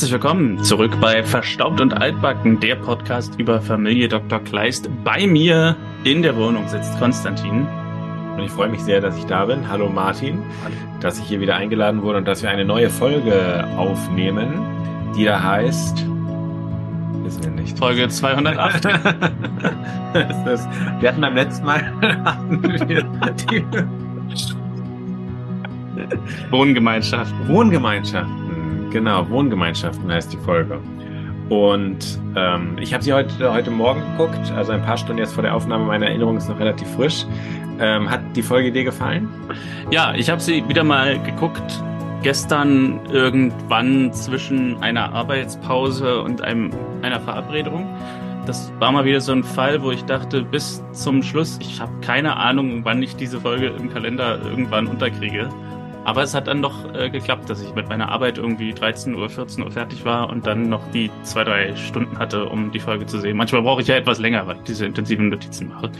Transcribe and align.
Herzlich 0.00 0.12
willkommen 0.14 0.64
zurück 0.64 0.92
bei 0.98 1.22
Verstaubt 1.22 1.78
und 1.78 1.92
Altbacken, 1.92 2.58
der 2.58 2.76
Podcast 2.76 3.38
über 3.38 3.60
Familie 3.60 4.08
Dr. 4.08 4.38
Kleist. 4.40 4.88
Bei 5.04 5.26
mir 5.26 5.76
in 6.04 6.22
der 6.22 6.34
Wohnung 6.36 6.66
sitzt 6.68 6.98
Konstantin. 6.98 7.66
Und 8.34 8.42
ich 8.42 8.50
freue 8.50 8.70
mich 8.70 8.80
sehr, 8.80 9.02
dass 9.02 9.18
ich 9.18 9.26
da 9.26 9.44
bin. 9.44 9.68
Hallo 9.68 9.90
Martin, 9.90 10.42
Hallo. 10.64 10.74
dass 11.00 11.18
ich 11.18 11.26
hier 11.26 11.40
wieder 11.40 11.56
eingeladen 11.56 12.00
wurde 12.00 12.16
und 12.16 12.24
dass 12.26 12.42
wir 12.42 12.48
eine 12.48 12.64
neue 12.64 12.88
Folge 12.88 13.68
aufnehmen, 13.76 14.62
die 15.14 15.26
da 15.26 15.42
heißt. 15.42 16.06
Wissen 17.22 17.44
wir 17.44 17.50
nicht. 17.50 17.78
Folge 17.78 18.08
208. 18.08 18.84
das, 20.46 20.66
wir 20.98 21.08
hatten 21.10 21.20
beim 21.20 21.34
letzten 21.34 21.66
Mal. 21.66 21.92
Wohngemeinschaften. 26.50 27.48
Wohngemeinschaften. 27.48 28.39
Genau, 28.90 29.28
Wohngemeinschaften 29.28 30.10
heißt 30.10 30.32
die 30.32 30.38
Folge. 30.38 30.80
Und 31.48 32.20
ähm, 32.36 32.76
ich 32.80 32.94
habe 32.94 33.02
sie 33.02 33.12
heute, 33.12 33.52
heute 33.52 33.70
Morgen 33.70 34.00
geguckt, 34.12 34.52
also 34.56 34.72
ein 34.72 34.82
paar 34.82 34.96
Stunden 34.96 35.18
jetzt 35.18 35.32
vor 35.32 35.42
der 35.42 35.54
Aufnahme. 35.54 35.84
Meine 35.84 36.06
Erinnerung 36.06 36.36
ist 36.36 36.48
noch 36.48 36.58
relativ 36.60 36.88
frisch. 36.90 37.26
Ähm, 37.80 38.08
hat 38.08 38.20
die 38.36 38.42
Folge 38.42 38.70
dir 38.70 38.84
gefallen? 38.84 39.28
Ja, 39.90 40.14
ich 40.14 40.30
habe 40.30 40.40
sie 40.40 40.66
wieder 40.68 40.84
mal 40.84 41.20
geguckt. 41.22 41.82
Gestern 42.22 43.00
irgendwann 43.10 44.12
zwischen 44.12 44.80
einer 44.82 45.12
Arbeitspause 45.12 46.20
und 46.20 46.42
einem, 46.42 46.70
einer 47.02 47.18
Verabredung. 47.18 47.86
Das 48.46 48.72
war 48.78 48.92
mal 48.92 49.04
wieder 49.04 49.20
so 49.20 49.32
ein 49.32 49.42
Fall, 49.42 49.82
wo 49.82 49.90
ich 49.90 50.04
dachte, 50.04 50.42
bis 50.42 50.82
zum 50.92 51.22
Schluss, 51.22 51.58
ich 51.60 51.80
habe 51.80 51.92
keine 52.00 52.36
Ahnung, 52.36 52.84
wann 52.84 53.02
ich 53.02 53.16
diese 53.16 53.40
Folge 53.40 53.68
im 53.68 53.92
Kalender 53.92 54.40
irgendwann 54.44 54.86
unterkriege. 54.86 55.48
Aber 56.10 56.24
es 56.24 56.34
hat 56.34 56.48
dann 56.48 56.60
doch 56.60 56.92
äh, 56.92 57.08
geklappt, 57.08 57.48
dass 57.48 57.62
ich 57.62 57.72
mit 57.76 57.88
meiner 57.88 58.08
Arbeit 58.08 58.36
irgendwie 58.36 58.74
13 58.74 59.14
Uhr, 59.14 59.30
14 59.30 59.62
Uhr 59.62 59.70
fertig 59.70 60.04
war 60.04 60.28
und 60.28 60.44
dann 60.44 60.68
noch 60.68 60.82
die 60.90 61.08
zwei, 61.22 61.44
drei 61.44 61.76
Stunden 61.76 62.18
hatte, 62.18 62.46
um 62.46 62.72
die 62.72 62.80
Folge 62.80 63.06
zu 63.06 63.20
sehen. 63.20 63.36
Manchmal 63.36 63.62
brauche 63.62 63.80
ich 63.80 63.86
ja 63.86 63.94
etwas 63.94 64.18
länger, 64.18 64.44
weil 64.48 64.56
ich 64.56 64.62
diese 64.64 64.86
intensiven 64.86 65.28
Notizen 65.28 65.68
mache. 65.68 65.92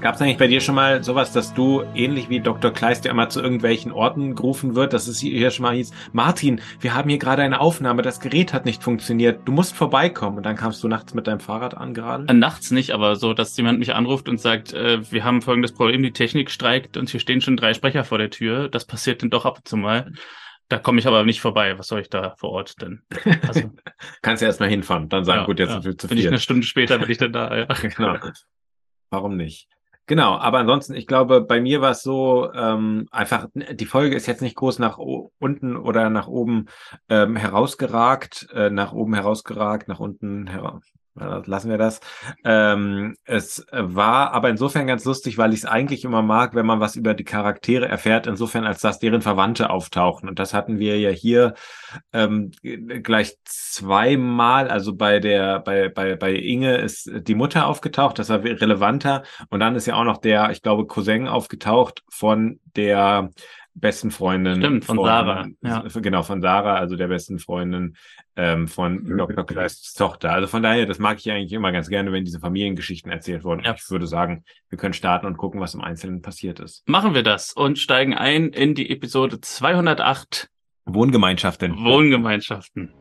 Gab 0.00 0.16
es 0.16 0.22
eigentlich 0.22 0.38
bei 0.38 0.48
dir 0.48 0.60
schon 0.60 0.74
mal 0.74 1.04
sowas, 1.04 1.30
dass 1.30 1.54
du 1.54 1.84
ähnlich 1.94 2.28
wie 2.28 2.40
Dr. 2.40 2.72
Kleist 2.72 3.04
ja 3.04 3.12
immer 3.12 3.28
zu 3.28 3.40
irgendwelchen 3.40 3.92
Orten 3.92 4.34
gerufen 4.34 4.74
wird, 4.74 4.92
dass 4.92 5.06
es 5.06 5.20
hier 5.20 5.52
schon 5.52 5.62
mal 5.62 5.76
hieß, 5.76 5.92
Martin, 6.12 6.60
wir 6.80 6.94
haben 6.94 7.08
hier 7.08 7.18
gerade 7.20 7.42
eine 7.42 7.60
Aufnahme, 7.60 8.02
das 8.02 8.18
Gerät 8.18 8.52
hat 8.52 8.64
nicht 8.64 8.82
funktioniert, 8.82 9.42
du 9.44 9.52
musst 9.52 9.76
vorbeikommen. 9.76 10.38
Und 10.38 10.46
dann 10.46 10.56
kamst 10.56 10.82
du 10.82 10.88
nachts 10.88 11.14
mit 11.14 11.28
deinem 11.28 11.38
Fahrrad 11.38 11.76
an 11.76 11.94
gerade? 11.94 12.26
Äh, 12.26 12.34
nachts 12.34 12.72
nicht, 12.72 12.90
aber 12.90 13.14
so, 13.14 13.34
dass 13.34 13.56
jemand 13.56 13.78
mich 13.78 13.94
anruft 13.94 14.28
und 14.28 14.40
sagt, 14.40 14.72
äh, 14.72 14.98
wir 15.12 15.22
haben 15.22 15.42
folgendes 15.42 15.70
Problem, 15.70 16.02
die 16.02 16.10
Technik 16.10 16.50
streikt 16.50 16.96
und 16.96 17.08
hier 17.08 17.20
stehen 17.20 17.40
schon 17.40 17.56
drei 17.56 17.72
Sprecher 17.72 18.02
vor 18.02 18.18
der 18.18 18.30
Tür. 18.30 18.68
Das 18.68 18.84
passiert 18.84 19.22
denn 19.28 19.30
doch 19.30 19.46
ab 19.46 19.58
und 19.58 19.68
zu 19.68 19.76
mal. 19.76 20.12
Da 20.68 20.78
komme 20.78 20.98
ich 20.98 21.06
aber 21.06 21.24
nicht 21.24 21.40
vorbei. 21.40 21.78
Was 21.78 21.88
soll 21.88 22.00
ich 22.00 22.10
da 22.10 22.34
vor 22.36 22.50
Ort 22.50 22.80
denn? 22.82 23.02
Also, 23.46 23.70
Kannst 24.22 24.42
du 24.42 24.46
erstmal 24.46 24.68
hinfahren, 24.68 25.08
dann 25.08 25.24
sagen, 25.24 25.40
ja, 25.40 25.46
gut, 25.46 25.58
jetzt 25.58 25.70
ja. 25.70 25.74
sind 25.80 25.84
wir 25.84 25.98
zu 25.98 26.08
viel. 26.08 26.16
Bin 26.16 26.24
ich 26.24 26.28
eine 26.28 26.38
Stunde 26.38 26.66
später, 26.66 26.98
bin 26.98 27.10
ich 27.10 27.18
dann 27.18 27.32
da, 27.32 27.56
ja. 27.56 27.64
genau. 27.82 28.16
Warum 29.10 29.36
nicht? 29.36 29.68
Genau, 30.06 30.38
aber 30.38 30.58
ansonsten, 30.58 30.94
ich 30.94 31.06
glaube, 31.06 31.42
bei 31.42 31.60
mir 31.60 31.82
war 31.82 31.90
es 31.90 32.02
so, 32.02 32.50
ähm, 32.54 33.08
einfach, 33.10 33.46
die 33.54 33.84
Folge 33.84 34.16
ist 34.16 34.26
jetzt 34.26 34.40
nicht 34.40 34.56
groß 34.56 34.78
nach 34.78 34.96
unten 34.96 35.76
oder 35.76 36.08
nach 36.08 36.28
oben 36.28 36.66
ähm, 37.10 37.36
herausgeragt, 37.36 38.48
äh, 38.54 38.70
nach 38.70 38.92
oben 38.92 39.14
herausgeragt, 39.14 39.86
nach 39.86 40.00
unten 40.00 40.46
heraus 40.46 40.82
lassen 41.18 41.70
wir 41.70 41.78
das. 41.78 42.00
Ähm, 42.44 43.16
es 43.24 43.66
war 43.72 44.32
aber 44.32 44.48
insofern 44.50 44.86
ganz 44.86 45.04
lustig, 45.04 45.38
weil 45.38 45.52
ich 45.52 45.60
es 45.60 45.64
eigentlich 45.64 46.04
immer 46.04 46.22
mag, 46.22 46.54
wenn 46.54 46.66
man 46.66 46.80
was 46.80 46.96
über 46.96 47.14
die 47.14 47.24
Charaktere 47.24 47.88
erfährt, 47.88 48.26
insofern 48.26 48.64
als 48.64 48.80
dass 48.80 48.98
deren 48.98 49.22
Verwandte 49.22 49.70
auftauchen. 49.70 50.28
Und 50.28 50.38
das 50.38 50.54
hatten 50.54 50.78
wir 50.78 50.98
ja 50.98 51.10
hier 51.10 51.54
ähm, 52.12 52.50
gleich 53.02 53.36
zweimal. 53.44 54.68
Also 54.68 54.94
bei 54.94 55.20
der, 55.20 55.60
bei, 55.60 55.88
bei, 55.88 56.16
bei 56.16 56.34
Inge 56.34 56.76
ist 56.76 57.10
die 57.12 57.34
Mutter 57.34 57.66
aufgetaucht, 57.66 58.18
das 58.18 58.28
war 58.28 58.42
relevanter. 58.42 59.22
Und 59.50 59.60
dann 59.60 59.76
ist 59.76 59.86
ja 59.86 59.94
auch 59.94 60.04
noch 60.04 60.18
der, 60.18 60.50
ich 60.50 60.62
glaube, 60.62 60.86
Cousin 60.86 61.28
aufgetaucht 61.28 62.02
von 62.08 62.60
der 62.76 63.30
besten 63.80 64.10
Freundin. 64.10 64.56
Stimmt, 64.56 64.84
von, 64.84 64.96
von 64.96 65.04
Sarah. 65.04 65.46
Ja. 65.62 65.84
Genau, 65.94 66.22
von 66.22 66.40
Sarah, 66.40 66.76
also 66.76 66.96
der 66.96 67.08
besten 67.08 67.38
Freundin 67.38 67.96
ähm, 68.36 68.68
von 68.68 69.04
Dr. 69.16 69.44
Kleists 69.44 69.94
Tochter. 69.94 70.32
Also 70.32 70.46
von 70.46 70.62
daher, 70.62 70.86
das 70.86 70.98
mag 70.98 71.18
ich 71.18 71.30
eigentlich 71.30 71.52
immer 71.52 71.72
ganz 71.72 71.88
gerne, 71.88 72.12
wenn 72.12 72.24
diese 72.24 72.40
Familiengeschichten 72.40 73.10
erzählt 73.10 73.44
wurden. 73.44 73.64
Ja. 73.64 73.74
Ich 73.74 73.90
würde 73.90 74.06
sagen, 74.06 74.44
wir 74.68 74.78
können 74.78 74.94
starten 74.94 75.26
und 75.26 75.36
gucken, 75.36 75.60
was 75.60 75.74
im 75.74 75.80
Einzelnen 75.80 76.22
passiert 76.22 76.60
ist. 76.60 76.88
Machen 76.88 77.14
wir 77.14 77.22
das 77.22 77.52
und 77.52 77.78
steigen 77.78 78.14
ein 78.14 78.48
in 78.48 78.74
die 78.74 78.90
Episode 78.90 79.40
208. 79.40 80.48
Wohngemeinschaften. 80.84 81.76
Wohngemeinschaften. 81.84 82.92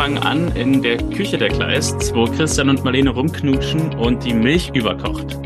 Fangen 0.00 0.16
an 0.16 0.50
in 0.56 0.80
der 0.80 0.96
Küche 0.96 1.36
der 1.36 1.50
Kleists, 1.50 2.14
wo 2.14 2.24
Christian 2.24 2.70
und 2.70 2.82
Marlene 2.82 3.10
rumknutschen 3.10 3.92
und 3.98 4.24
die 4.24 4.32
Milch 4.32 4.70
überkocht, 4.72 5.38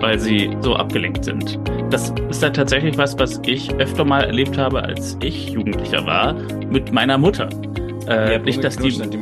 weil 0.00 0.16
sie 0.20 0.56
so 0.60 0.76
abgelenkt 0.76 1.24
sind. 1.24 1.58
Das 1.90 2.14
ist 2.30 2.40
ja 2.40 2.50
tatsächlich 2.50 2.96
was, 2.98 3.18
was 3.18 3.40
ich 3.44 3.74
öfter 3.74 4.04
mal 4.04 4.22
erlebt 4.22 4.56
habe, 4.58 4.80
als 4.80 5.18
ich 5.24 5.48
Jugendlicher 5.48 6.06
war, 6.06 6.34
mit 6.70 6.92
meiner 6.92 7.18
Mutter. 7.18 7.48
Äh, 8.06 8.38
nicht, 8.38 8.62
dass 8.62 8.76
die, 8.76 8.90
die 8.90 9.16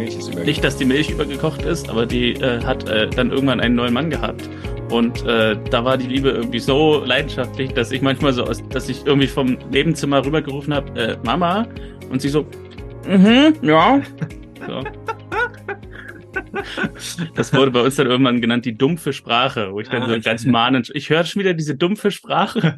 nicht, 0.45 0.63
dass 0.63 0.77
die 0.77 0.85
Milch 0.85 1.09
übergekocht 1.09 1.63
ist, 1.63 1.89
aber 1.89 2.05
die 2.05 2.35
äh, 2.35 2.63
hat 2.63 2.87
äh, 2.87 3.09
dann 3.09 3.31
irgendwann 3.31 3.61
einen 3.61 3.77
neuen 3.77 3.95
Mann 3.95 4.11
gehabt. 4.11 4.51
Und 4.91 5.25
äh, 5.25 5.57
da 5.71 5.83
war 5.87 5.97
die 5.97 6.09
Liebe 6.09 6.29
irgendwie 6.29 6.61
so 6.61 7.03
leidenschaftlich, 7.03 7.73
dass 7.73 7.91
ich 7.91 8.03
manchmal 8.03 8.35
so, 8.35 8.45
aus, 8.45 8.63
dass 8.69 8.91
ich 8.91 9.07
irgendwie 9.07 9.29
vom 9.29 9.57
Nebenzimmer 9.71 10.23
rübergerufen 10.27 10.75
habe, 10.75 11.01
äh, 11.01 11.17
Mama, 11.25 11.67
und 12.11 12.21
sie 12.21 12.29
so, 12.29 12.45
mhm, 13.09 13.55
ja. 13.63 14.03
So. 14.67 14.83
Das 17.35 17.53
wurde 17.53 17.71
bei 17.71 17.81
uns 17.81 17.97
dann 17.97 18.07
irgendwann 18.07 18.41
genannt 18.41 18.65
die 18.65 18.77
dumpfe 18.77 19.13
Sprache, 19.13 19.73
wo 19.73 19.81
ich 19.81 19.89
dann 19.89 20.09
so 20.09 20.21
ganz 20.21 20.45
mahnend, 20.45 20.91
ich 20.95 21.11
höre 21.11 21.25
schon 21.25 21.41
wieder 21.41 21.55
diese 21.55 21.77
dumpfe 21.77 22.11
Sprache. 22.11 22.77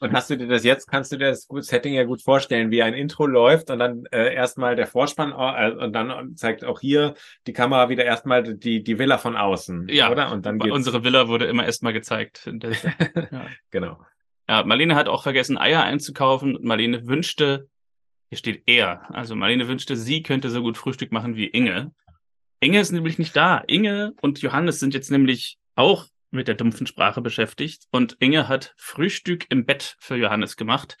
Und 0.00 0.12
hast 0.12 0.30
du 0.30 0.36
dir 0.36 0.46
das 0.46 0.64
jetzt, 0.64 0.86
kannst 0.86 1.12
du 1.12 1.16
dir 1.16 1.28
das 1.28 1.46
Setting 1.60 1.94
ja 1.94 2.04
gut 2.04 2.22
vorstellen, 2.22 2.70
wie 2.70 2.82
ein 2.82 2.94
Intro 2.94 3.26
läuft 3.26 3.70
und 3.70 3.78
dann 3.78 4.04
äh, 4.10 4.34
erstmal 4.34 4.76
der 4.76 4.86
Vorspann 4.86 5.32
äh, 5.32 5.72
und 5.72 5.92
dann 5.92 6.36
zeigt 6.36 6.64
auch 6.64 6.80
hier 6.80 7.14
die 7.46 7.52
Kamera 7.52 7.88
wieder 7.88 8.04
erstmal 8.04 8.42
die, 8.42 8.82
die 8.82 8.98
Villa 8.98 9.18
von 9.18 9.36
außen, 9.36 9.88
ja, 9.88 10.10
oder? 10.10 10.32
Und 10.32 10.46
dann 10.46 10.58
geht's. 10.58 10.74
unsere 10.74 11.04
Villa 11.04 11.28
wurde 11.28 11.46
immer 11.46 11.64
erstmal 11.64 11.92
gezeigt. 11.92 12.50
ja. 13.32 13.46
Genau. 13.70 13.98
Ja, 14.48 14.64
Marlene 14.64 14.94
hat 14.94 15.08
auch 15.08 15.22
vergessen, 15.22 15.58
Eier 15.58 15.82
einzukaufen. 15.82 16.58
Marlene 16.62 17.06
wünschte, 17.06 17.68
hier 18.28 18.38
steht 18.38 18.62
er. 18.66 19.14
Also 19.14 19.36
Marlene 19.36 19.68
wünschte, 19.68 19.96
sie 19.96 20.22
könnte 20.22 20.50
so 20.50 20.62
gut 20.62 20.78
Frühstück 20.78 21.12
machen 21.12 21.36
wie 21.36 21.46
Inge. 21.46 21.92
Inge 22.60 22.80
ist 22.80 22.92
nämlich 22.92 23.18
nicht 23.18 23.36
da. 23.36 23.62
Inge 23.66 24.14
und 24.20 24.40
Johannes 24.42 24.80
sind 24.80 24.94
jetzt 24.94 25.10
nämlich 25.10 25.58
auch 25.74 26.06
mit 26.30 26.48
der 26.48 26.54
dumpfen 26.54 26.86
Sprache 26.86 27.20
beschäftigt 27.20 27.84
und 27.90 28.16
Inge 28.18 28.48
hat 28.48 28.74
Frühstück 28.76 29.46
im 29.50 29.64
Bett 29.64 29.96
für 30.00 30.16
Johannes 30.16 30.56
gemacht. 30.56 30.96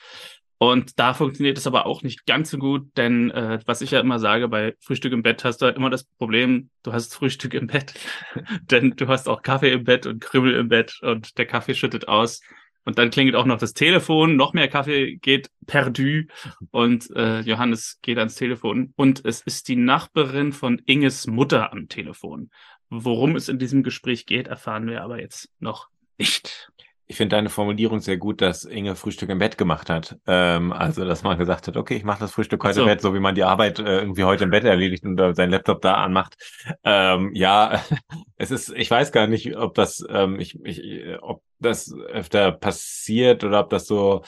Und 0.58 0.98
da 0.98 1.12
funktioniert 1.12 1.58
es 1.58 1.66
aber 1.66 1.84
auch 1.84 2.02
nicht 2.02 2.24
ganz 2.24 2.50
so 2.50 2.56
gut, 2.56 2.88
denn 2.96 3.30
äh, 3.30 3.58
was 3.66 3.82
ich 3.82 3.90
ja 3.90 4.00
immer 4.00 4.18
sage, 4.18 4.48
bei 4.48 4.74
Frühstück 4.80 5.12
im 5.12 5.22
Bett 5.22 5.44
hast 5.44 5.60
du 5.60 5.66
halt 5.66 5.76
immer 5.76 5.90
das 5.90 6.04
Problem, 6.04 6.70
du 6.82 6.94
hast 6.94 7.14
Frühstück 7.14 7.52
im 7.52 7.66
Bett, 7.66 7.92
denn 8.70 8.92
du 8.96 9.06
hast 9.08 9.28
auch 9.28 9.42
Kaffee 9.42 9.72
im 9.72 9.84
Bett 9.84 10.06
und 10.06 10.20
Krümmel 10.20 10.54
im 10.54 10.68
Bett 10.68 10.98
und 11.02 11.36
der 11.36 11.44
Kaffee 11.44 11.74
schüttet 11.74 12.08
aus. 12.08 12.40
Und 12.86 12.98
dann 12.98 13.10
klingelt 13.10 13.34
auch 13.34 13.46
noch 13.46 13.58
das 13.58 13.74
Telefon, 13.74 14.36
noch 14.36 14.54
mehr 14.54 14.68
Kaffee 14.68 15.16
geht 15.16 15.50
perdu 15.66 16.22
und 16.70 17.10
äh, 17.16 17.40
Johannes 17.40 17.98
geht 18.00 18.16
ans 18.16 18.36
Telefon. 18.36 18.94
Und 18.94 19.24
es 19.24 19.40
ist 19.40 19.66
die 19.66 19.74
Nachbarin 19.74 20.52
von 20.52 20.80
Inges 20.86 21.26
Mutter 21.26 21.72
am 21.72 21.88
Telefon. 21.88 22.50
Worum 22.88 23.34
es 23.34 23.48
in 23.48 23.58
diesem 23.58 23.82
Gespräch 23.82 24.24
geht, 24.24 24.46
erfahren 24.46 24.86
wir 24.86 25.02
aber 25.02 25.20
jetzt 25.20 25.50
noch 25.58 25.88
nicht. 26.16 26.70
Ich 27.08 27.16
finde 27.16 27.36
deine 27.36 27.48
Formulierung 27.48 28.00
sehr 28.00 28.16
gut, 28.16 28.40
dass 28.42 28.64
Inge 28.64 28.96
Frühstück 28.96 29.28
im 29.28 29.38
Bett 29.38 29.56
gemacht 29.56 29.88
hat. 29.88 30.18
Ähm, 30.26 30.72
also, 30.72 31.04
dass 31.04 31.22
man 31.22 31.38
gesagt 31.38 31.68
hat, 31.68 31.76
okay, 31.76 31.94
ich 31.94 32.04
mache 32.04 32.20
das 32.20 32.32
Frühstück 32.32 32.64
heute 32.64 32.74
so. 32.74 32.80
im 32.82 32.88
Bett, 32.88 33.00
so 33.00 33.14
wie 33.14 33.20
man 33.20 33.34
die 33.34 33.44
Arbeit 33.44 33.78
äh, 33.78 34.00
irgendwie 34.00 34.24
heute 34.24 34.44
im 34.44 34.50
Bett 34.50 34.64
erledigt 34.64 35.04
und 35.04 35.18
äh, 35.20 35.34
seinen 35.34 35.50
Laptop 35.50 35.82
da 35.82 35.94
anmacht. 35.94 36.36
Ähm, 36.82 37.30
ja, 37.34 37.80
es 38.36 38.50
ist, 38.50 38.72
ich 38.74 38.90
weiß 38.90 39.12
gar 39.12 39.26
nicht, 39.26 39.56
ob 39.56 39.74
das, 39.74 40.04
ähm, 40.08 40.40
ich, 40.40 40.58
ich, 40.64 40.82
ob 41.20 41.42
das 41.60 41.92
öfter 41.92 42.52
passiert 42.52 43.44
oder 43.44 43.60
ob 43.60 43.70
das 43.70 43.86
so 43.86 44.22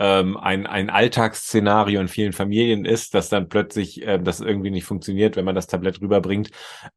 ähm, 0.00 0.38
ein, 0.38 0.66
ein 0.66 0.88
Alltagsszenario 0.88 2.00
in 2.00 2.08
vielen 2.08 2.32
Familien 2.32 2.86
ist, 2.86 3.14
dass 3.14 3.28
dann 3.28 3.50
plötzlich 3.50 4.02
äh, 4.06 4.18
das 4.18 4.40
irgendwie 4.40 4.70
nicht 4.70 4.84
funktioniert, 4.84 5.36
wenn 5.36 5.44
man 5.44 5.54
das 5.54 5.66
Tablett 5.66 6.00
rüberbringt. 6.00 6.50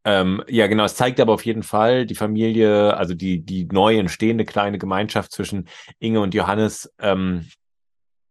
Ähm, 0.05 0.41
ja, 0.47 0.67
genau, 0.67 0.85
es 0.85 0.95
zeigt 0.95 1.19
aber 1.19 1.33
auf 1.33 1.45
jeden 1.45 1.63
Fall 1.63 2.05
die 2.05 2.15
Familie, 2.15 2.95
also 2.95 3.13
die, 3.13 3.41
die 3.41 3.65
neu 3.65 3.97
entstehende 3.97 4.45
kleine 4.45 4.77
Gemeinschaft 4.77 5.33
zwischen 5.33 5.67
Inge 5.99 6.21
und 6.21 6.33
Johannes, 6.33 6.93
ähm, 6.97 7.49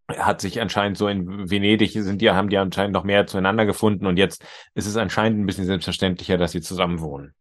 hat 0.08 0.40
sich 0.40 0.60
anscheinend 0.60 0.96
so 0.98 1.06
in 1.06 1.50
Venedig 1.50 1.92
sind 1.92 2.20
die, 2.20 2.30
haben 2.30 2.48
die 2.48 2.58
anscheinend 2.58 2.92
noch 2.92 3.04
mehr 3.04 3.26
zueinander 3.26 3.66
gefunden 3.66 4.06
und 4.06 4.16
jetzt 4.16 4.44
ist 4.74 4.86
es 4.86 4.96
anscheinend 4.96 5.38
ein 5.38 5.46
bisschen 5.46 5.66
selbstverständlicher, 5.66 6.38
dass 6.38 6.52
sie 6.52 6.60
zusammen 6.60 7.00
wohnen. 7.00 7.34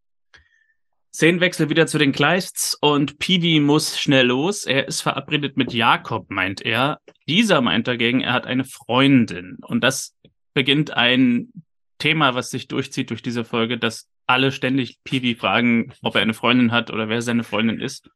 Szenenwechsel 1.13 1.69
wieder 1.69 1.87
zu 1.87 1.97
den 1.97 2.13
Kleists 2.13 2.77
und 2.79 3.19
Pivi 3.19 3.59
muss 3.59 3.99
schnell 3.99 4.27
los. 4.27 4.65
Er 4.65 4.87
ist 4.87 5.01
verabredet 5.01 5.57
mit 5.57 5.73
Jakob, 5.73 6.29
meint 6.29 6.61
er. 6.61 6.99
Dieser 7.27 7.59
meint 7.59 7.87
dagegen, 7.87 8.21
er 8.21 8.31
hat 8.33 8.47
eine 8.47 8.63
Freundin. 8.63 9.57
Und 9.61 9.83
das 9.83 10.15
beginnt 10.53 10.91
ein 10.91 11.51
Thema, 11.97 12.33
was 12.33 12.49
sich 12.49 12.69
durchzieht 12.69 13.09
durch 13.09 13.21
diese 13.21 13.43
Folge, 13.43 13.77
dass 13.77 14.07
alle 14.25 14.53
ständig 14.53 15.03
Pivi 15.03 15.35
fragen, 15.35 15.93
ob 16.01 16.15
er 16.15 16.21
eine 16.21 16.33
Freundin 16.33 16.71
hat 16.71 16.91
oder 16.91 17.09
wer 17.09 17.21
seine 17.21 17.43
Freundin 17.43 17.81
ist. 17.81 18.09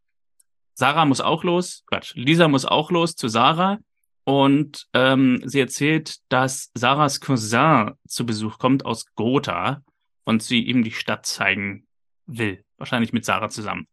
Sarah 0.73 1.05
muss 1.05 1.21
auch 1.21 1.43
los, 1.43 1.83
Quatsch, 1.87 2.15
Lisa 2.15 2.47
muss 2.47 2.65
auch 2.65 2.91
los 2.91 3.15
zu 3.15 3.27
Sarah. 3.27 3.79
Und 4.23 4.87
ähm, 4.93 5.41
sie 5.45 5.59
erzählt, 5.59 6.17
dass 6.29 6.71
Sarahs 6.73 7.19
Cousin 7.19 7.91
zu 8.07 8.25
Besuch 8.25 8.57
kommt 8.57 8.83
aus 8.83 9.05
Gotha 9.13 9.83
und 10.23 10.41
sie 10.41 10.63
ihm 10.63 10.83
die 10.83 10.91
Stadt 10.91 11.27
zeigen 11.27 11.85
will. 12.25 12.64
Wahrscheinlich 12.77 13.13
mit 13.13 13.25
Sarah 13.25 13.49
zusammen. 13.49 13.87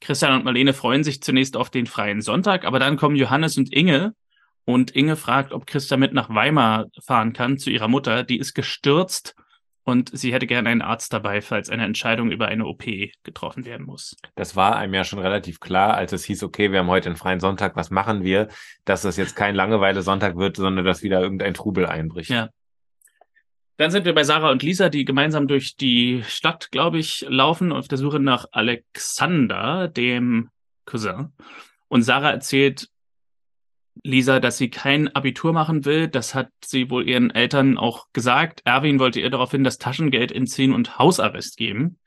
Christian 0.00 0.34
und 0.34 0.44
Marlene 0.44 0.74
freuen 0.74 1.04
sich 1.04 1.22
zunächst 1.22 1.56
auf 1.56 1.70
den 1.70 1.86
freien 1.86 2.20
Sonntag, 2.20 2.64
aber 2.64 2.78
dann 2.78 2.96
kommen 2.96 3.16
Johannes 3.16 3.56
und 3.56 3.72
Inge 3.72 4.14
und 4.64 4.90
Inge 4.90 5.16
fragt, 5.16 5.52
ob 5.52 5.66
Christian 5.66 6.00
mit 6.00 6.12
nach 6.12 6.28
Weimar 6.28 6.86
fahren 7.02 7.32
kann 7.32 7.56
zu 7.56 7.70
ihrer 7.70 7.88
Mutter. 7.88 8.24
Die 8.24 8.38
ist 8.38 8.54
gestürzt 8.54 9.34
und 9.84 10.10
sie 10.12 10.32
hätte 10.32 10.48
gerne 10.48 10.68
einen 10.68 10.82
Arzt 10.82 11.12
dabei, 11.12 11.40
falls 11.40 11.70
eine 11.70 11.84
Entscheidung 11.84 12.32
über 12.32 12.48
eine 12.48 12.66
OP 12.66 12.84
getroffen 13.22 13.64
werden 13.64 13.86
muss. 13.86 14.16
Das 14.34 14.56
war 14.56 14.76
einem 14.76 14.94
ja 14.94 15.04
schon 15.04 15.20
relativ 15.20 15.60
klar, 15.60 15.94
als 15.94 16.12
es 16.12 16.24
hieß, 16.24 16.42
okay, 16.42 16.72
wir 16.72 16.80
haben 16.80 16.88
heute 16.88 17.08
einen 17.08 17.16
freien 17.16 17.38
Sonntag, 17.38 17.76
was 17.76 17.90
machen 17.90 18.24
wir? 18.24 18.48
Dass 18.84 19.02
das 19.02 19.16
jetzt 19.16 19.36
kein 19.36 19.54
Langeweile-Sonntag 19.54 20.36
wird, 20.36 20.56
sondern 20.56 20.84
dass 20.84 21.04
wieder 21.04 21.20
irgendein 21.20 21.54
Trubel 21.54 21.86
einbricht. 21.86 22.30
Ja. 22.30 22.48
Dann 23.76 23.90
sind 23.90 24.06
wir 24.06 24.14
bei 24.14 24.24
Sarah 24.24 24.50
und 24.50 24.62
Lisa, 24.62 24.88
die 24.88 25.04
gemeinsam 25.04 25.48
durch 25.48 25.76
die 25.76 26.22
Stadt, 26.26 26.70
glaube 26.70 26.98
ich, 26.98 27.26
laufen 27.28 27.72
auf 27.72 27.88
der 27.88 27.98
Suche 27.98 28.20
nach 28.20 28.46
Alexander, 28.52 29.88
dem 29.88 30.50
Cousin. 30.86 31.32
Und 31.88 32.02
Sarah 32.02 32.30
erzählt 32.30 32.88
Lisa, 34.02 34.40
dass 34.40 34.58
sie 34.58 34.70
kein 34.70 35.14
Abitur 35.14 35.52
machen 35.52 35.84
will. 35.84 36.08
Das 36.08 36.34
hat 36.34 36.50
sie 36.64 36.90
wohl 36.90 37.08
ihren 37.08 37.30
Eltern 37.30 37.76
auch 37.76 38.06
gesagt. 38.12 38.62
Erwin 38.64 38.98
wollte 38.98 39.20
ihr 39.20 39.30
daraufhin 39.30 39.64
das 39.64 39.78
Taschengeld 39.78 40.32
entziehen 40.32 40.72
und 40.72 40.98
Hausarrest 40.98 41.56
geben. 41.56 41.98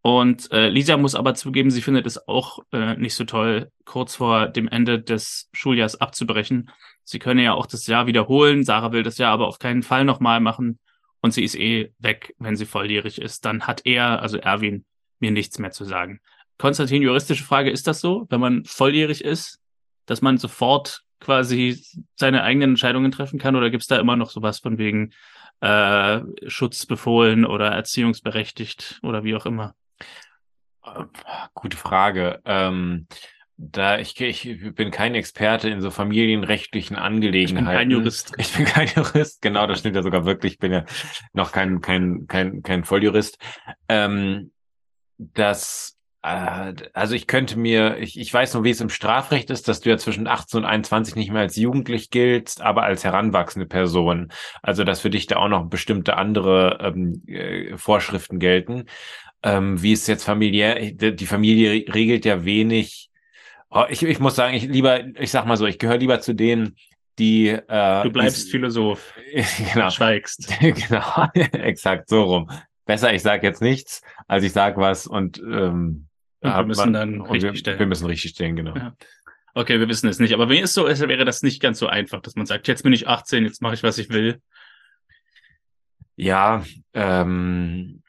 Und 0.00 0.52
äh, 0.52 0.68
Lisa 0.68 0.98
muss 0.98 1.14
aber 1.14 1.34
zugeben, 1.34 1.70
sie 1.70 1.80
findet 1.80 2.06
es 2.06 2.28
auch 2.28 2.58
äh, 2.72 2.94
nicht 2.96 3.14
so 3.14 3.24
toll, 3.24 3.70
kurz 3.86 4.16
vor 4.16 4.48
dem 4.48 4.68
Ende 4.68 5.00
des 5.00 5.48
Schuljahrs 5.54 5.98
abzubrechen. 5.98 6.70
Sie 7.04 7.18
könne 7.18 7.42
ja 7.42 7.54
auch 7.54 7.66
das 7.66 7.86
Jahr 7.86 8.06
wiederholen. 8.06 8.64
Sarah 8.64 8.92
will 8.92 9.02
das 9.02 9.16
Jahr 9.16 9.32
aber 9.32 9.48
auf 9.48 9.58
keinen 9.58 9.82
Fall 9.82 10.04
nochmal 10.04 10.40
machen. 10.40 10.78
Und 11.24 11.30
sie 11.30 11.42
ist 11.42 11.54
eh 11.54 11.90
weg, 12.00 12.34
wenn 12.38 12.54
sie 12.54 12.66
volljährig 12.66 13.18
ist. 13.18 13.46
Dann 13.46 13.66
hat 13.66 13.86
er, 13.86 14.20
also 14.20 14.36
Erwin, 14.36 14.84
mir 15.20 15.30
nichts 15.30 15.58
mehr 15.58 15.70
zu 15.70 15.86
sagen. 15.86 16.20
Konstantin, 16.58 17.00
juristische 17.00 17.44
Frage, 17.44 17.70
ist 17.70 17.86
das 17.86 18.02
so, 18.02 18.26
wenn 18.28 18.40
man 18.40 18.66
volljährig 18.66 19.24
ist, 19.24 19.58
dass 20.04 20.20
man 20.20 20.36
sofort 20.36 21.00
quasi 21.20 21.82
seine 22.14 22.42
eigenen 22.42 22.72
Entscheidungen 22.72 23.10
treffen 23.10 23.38
kann? 23.38 23.56
Oder 23.56 23.70
gibt 23.70 23.80
es 23.80 23.86
da 23.88 23.98
immer 23.98 24.16
noch 24.16 24.28
sowas 24.28 24.58
von 24.58 24.76
wegen 24.76 25.14
äh, 25.60 26.20
Schutzbefohlen 26.46 27.46
oder 27.46 27.68
erziehungsberechtigt 27.68 29.00
oder 29.02 29.24
wie 29.24 29.34
auch 29.34 29.46
immer? 29.46 29.74
Gute 31.54 31.78
Frage. 31.78 32.42
Ähm, 32.44 33.06
da 33.56 33.98
ich, 33.98 34.20
ich 34.20 34.74
bin 34.74 34.90
kein 34.90 35.14
Experte 35.14 35.68
in 35.68 35.80
so 35.80 35.90
familienrechtlichen 35.90 36.96
Angelegenheiten. 36.96 37.66
Ich 37.66 37.66
bin 37.66 37.76
kein 37.76 37.90
Jurist. 37.90 38.32
Ich 38.38 38.52
bin 38.52 38.64
kein 38.64 38.88
Jurist, 38.88 39.42
genau, 39.42 39.66
das 39.66 39.78
stimmt 39.78 39.96
ja 39.96 40.02
sogar 40.02 40.24
wirklich. 40.24 40.54
Ich 40.54 40.58
bin 40.58 40.72
ja 40.72 40.84
noch 41.32 41.52
kein, 41.52 41.80
kein, 41.80 42.26
kein, 42.26 42.62
kein 42.62 42.84
Volljurist. 42.84 43.38
Ähm, 43.88 44.52
das 45.18 45.96
äh, 46.24 46.74
also 46.94 47.14
ich 47.14 47.26
könnte 47.26 47.58
mir, 47.58 47.98
ich, 47.98 48.18
ich 48.18 48.32
weiß 48.32 48.54
nur, 48.54 48.64
wie 48.64 48.70
es 48.70 48.80
im 48.80 48.88
Strafrecht 48.88 49.50
ist, 49.50 49.68
dass 49.68 49.80
du 49.80 49.90
ja 49.90 49.98
zwischen 49.98 50.26
18 50.26 50.60
und 50.60 50.64
21 50.64 51.14
nicht 51.16 51.30
mehr 51.30 51.42
als 51.42 51.56
jugendlich 51.56 52.10
giltst, 52.10 52.62
aber 52.62 52.82
als 52.82 53.04
heranwachsende 53.04 53.66
Person. 53.66 54.32
Also 54.62 54.84
dass 54.84 55.00
für 55.00 55.10
dich 55.10 55.26
da 55.26 55.36
auch 55.36 55.48
noch 55.48 55.68
bestimmte 55.68 56.16
andere 56.16 56.78
ähm, 56.80 57.22
äh, 57.26 57.76
Vorschriften 57.76 58.38
gelten. 58.38 58.86
Ähm, 59.42 59.82
wie 59.82 59.92
es 59.92 60.06
jetzt 60.06 60.24
familiär, 60.24 60.92
die 60.92 61.26
Familie 61.26 61.84
regelt 61.92 62.24
ja 62.24 62.44
wenig. 62.46 63.10
Oh, 63.76 63.84
ich, 63.88 64.04
ich 64.04 64.20
muss 64.20 64.36
sagen, 64.36 64.54
ich 64.54 64.62
lieber, 64.64 65.04
ich 65.18 65.32
sag 65.32 65.46
mal 65.46 65.56
so, 65.56 65.66
ich 65.66 65.80
gehöre 65.80 65.98
lieber 65.98 66.20
zu 66.20 66.32
denen, 66.32 66.76
die 67.18 67.48
äh, 67.48 68.02
Du 68.04 68.10
bleibst 68.10 68.46
die, 68.46 68.50
Philosoph. 68.52 69.14
genau. 69.72 69.90
Schweigst. 69.90 70.48
genau, 70.60 71.26
exakt 71.34 72.08
so 72.08 72.22
rum. 72.22 72.50
Besser, 72.86 73.12
ich 73.12 73.22
sage 73.22 73.44
jetzt 73.44 73.60
nichts, 73.60 74.02
als 74.28 74.44
ich 74.44 74.52
sage 74.52 74.80
was 74.80 75.08
und 75.08 75.38
ähm, 75.38 76.06
und 76.40 76.54
wir 76.54 76.64
müssen 76.66 76.92
dann 76.92 77.20
richtig 77.22 77.52
wir, 77.52 77.56
stellen. 77.56 77.78
Wir 77.78 77.86
müssen 77.86 78.06
richtig 78.06 78.30
stellen, 78.32 78.54
genau. 78.54 78.76
Ja. 78.76 78.94
Okay, 79.54 79.80
wir 79.80 79.88
wissen 79.88 80.08
es 80.08 80.18
nicht. 80.18 80.34
Aber 80.34 80.48
wenn 80.48 80.62
es 80.62 80.74
so 80.74 80.86
ist, 80.86 81.00
wäre 81.00 81.24
das 81.24 81.42
nicht 81.42 81.60
ganz 81.60 81.78
so 81.78 81.86
einfach, 81.86 82.20
dass 82.20 82.36
man 82.36 82.46
sagt, 82.46 82.68
jetzt 82.68 82.82
bin 82.82 82.92
ich 82.92 83.08
18, 83.08 83.44
jetzt 83.44 83.62
mache 83.62 83.74
ich, 83.74 83.82
was 83.82 83.98
ich 83.98 84.10
will. 84.10 84.40
Ja, 86.16 86.64
ähm, 86.92 88.02
äh, 88.02 88.03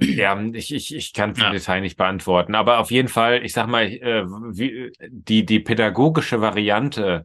ja, 0.00 0.40
ich, 0.52 0.74
ich, 0.74 0.94
ich 0.94 1.12
kann 1.12 1.30
es 1.30 1.38
im 1.38 1.44
ja. 1.44 1.50
Detail 1.50 1.80
nicht 1.80 1.96
beantworten. 1.96 2.54
Aber 2.54 2.78
auf 2.78 2.90
jeden 2.90 3.08
Fall, 3.08 3.44
ich 3.44 3.52
sag 3.52 3.66
mal, 3.66 3.84
äh, 3.84 4.24
wie, 4.26 4.92
die, 5.08 5.44
die 5.44 5.60
pädagogische 5.60 6.40
Variante, 6.40 7.24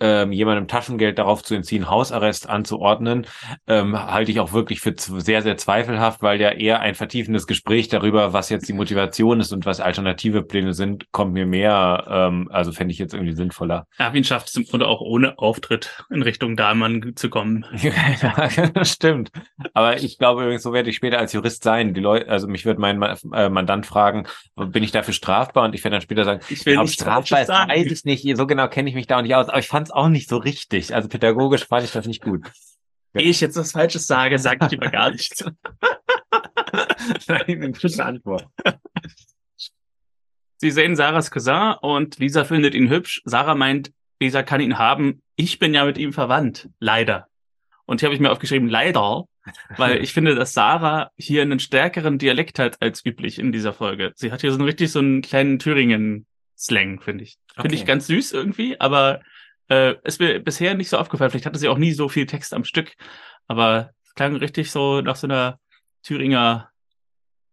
ähm, 0.00 0.32
jemandem 0.32 0.68
Taschengeld 0.68 1.18
darauf 1.18 1.42
zu 1.42 1.54
entziehen, 1.54 1.88
Hausarrest 1.88 2.48
anzuordnen, 2.48 3.26
ähm, 3.66 3.96
halte 3.96 4.30
ich 4.30 4.40
auch 4.40 4.52
wirklich 4.52 4.80
für 4.80 4.94
sehr, 4.96 5.42
sehr 5.42 5.56
zweifelhaft, 5.56 6.22
weil 6.22 6.40
ja 6.40 6.50
eher 6.50 6.80
ein 6.80 6.94
vertiefendes 6.94 7.46
Gespräch 7.46 7.88
darüber, 7.88 8.32
was 8.32 8.48
jetzt 8.50 8.68
die 8.68 8.72
Motivation 8.72 9.40
ist 9.40 9.52
und 9.52 9.66
was 9.66 9.80
alternative 9.80 10.42
Pläne 10.42 10.74
sind, 10.74 11.10
kommt 11.12 11.32
mir 11.32 11.46
mehr, 11.46 12.04
ähm, 12.08 12.48
also 12.52 12.72
fände 12.72 12.92
ich 12.92 12.98
jetzt 12.98 13.14
irgendwie 13.14 13.34
sinnvoller. 13.34 13.86
Erwin 13.98 14.24
schafft 14.24 14.48
es 14.48 14.56
im 14.56 14.64
Grunde 14.64 14.88
auch 14.88 15.00
ohne 15.00 15.38
Auftritt 15.38 16.04
in 16.10 16.22
Richtung 16.22 16.56
Dahlmann 16.56 17.12
zu 17.16 17.30
kommen. 17.30 17.64
ja, 17.76 18.68
das 18.74 18.90
stimmt. 18.92 19.30
Aber 19.74 19.98
ich 19.98 20.18
glaube 20.18 20.42
übrigens, 20.42 20.62
so 20.62 20.72
werde 20.72 20.90
ich 20.90 20.96
später 20.96 21.15
als 21.18 21.32
Jurist 21.32 21.62
sein. 21.62 21.94
Die 21.94 22.00
Leute, 22.00 22.28
also 22.28 22.46
mich 22.46 22.64
wird 22.64 22.78
mein 22.78 23.02
äh, 23.02 23.48
Mandant 23.48 23.86
fragen, 23.86 24.26
bin 24.54 24.82
ich 24.82 24.92
dafür 24.92 25.14
strafbar? 25.14 25.64
Und 25.64 25.74
ich 25.74 25.84
werde 25.84 25.94
dann 25.96 26.02
später 26.02 26.24
sagen, 26.24 26.40
ich 26.48 26.64
will 26.66 26.78
nicht 26.78 26.94
strafbar 26.94 27.42
ist, 27.42 27.48
weiß 27.48 27.90
ich 27.90 28.04
nicht. 28.04 28.36
So 28.36 28.46
genau 28.46 28.68
kenne 28.68 28.88
ich 28.88 28.94
mich 28.94 29.06
da 29.06 29.20
nicht 29.22 29.34
aus. 29.34 29.48
Aber 29.48 29.58
ich 29.58 29.68
fand 29.68 29.88
es 29.88 29.92
auch 29.92 30.08
nicht 30.08 30.28
so 30.28 30.36
richtig. 30.36 30.94
Also 30.94 31.08
pädagogisch 31.08 31.66
fand 31.66 31.84
ich 31.84 31.92
das 31.92 32.06
nicht 32.06 32.22
gut. 32.22 32.50
Ehe 33.14 33.30
ich 33.30 33.40
jetzt 33.40 33.56
was 33.56 33.72
Falsches 33.72 34.06
sage, 34.06 34.38
sage 34.38 34.66
ich 34.66 34.70
lieber 34.72 34.90
gar 34.90 35.10
nichts. 35.10 35.42
Nein, 37.28 37.74
eine 37.74 38.04
Antwort. 38.04 38.46
Sie 40.58 40.70
sehen 40.70 40.96
Sarahs 40.96 41.30
Cousin 41.30 41.74
und 41.80 42.18
Lisa 42.18 42.44
findet 42.44 42.74
ihn 42.74 42.88
hübsch. 42.88 43.22
Sarah 43.24 43.54
meint, 43.54 43.92
Lisa 44.20 44.42
kann 44.42 44.60
ihn 44.60 44.78
haben. 44.78 45.22
Ich 45.36 45.58
bin 45.58 45.74
ja 45.74 45.84
mit 45.84 45.98
ihm 45.98 46.12
verwandt. 46.12 46.68
Leider. 46.78 47.28
Und 47.84 48.00
hier 48.00 48.08
habe 48.08 48.14
ich 48.14 48.20
mir 48.20 48.32
aufgeschrieben, 48.32 48.68
leider, 48.68 49.24
weil 49.76 49.96
ich 50.02 50.12
finde, 50.12 50.34
dass 50.34 50.52
Sarah 50.52 51.10
hier 51.16 51.42
einen 51.42 51.60
stärkeren 51.60 52.18
Dialekt 52.18 52.58
hat 52.58 52.80
als 52.80 53.04
üblich 53.04 53.38
in 53.38 53.52
dieser 53.52 53.72
Folge. 53.72 54.12
Sie 54.16 54.32
hat 54.32 54.40
hier 54.40 54.50
so 54.50 54.58
einen 54.58 54.66
richtig 54.66 54.90
so 54.92 54.98
einen 54.98 55.22
kleinen 55.22 55.58
Thüringen-Slang, 55.58 57.00
finde 57.00 57.24
ich. 57.24 57.38
Finde 57.54 57.68
okay. 57.68 57.76
ich 57.76 57.86
ganz 57.86 58.06
süß 58.06 58.32
irgendwie, 58.32 58.80
aber 58.80 59.20
äh, 59.68 59.94
ist 60.04 60.20
mir 60.20 60.38
bisher 60.40 60.74
nicht 60.74 60.88
so 60.88 60.98
aufgefallen. 60.98 61.30
Vielleicht 61.30 61.46
hatte 61.46 61.58
sie 61.58 61.68
auch 61.68 61.78
nie 61.78 61.92
so 61.92 62.08
viel 62.08 62.26
Text 62.26 62.54
am 62.54 62.64
Stück, 62.64 62.94
aber 63.46 63.90
es 64.04 64.14
klang 64.14 64.36
richtig 64.36 64.70
so 64.70 65.00
nach 65.00 65.16
so 65.16 65.26
einer 65.26 65.58
Thüringer 66.02 66.70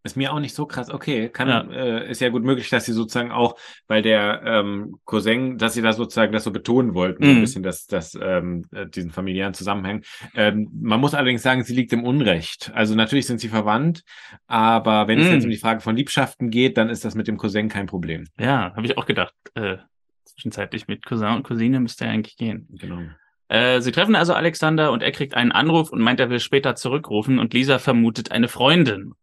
ist 0.03 0.17
mir 0.17 0.33
auch 0.33 0.39
nicht 0.39 0.53
so 0.53 0.65
krass. 0.65 0.89
Okay, 0.89 1.29
kann, 1.29 1.47
ja. 1.47 1.61
Äh, 1.71 2.11
ist 2.11 2.19
ja 2.19 2.29
gut 2.29 2.43
möglich, 2.43 2.69
dass 2.69 2.85
sie 2.85 2.91
sozusagen 2.91 3.31
auch, 3.31 3.55
weil 3.87 4.01
der 4.01 4.41
ähm, 4.45 4.97
Cousin, 5.05 5.57
dass 5.57 5.73
sie 5.73 5.81
da 5.81 5.93
sozusagen 5.93 6.33
das 6.33 6.43
so 6.43 6.51
betonen 6.51 6.93
wollten, 6.93 7.23
mhm. 7.25 7.37
ein 7.37 7.41
bisschen 7.41 7.63
das, 7.63 7.87
das, 7.87 8.17
ähm, 8.21 8.65
äh, 8.73 8.85
diesen 8.85 9.11
familiären 9.11 9.53
Zusammenhang. 9.53 10.03
Ähm, 10.35 10.69
man 10.73 10.99
muss 10.99 11.13
allerdings 11.13 11.41
sagen, 11.41 11.63
sie 11.63 11.73
liegt 11.73 11.93
im 11.93 12.03
Unrecht. 12.03 12.71
Also 12.75 12.95
natürlich 12.95 13.27
sind 13.27 13.39
sie 13.39 13.47
verwandt, 13.47 14.03
aber 14.45 15.07
wenn 15.07 15.19
mhm. 15.19 15.25
es 15.25 15.31
jetzt 15.31 15.43
mhm. 15.43 15.47
um 15.47 15.51
die 15.51 15.57
Frage 15.57 15.79
von 15.79 15.95
Liebschaften 15.95 16.49
geht, 16.49 16.77
dann 16.77 16.89
ist 16.89 17.05
das 17.05 17.15
mit 17.15 17.27
dem 17.27 17.37
Cousin 17.37 17.69
kein 17.69 17.85
Problem. 17.85 18.25
Ja, 18.37 18.73
habe 18.75 18.85
ich 18.85 18.97
auch 18.97 19.05
gedacht. 19.05 19.33
Äh, 19.55 19.77
zwischenzeitlich 20.25 20.87
mit 20.87 21.05
Cousin 21.05 21.35
und 21.35 21.43
Cousine 21.43 21.79
müsste 21.79 22.05
er 22.05 22.11
eigentlich 22.11 22.35
gehen. 22.35 22.67
Genau. 22.71 22.99
Äh, 23.47 23.81
sie 23.81 23.91
treffen 23.91 24.15
also 24.15 24.33
Alexander 24.33 24.91
und 24.91 25.01
er 25.01 25.11
kriegt 25.11 25.35
einen 25.35 25.51
Anruf 25.51 25.91
und 25.91 26.01
meint, 26.01 26.19
er 26.19 26.29
will 26.29 26.39
später 26.39 26.75
zurückrufen 26.75 27.39
und 27.39 27.53
Lisa 27.53 27.79
vermutet 27.79 28.31
eine 28.31 28.47
Freundin 28.47 29.13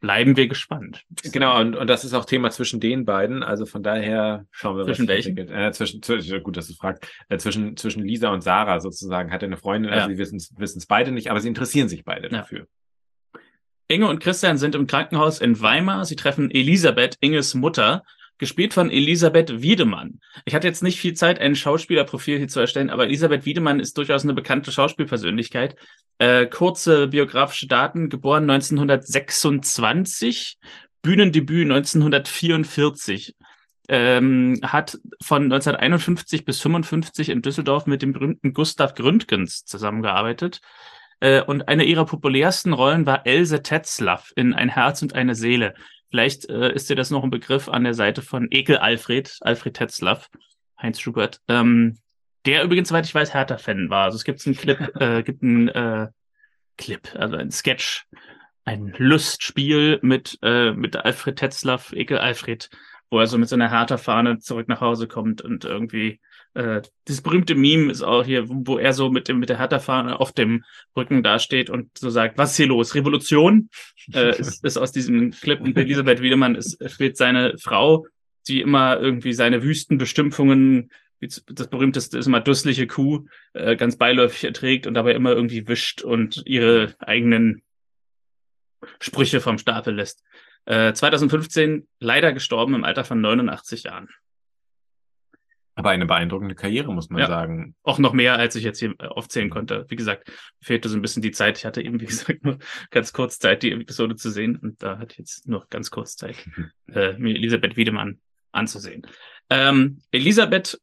bleiben 0.00 0.36
wir 0.36 0.46
gespannt. 0.48 1.04
Genau, 1.32 1.60
und, 1.60 1.76
und 1.76 1.88
das 1.88 2.04
ist 2.04 2.14
auch 2.14 2.24
Thema 2.24 2.50
zwischen 2.50 2.80
den 2.80 3.04
beiden. 3.04 3.42
Also 3.42 3.66
von 3.66 3.82
daher 3.82 4.46
schauen 4.50 4.76
wir, 4.76 4.84
zwischen 4.84 5.08
was 5.08 5.08
welchen? 5.08 5.36
Äh, 5.36 5.72
zwischen, 5.72 6.02
zwischen, 6.02 6.42
gut, 6.42 6.56
dass 6.56 6.68
du 6.68 6.74
fragst, 6.74 7.06
äh, 7.28 7.38
zwischen, 7.38 7.76
zwischen 7.76 8.02
Lisa 8.02 8.30
und 8.30 8.42
Sarah 8.42 8.80
sozusagen 8.80 9.32
hat 9.32 9.42
er 9.42 9.46
eine 9.46 9.56
Freundin, 9.56 9.92
also 9.92 10.08
ja. 10.08 10.14
sie 10.14 10.18
wissen 10.18 10.78
es 10.78 10.86
beide 10.86 11.12
nicht, 11.12 11.30
aber 11.30 11.40
sie 11.40 11.48
interessieren 11.48 11.88
sich 11.88 12.04
beide 12.04 12.24
ja. 12.24 12.38
dafür. 12.38 12.66
Inge 13.88 14.08
und 14.08 14.20
Christian 14.20 14.58
sind 14.58 14.74
im 14.74 14.86
Krankenhaus 14.86 15.40
in 15.40 15.60
Weimar. 15.60 16.04
Sie 16.04 16.16
treffen 16.16 16.50
Elisabeth, 16.50 17.16
Inges 17.20 17.54
Mutter. 17.54 18.02
Gespielt 18.38 18.74
von 18.74 18.90
Elisabeth 18.90 19.62
Wiedemann. 19.62 20.20
Ich 20.44 20.54
hatte 20.54 20.66
jetzt 20.66 20.82
nicht 20.82 21.00
viel 21.00 21.14
Zeit, 21.14 21.40
ein 21.40 21.56
Schauspielerprofil 21.56 22.38
hier 22.38 22.48
zu 22.48 22.60
erstellen, 22.60 22.90
aber 22.90 23.04
Elisabeth 23.04 23.46
Wiedemann 23.46 23.80
ist 23.80 23.96
durchaus 23.98 24.24
eine 24.24 24.34
bekannte 24.34 24.72
Schauspielpersönlichkeit. 24.72 25.76
Äh, 26.18 26.46
kurze 26.46 27.08
biografische 27.08 27.66
Daten, 27.66 28.08
geboren 28.08 28.48
1926, 28.48 30.58
Bühnendebüt 31.02 31.70
1944. 31.70 33.34
Ähm, 33.88 34.58
hat 34.62 34.98
von 35.22 35.44
1951 35.44 36.44
bis 36.44 36.60
55 36.60 37.28
in 37.28 37.40
Düsseldorf 37.40 37.86
mit 37.86 38.02
dem 38.02 38.12
berühmten 38.12 38.52
Gustav 38.52 38.94
Gründgens 38.94 39.64
zusammengearbeitet. 39.64 40.60
Äh, 41.20 41.42
und 41.42 41.68
eine 41.68 41.84
ihrer 41.84 42.04
populärsten 42.04 42.72
Rollen 42.72 43.06
war 43.06 43.26
Else 43.26 43.62
Tetzlaff 43.62 44.32
in 44.36 44.54
Ein 44.54 44.68
Herz 44.68 45.02
und 45.02 45.14
eine 45.14 45.34
Seele. 45.34 45.74
Vielleicht 46.10 46.48
äh, 46.48 46.72
ist 46.72 46.88
dir 46.88 46.96
das 46.96 47.10
noch 47.10 47.24
ein 47.24 47.30
Begriff 47.30 47.68
an 47.68 47.84
der 47.84 47.94
Seite 47.94 48.22
von 48.22 48.48
Ekel 48.50 48.78
Alfred, 48.78 49.36
Alfred 49.40 49.74
Tetzlaff, 49.74 50.30
Heinz 50.80 51.00
Schubert, 51.00 51.40
ähm, 51.48 51.98
der 52.46 52.62
übrigens, 52.62 52.88
soweit 52.88 53.06
ich 53.06 53.14
weiß, 53.14 53.34
Hertha-Fan 53.34 53.90
war. 53.90 54.04
Also 54.04 54.16
es 54.16 54.24
gibt 54.24 54.46
einen 54.46 54.56
Clip, 54.56 54.78
äh, 55.00 55.22
gibt 55.22 55.42
einen 55.42 55.68
äh, 55.68 56.08
Clip, 56.78 57.08
also 57.16 57.36
ein 57.36 57.50
Sketch, 57.50 58.06
ein 58.64 58.94
Lustspiel 58.96 59.98
mit, 60.02 60.38
äh, 60.42 60.72
mit 60.72 60.96
Alfred 60.96 61.36
Tetzlaff, 61.36 61.92
Ekel 61.92 62.18
Alfred, 62.18 62.70
wo 63.10 63.18
er 63.18 63.26
so 63.26 63.38
mit 63.38 63.48
seiner 63.48 63.70
Hertha-Fahne 63.70 64.38
zurück 64.38 64.68
nach 64.68 64.80
Hause 64.80 65.08
kommt 65.08 65.42
und 65.42 65.64
irgendwie 65.64 66.20
äh, 66.56 66.82
dieses 67.06 67.20
berühmte 67.20 67.54
Meme 67.54 67.92
ist 67.92 68.02
auch 68.02 68.24
hier, 68.24 68.44
wo 68.48 68.78
er 68.78 68.94
so 68.94 69.10
mit 69.10 69.28
dem 69.28 69.38
mit 69.38 69.50
der 69.50 69.58
Hertha-Fahne 69.58 70.18
auf 70.20 70.32
dem 70.32 70.64
Rücken 70.96 71.22
dasteht 71.22 71.68
und 71.68 71.96
so 71.98 72.08
sagt, 72.08 72.38
was 72.38 72.52
ist 72.52 72.56
hier 72.56 72.66
los? 72.66 72.94
Revolution? 72.94 73.68
Äh, 74.14 74.38
ist, 74.38 74.64
ist 74.64 74.76
aus 74.76 74.92
diesem 74.92 75.32
Clip 75.32 75.60
und 75.60 75.76
Elisabeth 75.76 76.22
Wiedemann 76.22 76.54
ist, 76.54 76.78
spielt 76.88 77.16
seine 77.16 77.58
Frau, 77.58 78.06
die 78.46 78.60
immer 78.60 79.00
irgendwie 79.00 79.32
seine 79.32 79.64
Wüstenbestimmungen 79.64 80.92
das 81.18 81.68
berühmteste 81.68 82.18
ist 82.18 82.26
immer 82.26 82.40
dussliche 82.40 82.86
Kuh, 82.86 83.26
äh, 83.54 83.74
ganz 83.74 83.96
beiläufig 83.96 84.44
erträgt 84.44 84.86
und 84.86 84.94
dabei 84.94 85.12
immer 85.14 85.32
irgendwie 85.32 85.66
wischt 85.66 86.02
und 86.02 86.42
ihre 86.46 86.94
eigenen 87.00 87.62
Sprüche 89.00 89.40
vom 89.40 89.58
Stapel 89.58 89.96
lässt. 89.96 90.22
Äh, 90.66 90.92
2015 90.92 91.88
leider 91.98 92.32
gestorben 92.32 92.74
im 92.74 92.84
Alter 92.84 93.02
von 93.02 93.20
89 93.20 93.84
Jahren. 93.84 94.08
Aber 95.78 95.90
eine 95.90 96.06
beeindruckende 96.06 96.54
Karriere, 96.54 96.92
muss 96.92 97.10
man 97.10 97.20
Ja. 97.20 97.26
sagen. 97.28 97.74
Auch 97.82 97.98
noch 97.98 98.14
mehr, 98.14 98.36
als 98.38 98.56
ich 98.56 98.64
jetzt 98.64 98.78
hier 98.78 98.94
äh, 98.98 99.06
aufzählen 99.06 99.50
konnte. 99.50 99.84
Wie 99.88 99.96
gesagt, 99.96 100.32
fehlte 100.62 100.88
so 100.88 100.96
ein 100.96 101.02
bisschen 101.02 101.22
die 101.22 101.32
Zeit. 101.32 101.58
Ich 101.58 101.66
hatte 101.66 101.82
eben, 101.82 102.00
wie 102.00 102.06
gesagt, 102.06 102.44
nur 102.44 102.58
ganz 102.90 103.12
kurz 103.12 103.38
Zeit, 103.38 103.62
die 103.62 103.72
Episode 103.72 104.16
zu 104.16 104.30
sehen. 104.30 104.56
Und 104.56 104.82
da 104.82 104.98
hatte 104.98 105.12
ich 105.12 105.18
jetzt 105.18 105.46
nur 105.46 105.66
ganz 105.70 105.90
kurz 105.90 106.16
Zeit, 106.16 106.36
äh, 106.92 107.12
mir 107.18 107.34
Elisabeth 107.36 107.76
Wiedemann 107.76 108.18
anzusehen. 108.52 109.06
Ähm, 109.50 110.00
Elisabeth 110.12 110.80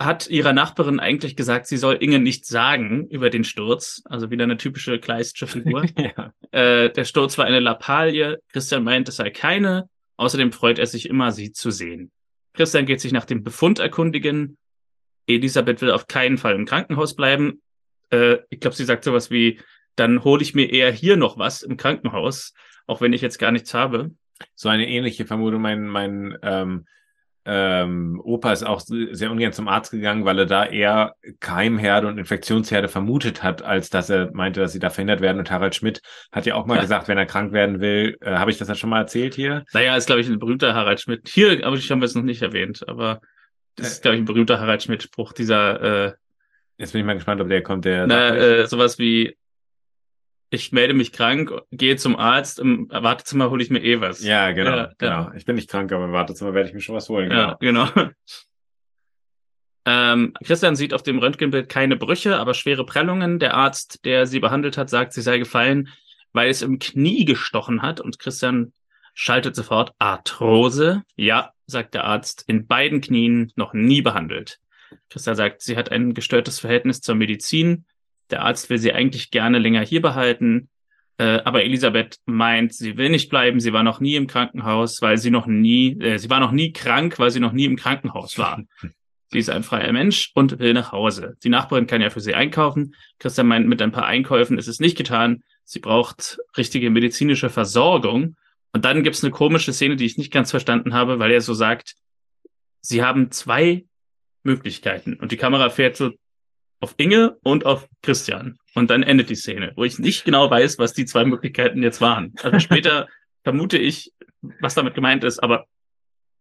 hat 0.00 0.28
ihrer 0.28 0.52
Nachbarin 0.52 1.00
eigentlich 1.00 1.34
gesagt, 1.36 1.66
sie 1.66 1.76
soll 1.76 1.96
Inge 2.00 2.18
nichts 2.18 2.48
sagen 2.48 3.06
über 3.08 3.30
den 3.30 3.44
Sturz. 3.44 4.02
Also 4.04 4.30
wieder 4.30 4.44
eine 4.44 4.56
typische 4.56 4.98
Kleistsche 4.98 5.46
Figur. 5.46 5.84
ja. 5.96 6.32
Äh, 6.50 6.90
der 6.90 7.04
Sturz 7.04 7.38
war 7.38 7.46
eine 7.46 7.60
Lappalie. 7.60 8.38
Christian 8.52 8.84
meint, 8.84 9.08
es 9.08 9.16
sei 9.16 9.30
keine. 9.30 9.88
Außerdem 10.16 10.50
freut 10.52 10.78
er 10.80 10.86
sich 10.86 11.08
immer, 11.08 11.30
sie 11.30 11.52
zu 11.52 11.70
sehen. 11.70 12.10
Christian 12.58 12.86
geht 12.86 13.00
sich 13.00 13.12
nach 13.12 13.24
dem 13.24 13.44
Befund 13.44 13.78
erkundigen. 13.78 14.58
Elisabeth 15.28 15.80
will 15.80 15.92
auf 15.92 16.08
keinen 16.08 16.38
Fall 16.38 16.56
im 16.56 16.66
Krankenhaus 16.66 17.14
bleiben. 17.14 17.62
Äh, 18.10 18.38
ich 18.50 18.58
glaube, 18.58 18.74
sie 18.74 18.84
sagt 18.84 19.04
sowas 19.04 19.30
wie, 19.30 19.60
dann 19.94 20.24
hole 20.24 20.42
ich 20.42 20.56
mir 20.56 20.68
eher 20.68 20.90
hier 20.90 21.16
noch 21.16 21.38
was 21.38 21.62
im 21.62 21.76
Krankenhaus, 21.76 22.54
auch 22.88 23.00
wenn 23.00 23.12
ich 23.12 23.20
jetzt 23.20 23.38
gar 23.38 23.52
nichts 23.52 23.74
habe. 23.74 24.10
So 24.56 24.68
eine 24.68 24.88
ähnliche 24.88 25.24
Vermutung. 25.24 25.62
Mein, 25.62 25.86
mein 25.86 26.36
ähm, 26.42 26.86
ähm, 27.50 28.20
Opa 28.22 28.52
ist 28.52 28.62
auch 28.62 28.80
sehr 28.80 29.30
ungern 29.30 29.54
zum 29.54 29.68
Arzt 29.68 29.90
gegangen, 29.90 30.26
weil 30.26 30.38
er 30.38 30.44
da 30.46 30.66
eher 30.66 31.14
Keimherde 31.40 32.06
und 32.06 32.18
Infektionsherde 32.18 32.88
vermutet 32.88 33.42
hat, 33.42 33.62
als 33.62 33.88
dass 33.88 34.10
er 34.10 34.30
meinte, 34.34 34.60
dass 34.60 34.72
sie 34.72 34.78
da 34.78 34.90
verhindert 34.90 35.22
werden. 35.22 35.38
Und 35.38 35.50
Harald 35.50 35.74
Schmidt 35.74 36.02
hat 36.30 36.44
ja 36.44 36.54
auch 36.56 36.66
mal 36.66 36.74
Ja. 36.74 36.82
gesagt, 36.82 37.08
wenn 37.08 37.16
er 37.16 37.24
krank 37.24 37.52
werden 37.52 37.80
will, 37.80 38.18
äh, 38.20 38.32
habe 38.36 38.50
ich 38.50 38.58
das 38.58 38.68
ja 38.68 38.74
schon 38.74 38.90
mal 38.90 39.00
erzählt 39.00 39.34
hier? 39.34 39.64
Naja, 39.72 39.96
ist, 39.96 40.06
glaube 40.06 40.20
ich, 40.20 40.28
ein 40.28 40.38
berühmter 40.38 40.74
Harald 40.74 41.00
Schmidt. 41.00 41.26
Hier, 41.28 41.64
aber 41.66 41.76
ich 41.76 41.90
haben 41.90 42.00
wir 42.00 42.06
es 42.06 42.14
noch 42.14 42.22
nicht 42.22 42.42
erwähnt, 42.42 42.86
aber 42.86 43.22
das 43.76 43.92
ist, 43.92 44.02
glaube 44.02 44.16
ich, 44.16 44.22
ein 44.22 44.26
berühmter 44.26 44.60
Harald 44.60 44.82
Schmidt-Spruch, 44.82 45.32
dieser 45.32 46.06
äh, 46.08 46.12
Jetzt 46.76 46.92
bin 46.92 47.00
ich 47.00 47.06
mal 47.06 47.14
gespannt, 47.14 47.40
ob 47.40 47.48
der 47.48 47.62
kommt, 47.62 47.86
der 47.86 48.06
Na, 48.06 48.36
äh, 48.36 48.66
sowas 48.66 48.98
wie, 48.98 49.36
ich 50.50 50.72
melde 50.72 50.94
mich 50.94 51.12
krank, 51.12 51.52
gehe 51.70 51.96
zum 51.96 52.16
Arzt, 52.16 52.58
im 52.58 52.88
Wartezimmer 52.90 53.50
hole 53.50 53.62
ich 53.62 53.70
mir 53.70 53.82
eh 53.82 54.00
was. 54.00 54.22
ja, 54.22 54.50
genau, 54.52 54.76
Ja, 54.76 54.92
genau. 54.98 55.30
Ich 55.36 55.44
bin 55.44 55.56
nicht 55.56 55.68
krank, 55.70 55.92
aber 55.92 56.06
im 56.06 56.12
Wartezimmer 56.12 56.54
werde 56.54 56.68
ich 56.68 56.74
mir 56.74 56.80
schon 56.80 56.94
was 56.94 57.08
holen. 57.08 57.30
Ja, 57.30 57.56
genau. 57.60 57.88
Ähm, 59.90 60.34
Christian 60.44 60.76
sieht 60.76 60.92
auf 60.92 61.02
dem 61.02 61.18
Röntgenbild 61.18 61.70
keine 61.70 61.96
Brüche, 61.96 62.38
aber 62.38 62.52
schwere 62.52 62.84
Prellungen. 62.84 63.38
Der 63.38 63.54
Arzt, 63.54 64.04
der 64.04 64.26
sie 64.26 64.38
behandelt 64.38 64.76
hat, 64.76 64.90
sagt, 64.90 65.14
sie 65.14 65.22
sei 65.22 65.38
gefallen, 65.38 65.88
weil 66.34 66.50
es 66.50 66.60
im 66.60 66.78
Knie 66.78 67.24
gestochen 67.24 67.80
hat. 67.80 67.98
Und 67.98 68.18
Christian 68.18 68.74
schaltet 69.14 69.56
sofort 69.56 69.92
Arthrose. 69.98 71.04
Ja, 71.16 71.52
sagt 71.66 71.94
der 71.94 72.04
Arzt, 72.04 72.44
in 72.46 72.66
beiden 72.66 73.00
Knien 73.00 73.50
noch 73.56 73.72
nie 73.72 74.02
behandelt. 74.02 74.58
Christian 75.08 75.36
sagt, 75.36 75.62
sie 75.62 75.76
hat 75.76 75.90
ein 75.90 76.12
gestörtes 76.12 76.60
Verhältnis 76.60 77.00
zur 77.00 77.14
Medizin. 77.14 77.86
Der 78.30 78.42
Arzt 78.42 78.70
will 78.70 78.78
sie 78.78 78.92
eigentlich 78.92 79.30
gerne 79.30 79.58
länger 79.58 79.82
hier 79.82 80.02
behalten. 80.02 80.68
Äh, 81.18 81.40
aber 81.44 81.64
Elisabeth 81.64 82.18
meint, 82.26 82.72
sie 82.72 82.96
will 82.96 83.08
nicht 83.08 83.28
bleiben. 83.28 83.60
Sie 83.60 83.72
war 83.72 83.82
noch 83.82 84.00
nie 84.00 84.14
im 84.14 84.26
Krankenhaus, 84.26 85.02
weil 85.02 85.18
sie 85.18 85.30
noch 85.30 85.46
nie, 85.46 86.00
äh, 86.00 86.18
sie 86.18 86.30
war 86.30 86.40
noch 86.40 86.52
nie 86.52 86.72
krank, 86.72 87.18
weil 87.18 87.30
sie 87.30 87.40
noch 87.40 87.52
nie 87.52 87.64
im 87.64 87.76
Krankenhaus 87.76 88.38
war. 88.38 88.62
Sie 89.30 89.38
ist 89.38 89.50
ein 89.50 89.62
freier 89.62 89.92
Mensch 89.92 90.30
und 90.34 90.58
will 90.58 90.72
nach 90.72 90.90
Hause. 90.90 91.36
Die 91.44 91.50
Nachbarin 91.50 91.86
kann 91.86 92.00
ja 92.00 92.08
für 92.08 92.22
sie 92.22 92.34
einkaufen. 92.34 92.94
Christian 93.18 93.46
meint, 93.46 93.68
mit 93.68 93.82
ein 93.82 93.92
paar 93.92 94.06
Einkäufen 94.06 94.56
ist 94.56 94.68
es 94.68 94.80
nicht 94.80 94.96
getan. 94.96 95.42
Sie 95.64 95.80
braucht 95.80 96.38
richtige 96.56 96.88
medizinische 96.88 97.50
Versorgung. 97.50 98.36
Und 98.72 98.86
dann 98.86 99.02
gibt's 99.02 99.22
eine 99.22 99.30
komische 99.30 99.74
Szene, 99.74 99.96
die 99.96 100.06
ich 100.06 100.16
nicht 100.16 100.32
ganz 100.32 100.50
verstanden 100.50 100.94
habe, 100.94 101.18
weil 101.18 101.30
er 101.30 101.42
so 101.42 101.52
sagt, 101.52 101.94
sie 102.80 103.02
haben 103.02 103.30
zwei 103.30 103.84
Möglichkeiten. 104.44 105.14
Und 105.14 105.30
die 105.30 105.36
Kamera 105.36 105.68
fährt 105.68 105.96
so 105.96 106.12
auf 106.80 106.94
Inge 106.96 107.36
und 107.42 107.66
auf 107.66 107.88
Christian. 108.02 108.56
Und 108.74 108.90
dann 108.90 109.02
endet 109.02 109.30
die 109.30 109.34
Szene, 109.34 109.72
wo 109.76 109.84
ich 109.84 109.98
nicht 109.98 110.24
genau 110.24 110.50
weiß, 110.50 110.78
was 110.78 110.92
die 110.92 111.04
zwei 111.06 111.24
Möglichkeiten 111.24 111.82
jetzt 111.82 112.00
waren. 112.00 112.32
Also 112.42 112.58
später 112.60 113.08
vermute 113.44 113.78
ich, 113.78 114.12
was 114.60 114.74
damit 114.74 114.94
gemeint 114.94 115.24
ist, 115.24 115.40
aber 115.42 115.66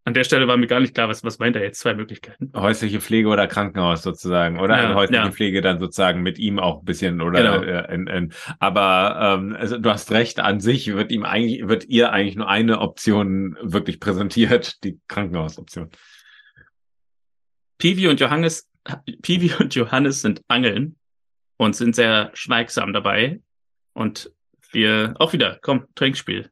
an 0.03 0.13
der 0.13 0.23
Stelle 0.23 0.47
war 0.47 0.55
mir 0.55 0.67
gar 0.67 0.79
nicht 0.79 0.93
klar, 0.93 1.09
was, 1.09 1.23
was 1.25 1.37
meint 1.37 1.57
er 1.57 1.63
jetzt, 1.63 1.79
zwei 1.81 1.93
Möglichkeiten. 1.93 2.51
häusliche 2.55 3.01
Pflege 3.01 3.27
oder 3.27 3.45
Krankenhaus 3.45 4.03
sozusagen. 4.03 4.57
Oder 4.57 4.77
Ja, 4.77 4.85
eine 4.85 4.95
häusliche 4.95 5.21
ja. 5.23 5.31
Pflege 5.31 5.59
dann 5.59 5.79
sozusagen 5.79 6.21
mit 6.21 6.39
ihm 6.39 6.59
auch 6.59 6.79
ein 6.79 6.85
bisschen 6.85 7.19
oder 7.21 7.41
Genau. 7.59 7.61
äh, 7.61 7.93
in, 7.93 8.07
in, 8.07 8.33
aber 8.59 9.35
ähm, 9.39 9.57
also 9.59 9.77
du 9.77 9.89
hast 9.89 10.11
recht, 10.11 10.39
an 10.39 10.61
sich 10.61 10.93
wird 10.93 11.11
ihm 11.11 11.25
eigentlich, 11.25 11.67
wird 11.67 11.89
ihr 11.89 12.13
eigentlich 12.13 12.37
nur 12.37 12.47
eine 12.47 12.79
Option 12.79 13.57
wirklich 13.61 13.99
präsentiert, 13.99 14.81
die 14.85 14.97
Krankenhausoption. 15.09 15.89
Pivi 17.77 18.07
und 18.07 18.19
Johannes, 18.19 18.66
Pivi 19.21 19.51
und 19.59 19.75
Johannes 19.75 20.21
sind 20.21 20.41
angeln 20.47 20.95
und 21.57 21.75
sind 21.75 21.95
sehr 21.95 22.31
schweigsam 22.33 22.93
dabei. 22.93 23.41
Und 23.93 24.31
wir, 24.71 25.15
auch 25.19 25.33
wieder, 25.33 25.59
komm, 25.61 25.85
Trinkspiel. 25.95 26.49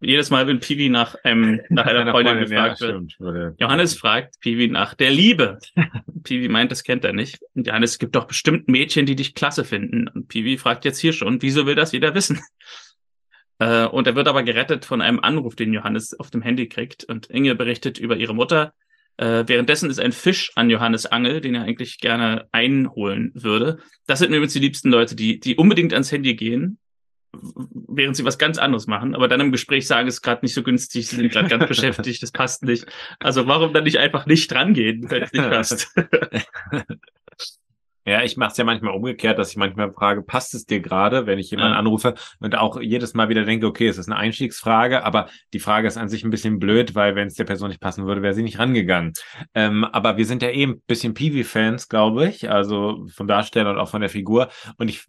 Jedes 0.00 0.28
Mal, 0.28 0.46
wenn 0.46 0.60
Pivi 0.60 0.90
nach 0.90 1.14
einem, 1.24 1.62
nach 1.70 1.86
einer 1.86 2.10
Freundin 2.10 2.36
ja, 2.36 2.40
gefragt 2.44 2.80
wird, 2.82 3.12
stimmt. 3.12 3.56
Johannes 3.58 3.96
fragt 3.98 4.38
Pivi 4.40 4.68
nach 4.68 4.92
der 4.92 5.10
Liebe. 5.10 5.58
Pivi 6.22 6.48
meint, 6.48 6.70
das 6.70 6.84
kennt 6.84 7.04
er 7.04 7.14
nicht. 7.14 7.40
Und 7.54 7.66
Johannes, 7.66 7.92
es 7.92 7.98
gibt 7.98 8.14
doch 8.14 8.26
bestimmt 8.26 8.68
Mädchen, 8.68 9.06
die 9.06 9.16
dich 9.16 9.34
klasse 9.34 9.64
finden. 9.64 10.06
Und 10.08 10.28
Pivi 10.28 10.58
fragt 10.58 10.84
jetzt 10.84 10.98
hier 10.98 11.14
schon, 11.14 11.40
wieso 11.40 11.66
will 11.66 11.74
das 11.74 11.92
jeder 11.92 12.14
wissen? 12.14 12.40
Äh, 13.58 13.86
und 13.86 14.06
er 14.06 14.14
wird 14.14 14.28
aber 14.28 14.42
gerettet 14.42 14.84
von 14.84 15.00
einem 15.00 15.18
Anruf, 15.18 15.56
den 15.56 15.72
Johannes 15.72 16.12
auf 16.20 16.30
dem 16.30 16.42
Handy 16.42 16.68
kriegt. 16.68 17.04
Und 17.04 17.30
Inge 17.30 17.54
berichtet 17.54 17.96
über 17.96 18.14
ihre 18.18 18.34
Mutter. 18.34 18.74
Äh, 19.18 19.44
währenddessen 19.46 19.90
ist 19.90 20.00
ein 20.00 20.12
Fisch 20.12 20.52
an 20.56 20.70
Johannes 20.70 21.06
Angel, 21.06 21.40
den 21.40 21.54
er 21.54 21.62
eigentlich 21.62 21.98
gerne 21.98 22.46
einholen 22.52 23.32
würde. 23.34 23.78
Das 24.06 24.18
sind 24.18 24.30
mir 24.30 24.36
übrigens 24.36 24.52
die 24.52 24.60
liebsten 24.60 24.90
Leute, 24.90 25.16
die, 25.16 25.40
die 25.40 25.56
unbedingt 25.56 25.92
ans 25.92 26.12
Handy 26.12 26.34
gehen, 26.34 26.78
während 27.88 28.16
sie 28.16 28.24
was 28.24 28.38
ganz 28.38 28.58
anderes 28.58 28.86
machen, 28.86 29.14
aber 29.14 29.28
dann 29.28 29.40
im 29.40 29.52
Gespräch 29.52 29.86
sagen, 29.86 30.08
es 30.08 30.16
ist 30.16 30.22
gerade 30.22 30.44
nicht 30.44 30.54
so 30.54 30.62
günstig, 30.62 31.06
sie 31.06 31.16
sind 31.16 31.32
gerade 31.32 31.48
ganz 31.48 31.66
beschäftigt, 31.68 32.22
das 32.22 32.32
passt 32.32 32.62
nicht. 32.62 32.86
Also 33.18 33.46
warum 33.46 33.72
dann 33.72 33.84
nicht 33.84 33.98
einfach 33.98 34.26
nicht 34.26 34.50
drangehen, 34.50 35.10
wenn 35.10 35.22
es 35.22 35.32
nicht 35.32 35.42
passt? 35.50 35.94
Ja, 38.06 38.22
ich 38.22 38.36
mache 38.36 38.52
es 38.52 38.56
ja 38.56 38.64
manchmal 38.64 38.94
umgekehrt, 38.94 39.36
dass 39.38 39.50
ich 39.50 39.56
manchmal 39.56 39.92
frage, 39.92 40.22
passt 40.22 40.54
es 40.54 40.64
dir 40.64 40.80
gerade, 40.80 41.26
wenn 41.26 41.38
ich 41.40 41.50
jemanden 41.50 41.72
Ja. 41.72 41.78
anrufe 41.78 42.14
und 42.38 42.56
auch 42.56 42.80
jedes 42.80 43.14
Mal 43.14 43.28
wieder 43.28 43.44
denke, 43.44 43.66
okay, 43.66 43.88
es 43.88 43.98
ist 43.98 44.08
eine 44.08 44.16
Einstiegsfrage, 44.16 45.04
aber 45.04 45.28
die 45.52 45.58
Frage 45.58 45.88
ist 45.88 45.96
an 45.96 46.08
sich 46.08 46.22
ein 46.24 46.30
bisschen 46.30 46.60
blöd, 46.60 46.94
weil 46.94 47.16
wenn 47.16 47.26
es 47.26 47.34
der 47.34 47.44
Person 47.44 47.68
nicht 47.68 47.80
passen 47.80 48.06
würde, 48.06 48.22
wäre 48.22 48.32
sie 48.34 48.44
nicht 48.44 48.58
rangegangen. 48.60 49.12
Ähm, 49.54 49.84
aber 49.84 50.16
wir 50.16 50.24
sind 50.24 50.42
ja 50.42 50.50
eben 50.50 50.72
ein 50.74 50.82
bisschen 50.86 51.14
Peewee-Fans, 51.14 51.88
glaube 51.88 52.28
ich, 52.28 52.48
also 52.48 53.06
vom 53.12 53.26
Darsteller 53.26 53.70
und 53.70 53.78
auch 53.78 53.88
von 53.88 54.00
der 54.00 54.10
Figur 54.10 54.48
und 54.78 54.88
ich 54.88 55.04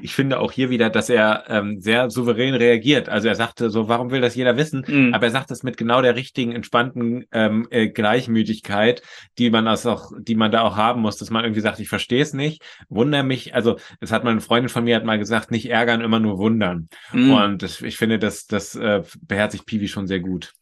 ich 0.00 0.14
finde 0.14 0.38
auch 0.38 0.52
hier 0.52 0.70
wieder, 0.70 0.90
dass 0.90 1.10
er 1.10 1.44
ähm, 1.48 1.80
sehr 1.80 2.10
souverän 2.10 2.54
reagiert. 2.54 3.08
Also 3.08 3.28
er 3.28 3.34
sagte 3.34 3.70
so, 3.70 3.88
warum 3.88 4.10
will 4.10 4.20
das 4.20 4.34
jeder 4.34 4.56
wissen? 4.56 4.84
Mhm. 4.86 5.14
Aber 5.14 5.26
er 5.26 5.30
sagt 5.30 5.50
es 5.50 5.62
mit 5.62 5.76
genau 5.76 6.02
der 6.02 6.16
richtigen, 6.16 6.52
entspannten 6.52 7.26
ähm, 7.32 7.66
äh, 7.70 7.88
Gleichmütigkeit, 7.88 9.02
die 9.38 9.50
man 9.50 9.64
das 9.64 9.86
auch, 9.86 10.12
die 10.18 10.34
man 10.34 10.50
da 10.50 10.62
auch 10.62 10.76
haben 10.76 11.02
muss, 11.02 11.16
dass 11.16 11.30
man 11.30 11.44
irgendwie 11.44 11.60
sagt, 11.60 11.80
ich 11.80 11.88
verstehe 11.88 12.22
es 12.22 12.32
nicht, 12.32 12.62
wundere 12.88 13.24
mich. 13.24 13.54
Also 13.54 13.76
es 14.00 14.12
hat 14.12 14.24
mal 14.24 14.30
eine 14.30 14.40
Freundin 14.40 14.68
von 14.68 14.84
mir 14.84 14.96
hat 14.96 15.04
mal 15.04 15.18
gesagt, 15.18 15.50
nicht 15.50 15.68
ärgern, 15.68 16.00
immer 16.00 16.20
nur 16.20 16.38
wundern. 16.38 16.88
Mhm. 17.12 17.32
Und 17.32 17.62
das, 17.62 17.82
ich 17.82 17.96
finde, 17.96 18.18
das, 18.18 18.46
das 18.46 18.74
äh, 18.74 19.02
beherzigt 19.20 19.66
Piwi 19.66 19.88
schon 19.88 20.06
sehr 20.06 20.20
gut. 20.20 20.52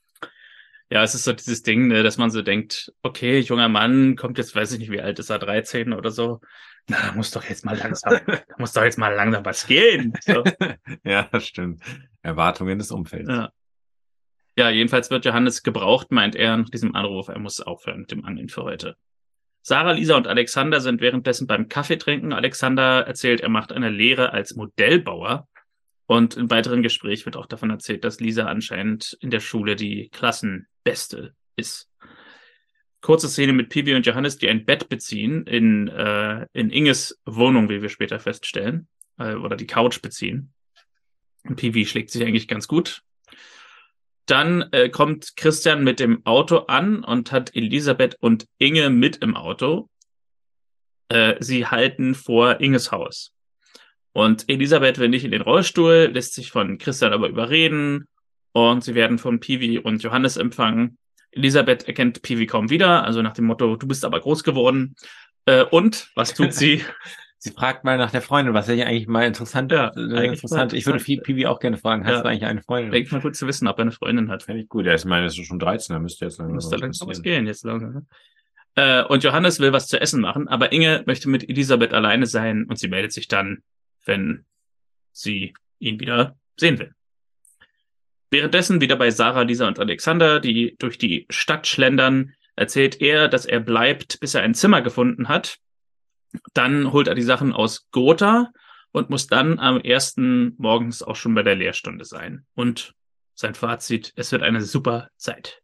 Ja, 0.92 1.04
es 1.04 1.14
ist 1.14 1.22
so 1.22 1.32
dieses 1.32 1.62
Ding, 1.62 1.86
ne, 1.86 2.02
dass 2.02 2.18
man 2.18 2.32
so 2.32 2.42
denkt, 2.42 2.92
okay, 3.02 3.38
junger 3.38 3.68
Mann, 3.68 4.16
kommt 4.16 4.38
jetzt, 4.38 4.56
weiß 4.56 4.72
ich 4.72 4.80
nicht, 4.80 4.90
wie 4.90 5.00
alt 5.00 5.20
ist 5.20 5.30
er, 5.30 5.38
13 5.38 5.92
oder 5.92 6.10
so. 6.10 6.40
Na, 6.90 7.12
muss 7.12 7.30
doch 7.30 7.44
jetzt 7.44 7.64
mal 7.64 7.78
langsam, 7.78 8.18
muss 8.58 8.72
doch 8.72 8.82
jetzt 8.82 8.98
mal 8.98 9.14
langsam 9.14 9.44
was 9.44 9.66
gehen. 9.66 10.12
So. 10.20 10.42
ja, 11.04 11.28
stimmt. 11.40 11.82
Erwartungen 12.22 12.78
des 12.78 12.90
Umfelds. 12.90 13.28
Ja. 13.28 13.52
ja, 14.56 14.70
jedenfalls 14.70 15.08
wird 15.10 15.24
Johannes 15.24 15.62
gebraucht, 15.62 16.10
meint 16.10 16.34
er 16.34 16.56
nach 16.56 16.68
diesem 16.68 16.96
Anruf. 16.96 17.28
Er 17.28 17.38
muss 17.38 17.60
aufhören 17.60 18.00
mit 18.00 18.10
dem 18.10 18.24
Angeln 18.24 18.48
für 18.48 18.64
heute. 18.64 18.96
Sarah, 19.62 19.92
Lisa 19.92 20.16
und 20.16 20.26
Alexander 20.26 20.80
sind 20.80 21.00
währenddessen 21.00 21.46
beim 21.46 21.68
Kaffee 21.68 21.96
trinken. 21.96 22.32
Alexander 22.32 23.06
erzählt, 23.06 23.40
er 23.40 23.50
macht 23.50 23.72
eine 23.72 23.90
Lehre 23.90 24.32
als 24.32 24.56
Modellbauer 24.56 25.46
und 26.06 26.36
im 26.36 26.50
weiteren 26.50 26.82
Gespräch 26.82 27.24
wird 27.24 27.36
auch 27.36 27.46
davon 27.46 27.70
erzählt, 27.70 28.02
dass 28.02 28.18
Lisa 28.18 28.46
anscheinend 28.46 29.16
in 29.20 29.30
der 29.30 29.40
Schule 29.40 29.76
die 29.76 30.08
Klassenbeste 30.08 31.34
ist. 31.54 31.89
Kurze 33.00 33.28
Szene 33.28 33.52
mit 33.52 33.70
Pibi 33.70 33.94
und 33.94 34.06
Johannes, 34.06 34.38
die 34.38 34.48
ein 34.48 34.64
Bett 34.64 34.88
beziehen 34.88 35.46
in, 35.46 35.88
äh, 35.88 36.46
in 36.52 36.70
Inges 36.70 37.20
Wohnung, 37.24 37.68
wie 37.68 37.80
wir 37.80 37.88
später 37.88 38.20
feststellen, 38.20 38.88
äh, 39.18 39.34
oder 39.34 39.56
die 39.56 39.66
Couch 39.66 40.02
beziehen. 40.02 40.52
Und 41.44 41.56
Pibi 41.56 41.86
schlägt 41.86 42.10
sich 42.10 42.22
eigentlich 42.22 42.48
ganz 42.48 42.68
gut. 42.68 43.02
Dann 44.26 44.62
äh, 44.72 44.90
kommt 44.90 45.36
Christian 45.36 45.82
mit 45.82 45.98
dem 45.98 46.24
Auto 46.26 46.58
an 46.58 47.02
und 47.02 47.32
hat 47.32 47.56
Elisabeth 47.56 48.16
und 48.20 48.46
Inge 48.58 48.90
mit 48.90 49.16
im 49.16 49.34
Auto. 49.34 49.88
Äh, 51.08 51.36
sie 51.40 51.66
halten 51.66 52.14
vor 52.14 52.60
Inges 52.60 52.92
Haus. 52.92 53.32
Und 54.12 54.48
Elisabeth 54.48 54.98
will 54.98 55.08
nicht 55.08 55.24
in 55.24 55.30
den 55.30 55.42
Rollstuhl, 55.42 56.10
lässt 56.12 56.34
sich 56.34 56.50
von 56.50 56.78
Christian 56.78 57.12
aber 57.12 57.28
überreden 57.28 58.08
und 58.52 58.84
sie 58.84 58.94
werden 58.94 59.18
von 59.18 59.40
Piwi 59.40 59.78
und 59.78 60.02
Johannes 60.02 60.36
empfangen. 60.36 60.98
Elisabeth 61.32 61.86
erkennt 61.86 62.22
Piwi 62.22 62.46
kaum 62.46 62.70
wieder, 62.70 63.04
also 63.04 63.22
nach 63.22 63.34
dem 63.34 63.46
Motto, 63.46 63.76
du 63.76 63.86
bist 63.86 64.04
aber 64.04 64.20
groß 64.20 64.44
geworden. 64.44 64.96
Äh, 65.46 65.64
und 65.64 66.10
was 66.14 66.34
tut 66.34 66.52
sie? 66.52 66.84
sie 67.38 67.52
fragt 67.52 67.84
mal 67.84 67.96
nach 67.96 68.10
der 68.10 68.22
Freundin, 68.22 68.52
was 68.52 68.68
ja 68.68 68.86
eigentlich 68.86 69.08
mal 69.08 69.26
interessant 69.26 69.72
ja, 69.72 69.88
äh, 69.96 70.26
interessant. 70.26 70.72
Ich 70.72 70.86
würde 70.86 71.02
Piwi 71.02 71.46
auch 71.46 71.60
gerne 71.60 71.76
fragen, 71.76 72.04
hast 72.04 72.16
ja. 72.16 72.22
du 72.22 72.28
eigentlich 72.28 72.44
eine 72.44 72.62
Freundin? 72.62 72.92
Denkt 72.92 73.12
mal 73.12 73.20
gut 73.20 73.36
zu 73.36 73.46
wissen, 73.46 73.68
ob 73.68 73.78
er 73.78 73.82
eine 73.82 73.92
Freundin 73.92 74.30
hat. 74.30 74.42
Fände 74.42 74.62
ich 74.62 74.68
gut. 74.68 74.86
Ja, 74.86 74.94
ich 74.94 75.04
meine, 75.04 75.26
es 75.26 75.38
ist 75.38 75.46
schon 75.46 75.58
13, 75.58 75.94
da 75.94 76.00
müsste 76.00 76.24
jetzt 76.24 76.38
langsam 76.38 76.54
müsste 76.54 76.76
langsam 76.76 77.08
was 77.08 77.22
gehen. 77.22 77.46
Jetzt 77.46 77.64
langsam. 77.64 77.92
Ne? 77.92 78.06
Äh, 78.74 79.04
und 79.04 79.24
Johannes 79.24 79.60
will 79.60 79.72
was 79.72 79.88
zu 79.88 80.00
essen 80.00 80.20
machen, 80.20 80.48
aber 80.48 80.72
Inge 80.72 81.02
möchte 81.06 81.28
mit 81.28 81.48
Elisabeth 81.48 81.92
alleine 81.94 82.26
sein 82.26 82.66
und 82.68 82.78
sie 82.78 82.88
meldet 82.88 83.12
sich 83.12 83.26
dann 83.26 83.62
wenn 84.04 84.44
sie 85.12 85.54
ihn 85.78 86.00
wieder 86.00 86.36
sehen 86.56 86.78
will. 86.78 86.94
Währenddessen 88.30 88.80
wieder 88.80 88.96
bei 88.96 89.10
Sarah, 89.10 89.42
Lisa 89.42 89.66
und 89.66 89.78
Alexander, 89.78 90.40
die 90.40 90.76
durch 90.78 90.98
die 90.98 91.26
Stadt 91.30 91.66
schlendern, 91.66 92.34
erzählt 92.54 93.00
er, 93.00 93.28
dass 93.28 93.44
er 93.44 93.60
bleibt, 93.60 94.20
bis 94.20 94.34
er 94.34 94.42
ein 94.42 94.54
Zimmer 94.54 94.82
gefunden 94.82 95.28
hat. 95.28 95.58
Dann 96.54 96.92
holt 96.92 97.08
er 97.08 97.14
die 97.14 97.22
Sachen 97.22 97.52
aus 97.52 97.88
Gotha 97.90 98.50
und 98.92 99.10
muss 99.10 99.26
dann 99.26 99.58
am 99.58 99.80
ersten 99.80 100.54
morgens 100.58 101.02
auch 101.02 101.16
schon 101.16 101.34
bei 101.34 101.42
der 101.42 101.56
Lehrstunde 101.56 102.04
sein. 102.04 102.44
Und 102.54 102.94
sein 103.34 103.54
Fazit, 103.54 104.12
es 104.16 104.30
wird 104.30 104.42
eine 104.42 104.62
super 104.62 105.08
Zeit. 105.16 105.60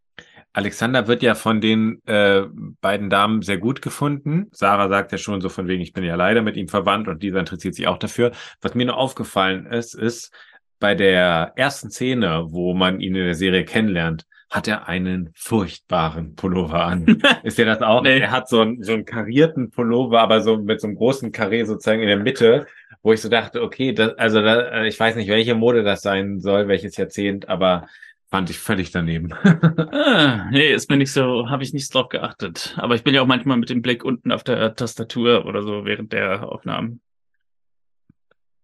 Alexander 0.52 1.06
wird 1.06 1.22
ja 1.22 1.34
von 1.34 1.60
den 1.60 2.00
äh, 2.06 2.44
beiden 2.80 3.10
Damen 3.10 3.42
sehr 3.42 3.58
gut 3.58 3.82
gefunden. 3.82 4.46
Sarah 4.52 4.88
sagt 4.88 5.12
ja 5.12 5.18
schon 5.18 5.42
so 5.42 5.50
von 5.50 5.68
wegen, 5.68 5.82
ich 5.82 5.92
bin 5.92 6.02
ja 6.02 6.14
leider 6.14 6.40
mit 6.40 6.56
ihm 6.56 6.68
verwandt 6.68 7.08
und 7.08 7.22
dieser 7.22 7.40
interessiert 7.40 7.74
sich 7.74 7.86
auch 7.86 7.98
dafür. 7.98 8.32
Was 8.62 8.74
mir 8.74 8.86
nur 8.86 8.96
aufgefallen 8.96 9.66
ist, 9.66 9.94
ist 9.94 10.32
bei 10.78 10.94
der 10.94 11.52
ersten 11.56 11.90
Szene, 11.90 12.46
wo 12.50 12.74
man 12.74 13.00
ihn 13.00 13.14
in 13.14 13.24
der 13.24 13.34
Serie 13.34 13.64
kennenlernt, 13.64 14.26
hat 14.50 14.68
er 14.68 14.88
einen 14.88 15.30
furchtbaren 15.34 16.36
Pullover 16.36 16.84
an. 16.84 17.20
ist 17.42 17.58
ja 17.58 17.64
das 17.64 17.82
auch? 17.82 18.02
Nee. 18.02 18.20
Er 18.20 18.30
hat 18.30 18.48
so 18.48 18.60
einen, 18.60 18.82
so 18.82 18.92
einen 18.92 19.04
karierten 19.04 19.70
Pullover, 19.70 20.20
aber 20.20 20.40
so 20.40 20.58
mit 20.58 20.80
so 20.80 20.86
einem 20.86 20.96
großen 20.96 21.32
Karree 21.32 21.64
sozusagen 21.64 22.00
in 22.00 22.08
der 22.08 22.18
Mitte, 22.18 22.66
wo 23.02 23.12
ich 23.12 23.20
so 23.20 23.28
dachte, 23.28 23.62
okay, 23.62 23.92
das, 23.92 24.16
also 24.18 24.40
da, 24.40 24.82
äh, 24.82 24.88
ich 24.88 24.98
weiß 24.98 25.16
nicht, 25.16 25.28
welche 25.28 25.54
Mode 25.54 25.82
das 25.82 26.02
sein 26.02 26.40
soll, 26.40 26.68
welches 26.68 26.96
Jahrzehnt, 26.96 27.48
aber 27.48 27.88
Fand 28.28 28.50
ich 28.50 28.58
völlig 28.58 28.90
daneben. 28.90 29.32
ah, 29.92 30.48
nee, 30.50 30.72
ist 30.72 30.90
mir 30.90 30.96
nicht 30.96 31.12
so, 31.12 31.48
habe 31.48 31.62
ich 31.62 31.72
nicht 31.72 31.94
drauf 31.94 32.08
geachtet. 32.08 32.74
Aber 32.76 32.96
ich 32.96 33.04
bin 33.04 33.14
ja 33.14 33.22
auch 33.22 33.26
manchmal 33.26 33.56
mit 33.56 33.70
dem 33.70 33.82
Blick 33.82 34.04
unten 34.04 34.32
auf 34.32 34.42
der 34.42 34.74
Tastatur 34.74 35.46
oder 35.46 35.62
so 35.62 35.84
während 35.84 36.12
der 36.12 36.48
Aufnahmen. 36.48 37.00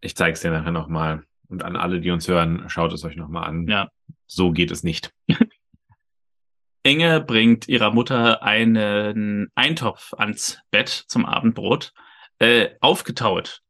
Ich 0.01 0.17
zeige 0.17 0.33
es 0.33 0.41
dir 0.41 0.51
nachher 0.51 0.73
nochmal. 0.73 1.23
Und 1.53 1.65
an 1.65 1.77
alle, 1.77 2.01
die 2.01 2.11
uns 2.11 2.27
hören, 2.29 2.65
schaut 2.71 2.95
es 2.95 3.05
euch 3.05 3.15
nochmal 3.15 3.45
an. 3.45 3.67
Ja. 3.69 3.91
So 4.27 4.53
geht 4.53 4.71
es 4.71 4.83
nicht. 4.83 5.13
Inge 6.83 7.21
bringt 7.21 7.69
ihrer 7.69 7.91
Mutter 7.91 8.43
einen 8.43 9.51
Eintopf 9.55 10.15
ans 10.15 10.59
Bett 10.71 10.89
zum 10.89 11.27
Abendbrot. 11.27 11.93
Äh, 12.39 12.71
aufgetaut. 12.81 13.61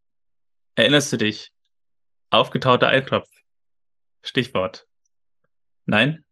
Erinnerst 0.76 1.12
du 1.12 1.16
dich? 1.16 1.50
Aufgetauter 2.30 2.86
Eintopf. 2.86 3.28
Stichwort. 4.22 4.86
Nein? 5.84 6.24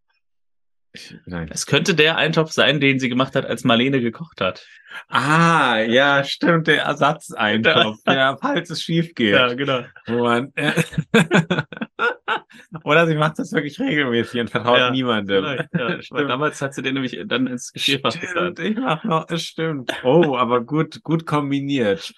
Nein. 1.26 1.48
Es 1.52 1.66
könnte 1.66 1.94
der 1.94 2.16
Eintopf 2.16 2.50
sein, 2.50 2.80
den 2.80 2.98
sie 2.98 3.08
gemacht 3.08 3.36
hat, 3.36 3.46
als 3.46 3.62
Marlene 3.64 4.00
gekocht 4.00 4.40
hat. 4.40 4.66
Ah, 5.08 5.78
ja, 5.78 6.24
stimmt, 6.24 6.66
der 6.66 6.82
Ersatzeintopf, 6.82 7.98
ja, 8.06 8.36
falls 8.40 8.70
es 8.70 8.82
schief 8.82 9.14
geht. 9.14 9.34
Ja, 9.34 9.54
genau. 9.54 9.84
Man, 10.08 10.52
äh, 10.56 10.72
Oder 12.84 13.06
sie 13.06 13.14
macht 13.14 13.38
das 13.38 13.52
wirklich 13.52 13.78
regelmäßig 13.78 14.40
und 14.40 14.50
vertraut 14.50 14.78
ja, 14.78 14.90
niemandem. 14.90 15.44
Ja, 15.72 15.98
damals 16.24 16.60
hat 16.60 16.74
sie 16.74 16.82
den 16.82 16.94
nämlich 16.94 17.20
dann 17.26 17.46
ins 17.46 17.72
Geschirrfach 17.72 18.18
getan. 18.18 18.54
Ich 18.60 18.76
mach 18.76 19.04
noch, 19.04 19.28
es 19.30 19.42
stimmt. 19.44 19.92
Oh, 20.02 20.36
aber 20.36 20.60
gut, 20.60 21.02
gut 21.02 21.24
kombiniert 21.26 22.12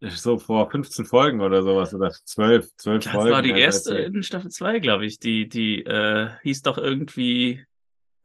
so 0.00 0.38
vor 0.38 0.70
15 0.70 1.04
Folgen 1.04 1.40
oder 1.40 1.62
sowas 1.62 1.94
oder 1.94 2.10
12, 2.10 2.76
12 2.76 3.04
das 3.04 3.12
Folgen. 3.12 3.28
Das 3.28 3.34
war 3.34 3.42
die 3.42 3.50
erste 3.50 3.96
in 3.98 4.22
Staffel 4.22 4.50
2, 4.50 4.78
glaube 4.78 5.06
ich. 5.06 5.18
Die, 5.18 5.48
die 5.48 5.84
äh, 5.84 6.30
hieß 6.42 6.62
doch 6.62 6.78
irgendwie 6.78 7.64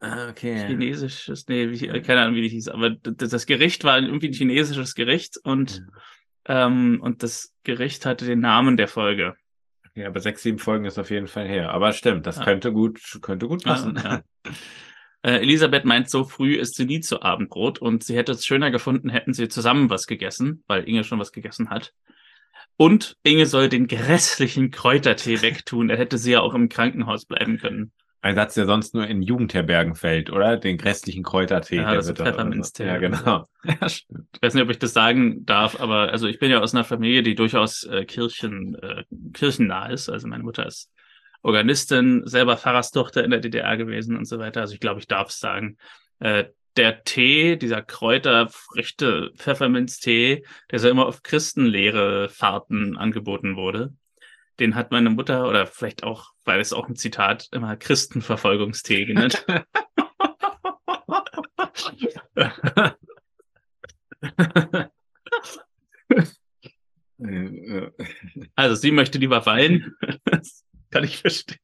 ah, 0.00 0.28
okay. 0.28 0.66
chinesisches, 0.66 1.48
nee, 1.48 1.70
wie, 1.70 2.00
keine 2.00 2.22
Ahnung, 2.22 2.36
wie 2.36 2.42
die 2.42 2.48
hieß, 2.48 2.68
aber 2.68 2.90
das 2.90 3.46
Gericht 3.46 3.84
war 3.84 3.98
irgendwie 3.98 4.28
ein 4.28 4.34
chinesisches 4.34 4.94
Gericht 4.94 5.38
und, 5.42 5.82
ja. 6.46 6.66
ähm, 6.66 7.00
und 7.02 7.22
das 7.22 7.52
Gericht 7.64 8.06
hatte 8.06 8.24
den 8.24 8.40
Namen 8.40 8.76
der 8.76 8.88
Folge. 8.88 9.34
Ja, 9.96 10.08
aber 10.08 10.20
sechs, 10.20 10.42
sieben 10.42 10.58
Folgen 10.58 10.86
ist 10.86 10.98
auf 10.98 11.10
jeden 11.10 11.28
Fall 11.28 11.46
her. 11.46 11.70
Aber 11.70 11.92
stimmt, 11.92 12.26
das 12.26 12.38
ja. 12.38 12.44
könnte 12.44 12.72
gut, 12.72 13.00
könnte 13.22 13.46
gut 13.46 13.64
passen. 13.64 13.96
Ja, 14.02 14.22
äh, 15.24 15.40
Elisabeth 15.40 15.86
meint, 15.86 16.10
so 16.10 16.24
früh 16.24 16.54
ist 16.54 16.74
sie 16.74 16.84
nie 16.84 17.00
zu 17.00 17.22
Abendbrot 17.22 17.78
und 17.78 18.04
sie 18.04 18.14
hätte 18.14 18.32
es 18.32 18.44
schöner 18.44 18.70
gefunden, 18.70 19.08
hätten 19.08 19.32
sie 19.32 19.48
zusammen 19.48 19.88
was 19.88 20.06
gegessen, 20.06 20.62
weil 20.66 20.86
Inge 20.86 21.02
schon 21.02 21.18
was 21.18 21.32
gegessen 21.32 21.70
hat. 21.70 21.94
Und 22.76 23.16
Inge 23.22 23.46
soll 23.46 23.70
den 23.70 23.86
grässlichen 23.86 24.70
Kräutertee 24.70 25.40
wegtun. 25.40 25.88
Er 25.88 25.96
hätte 25.96 26.18
sie 26.18 26.32
ja 26.32 26.40
auch 26.40 26.54
im 26.54 26.68
Krankenhaus 26.68 27.24
bleiben 27.24 27.56
können. 27.56 27.92
Ein 28.20 28.34
Satz, 28.34 28.54
der 28.54 28.66
sonst 28.66 28.94
nur 28.94 29.06
in 29.06 29.22
Jugendherbergen 29.22 29.94
fällt, 29.94 30.30
oder? 30.30 30.58
Den 30.58 30.76
grässlichen 30.76 31.22
Kräutertee. 31.22 31.76
Ja, 31.76 31.94
das 31.94 32.08
ist 32.08 32.18
Pfefferminztee. 32.18 32.86
Ja, 32.86 32.98
genau. 32.98 33.46
Ja. 33.64 33.86
Ich 33.86 34.06
weiß 34.42 34.52
nicht, 34.52 34.62
ob 34.62 34.70
ich 34.70 34.78
das 34.78 34.92
sagen 34.92 35.46
darf, 35.46 35.80
aber 35.80 36.10
also 36.10 36.26
ich 36.26 36.38
bin 36.38 36.50
ja 36.50 36.60
aus 36.60 36.74
einer 36.74 36.84
Familie, 36.84 37.22
die 37.22 37.34
durchaus 37.34 37.84
äh, 37.84 38.04
Kirchen, 38.04 38.74
äh, 38.74 39.04
kirchennah 39.32 39.86
ist. 39.86 40.10
Also 40.10 40.28
meine 40.28 40.42
Mutter 40.42 40.66
ist 40.66 40.90
Organistin, 41.44 42.22
selber 42.24 42.56
Pfarrerstochter 42.56 43.22
in 43.22 43.30
der 43.30 43.40
DDR 43.40 43.76
gewesen 43.76 44.16
und 44.16 44.24
so 44.24 44.38
weiter. 44.38 44.62
Also 44.62 44.74
ich 44.74 44.80
glaube, 44.80 45.00
ich 45.00 45.06
darf 45.06 45.28
es 45.28 45.38
sagen. 45.38 45.76
Äh, 46.18 46.46
der 46.76 47.04
Tee, 47.04 47.56
dieser 47.56 47.82
Kräuterfrüchte 47.82 49.30
Pfefferminztee, 49.36 50.44
der 50.70 50.78
so 50.78 50.88
immer 50.88 51.06
auf 51.06 51.22
Christenlehre 51.22 52.30
Fahrten 52.30 52.96
angeboten 52.96 53.56
wurde, 53.56 53.92
den 54.58 54.74
hat 54.74 54.90
meine 54.90 55.10
Mutter 55.10 55.48
oder 55.48 55.66
vielleicht 55.66 56.02
auch, 56.02 56.30
weil 56.44 56.60
es 56.60 56.72
auch 56.72 56.88
ein 56.88 56.96
Zitat, 56.96 57.48
immer 57.52 57.76
Christenverfolgungstee 57.76 59.04
genannt. 59.04 59.44
also 68.56 68.74
sie 68.74 68.92
möchte 68.92 69.18
lieber 69.18 69.44
weinen. 69.46 69.94
Kann 70.94 71.04
ich 71.04 71.18
verstehen. 71.18 71.58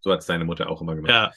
So 0.00 0.10
hat 0.10 0.20
es 0.20 0.26
deine 0.26 0.46
Mutter 0.46 0.70
auch 0.70 0.80
immer 0.80 0.94
gemacht. 0.94 1.10
Ja, 1.10 1.32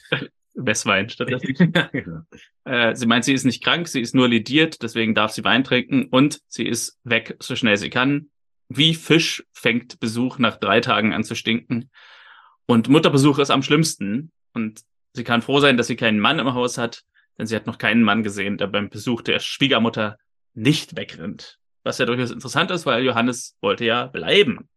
Westwein 0.54 1.10
stattdessen. 1.10 1.54
ja, 1.74 1.88
genau. 1.92 2.22
äh, 2.64 2.94
sie 2.96 3.06
meint, 3.06 3.26
sie 3.26 3.34
ist 3.34 3.44
nicht 3.44 3.62
krank, 3.62 3.88
sie 3.88 4.00
ist 4.00 4.14
nur 4.14 4.26
lidiert, 4.26 4.82
deswegen 4.82 5.14
darf 5.14 5.32
sie 5.32 5.44
Wein 5.44 5.64
trinken 5.64 6.06
und 6.06 6.40
sie 6.48 6.66
ist 6.66 6.98
weg, 7.04 7.36
so 7.40 7.56
schnell 7.56 7.76
sie 7.76 7.90
kann. 7.90 8.30
wie 8.68 8.94
Fisch 8.94 9.44
fängt 9.52 10.00
Besuch 10.00 10.38
nach 10.38 10.56
drei 10.56 10.80
Tagen 10.80 11.12
an 11.12 11.24
zu 11.24 11.34
stinken. 11.34 11.90
Und 12.64 12.88
Mutterbesuch 12.88 13.38
ist 13.38 13.50
am 13.50 13.62
schlimmsten. 13.62 14.32
Und 14.54 14.80
sie 15.12 15.24
kann 15.24 15.42
froh 15.42 15.60
sein, 15.60 15.76
dass 15.76 15.88
sie 15.88 15.96
keinen 15.96 16.20
Mann 16.20 16.38
im 16.38 16.54
Haus 16.54 16.78
hat, 16.78 17.02
denn 17.36 17.46
sie 17.46 17.56
hat 17.56 17.66
noch 17.66 17.76
keinen 17.76 18.02
Mann 18.02 18.22
gesehen, 18.22 18.56
der 18.56 18.68
beim 18.68 18.88
Besuch 18.88 19.20
der 19.20 19.40
Schwiegermutter 19.40 20.16
nicht 20.54 20.96
wegrennt. 20.96 21.58
Was 21.82 21.98
ja 21.98 22.06
durchaus 22.06 22.30
interessant 22.30 22.70
ist, 22.70 22.86
weil 22.86 23.04
Johannes 23.04 23.58
wollte 23.60 23.84
ja 23.84 24.06
bleiben. 24.06 24.70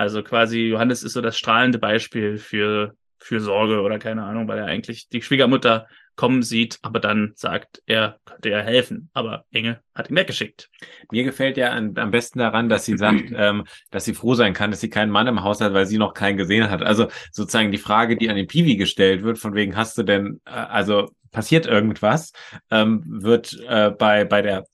Also 0.00 0.22
quasi 0.22 0.60
Johannes 0.60 1.02
ist 1.02 1.12
so 1.12 1.20
das 1.20 1.36
strahlende 1.36 1.78
Beispiel 1.78 2.38
für 2.38 2.94
für 3.18 3.38
Sorge 3.38 3.82
oder 3.82 3.98
keine 3.98 4.22
Ahnung, 4.22 4.48
weil 4.48 4.56
er 4.56 4.64
eigentlich 4.64 5.10
die 5.10 5.20
Schwiegermutter 5.20 5.88
kommen 6.16 6.42
sieht, 6.42 6.78
aber 6.80 7.00
dann 7.00 7.32
sagt, 7.34 7.82
er 7.84 8.18
könnte 8.24 8.48
ja 8.48 8.60
helfen. 8.60 9.10
Aber 9.12 9.44
Inge 9.50 9.82
hat 9.94 10.08
ihn 10.08 10.16
weggeschickt. 10.16 10.70
Mir 11.12 11.22
gefällt 11.24 11.58
ja 11.58 11.72
an, 11.72 11.92
am 11.98 12.10
besten 12.12 12.38
daran, 12.38 12.70
dass 12.70 12.86
sie 12.86 12.96
sagt, 12.96 13.24
ähm, 13.36 13.64
dass 13.90 14.06
sie 14.06 14.14
froh 14.14 14.32
sein 14.32 14.54
kann, 14.54 14.70
dass 14.70 14.80
sie 14.80 14.88
keinen 14.88 15.10
Mann 15.10 15.26
im 15.26 15.42
Haus 15.42 15.60
hat, 15.60 15.74
weil 15.74 15.84
sie 15.84 15.98
noch 15.98 16.14
keinen 16.14 16.38
gesehen 16.38 16.70
hat. 16.70 16.82
Also 16.82 17.08
sozusagen 17.30 17.70
die 17.70 17.76
Frage, 17.76 18.16
die 18.16 18.30
an 18.30 18.36
den 18.36 18.46
Piwi 18.46 18.76
gestellt 18.76 19.22
wird, 19.22 19.36
von 19.36 19.54
wegen 19.54 19.76
hast 19.76 19.98
du 19.98 20.02
denn, 20.02 20.40
äh, 20.46 20.52
also 20.52 21.10
passiert 21.30 21.66
irgendwas, 21.66 22.32
ähm, 22.70 23.04
wird 23.06 23.54
äh, 23.68 23.90
bei, 23.90 24.24
bei 24.24 24.40
der 24.40 24.64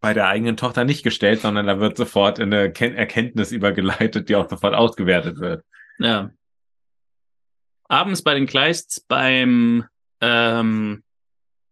bei 0.00 0.14
der 0.14 0.28
eigenen 0.28 0.56
Tochter 0.56 0.84
nicht 0.84 1.02
gestellt, 1.02 1.40
sondern 1.40 1.66
da 1.66 1.80
wird 1.80 1.96
sofort 1.96 2.38
in 2.38 2.52
eine 2.52 2.72
Ken 2.72 2.94
Erkenntnis 2.94 3.52
übergeleitet, 3.52 4.28
die 4.28 4.36
auch 4.36 4.48
sofort 4.48 4.74
ausgewertet 4.74 5.38
wird. 5.40 5.64
Ja. 5.98 6.30
Abends 7.88 8.22
bei 8.22 8.34
den 8.34 8.46
Kleists 8.46 9.00
beim, 9.00 9.84
ähm, 10.20 11.02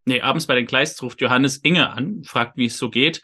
nee, 0.05 0.21
abends 0.21 0.47
bei 0.47 0.55
den 0.55 0.67
Kleists 0.67 1.03
ruft 1.03 1.21
Johannes 1.21 1.59
Inge 1.59 1.91
an, 1.91 2.23
fragt, 2.25 2.57
wie 2.57 2.67
es 2.67 2.79
so 2.79 2.89
geht. 2.89 3.23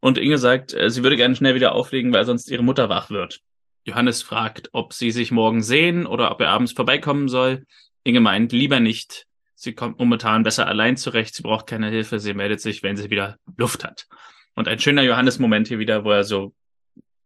Und 0.00 0.18
Inge 0.18 0.38
sagt, 0.38 0.74
äh, 0.74 0.90
sie 0.90 1.02
würde 1.02 1.16
gerne 1.16 1.36
schnell 1.36 1.54
wieder 1.54 1.72
auflegen, 1.72 2.12
weil 2.12 2.24
sonst 2.24 2.50
ihre 2.50 2.62
Mutter 2.62 2.88
wach 2.88 3.10
wird. 3.10 3.40
Johannes 3.84 4.22
fragt, 4.22 4.70
ob 4.72 4.92
sie 4.92 5.12
sich 5.12 5.30
morgen 5.30 5.62
sehen 5.62 6.06
oder 6.06 6.30
ob 6.32 6.40
er 6.40 6.50
abends 6.50 6.72
vorbeikommen 6.72 7.28
soll. 7.28 7.64
Inge 8.02 8.20
meint, 8.20 8.52
lieber 8.52 8.80
nicht. 8.80 9.26
Sie 9.58 9.72
kommt 9.72 9.98
momentan 9.98 10.42
besser 10.42 10.68
allein 10.68 10.98
zurecht. 10.98 11.34
Sie 11.34 11.42
braucht 11.42 11.66
keine 11.66 11.88
Hilfe. 11.88 12.20
Sie 12.20 12.34
meldet 12.34 12.60
sich, 12.60 12.82
wenn 12.82 12.96
sie 12.96 13.10
wieder 13.10 13.38
Luft 13.56 13.84
hat. 13.84 14.06
Und 14.54 14.68
ein 14.68 14.78
schöner 14.78 15.02
Johannes-Moment 15.02 15.68
hier 15.68 15.78
wieder, 15.78 16.04
wo 16.04 16.10
er 16.10 16.24
so 16.24 16.54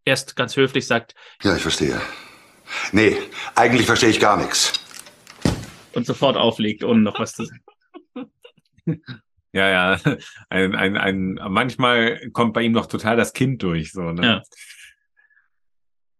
erst 0.05 0.37
ganz 0.37 0.57
höflich 0.57 0.87
sagt. 0.87 1.15
Ja, 1.43 1.57
ich 1.57 1.63
verstehe. 1.63 2.01
Nee, 2.93 3.17
eigentlich 3.57 3.87
verstehe 3.87 4.11
ich 4.11 4.21
gar 4.21 4.37
nichts. 4.37 4.73
Und 5.93 6.07
sofort 6.07 6.37
auflegt, 6.37 6.85
ohne 6.85 7.01
noch 7.01 7.19
was 7.19 7.35
zu 7.35 7.45
sagen. 7.45 7.63
Ja, 9.53 9.69
ja. 9.69 10.01
Ein, 10.49 10.77
ein, 10.77 10.97
ein, 10.97 11.41
manchmal 11.49 12.31
kommt 12.31 12.55
bei 12.55 12.63
ihm 12.63 12.71
noch 12.71 12.87
total 12.87 13.17
das 13.17 13.33
Kind 13.33 13.61
durch. 13.65 13.91
So, 13.91 14.13
ne? 14.13 14.25
Ja. 14.25 14.43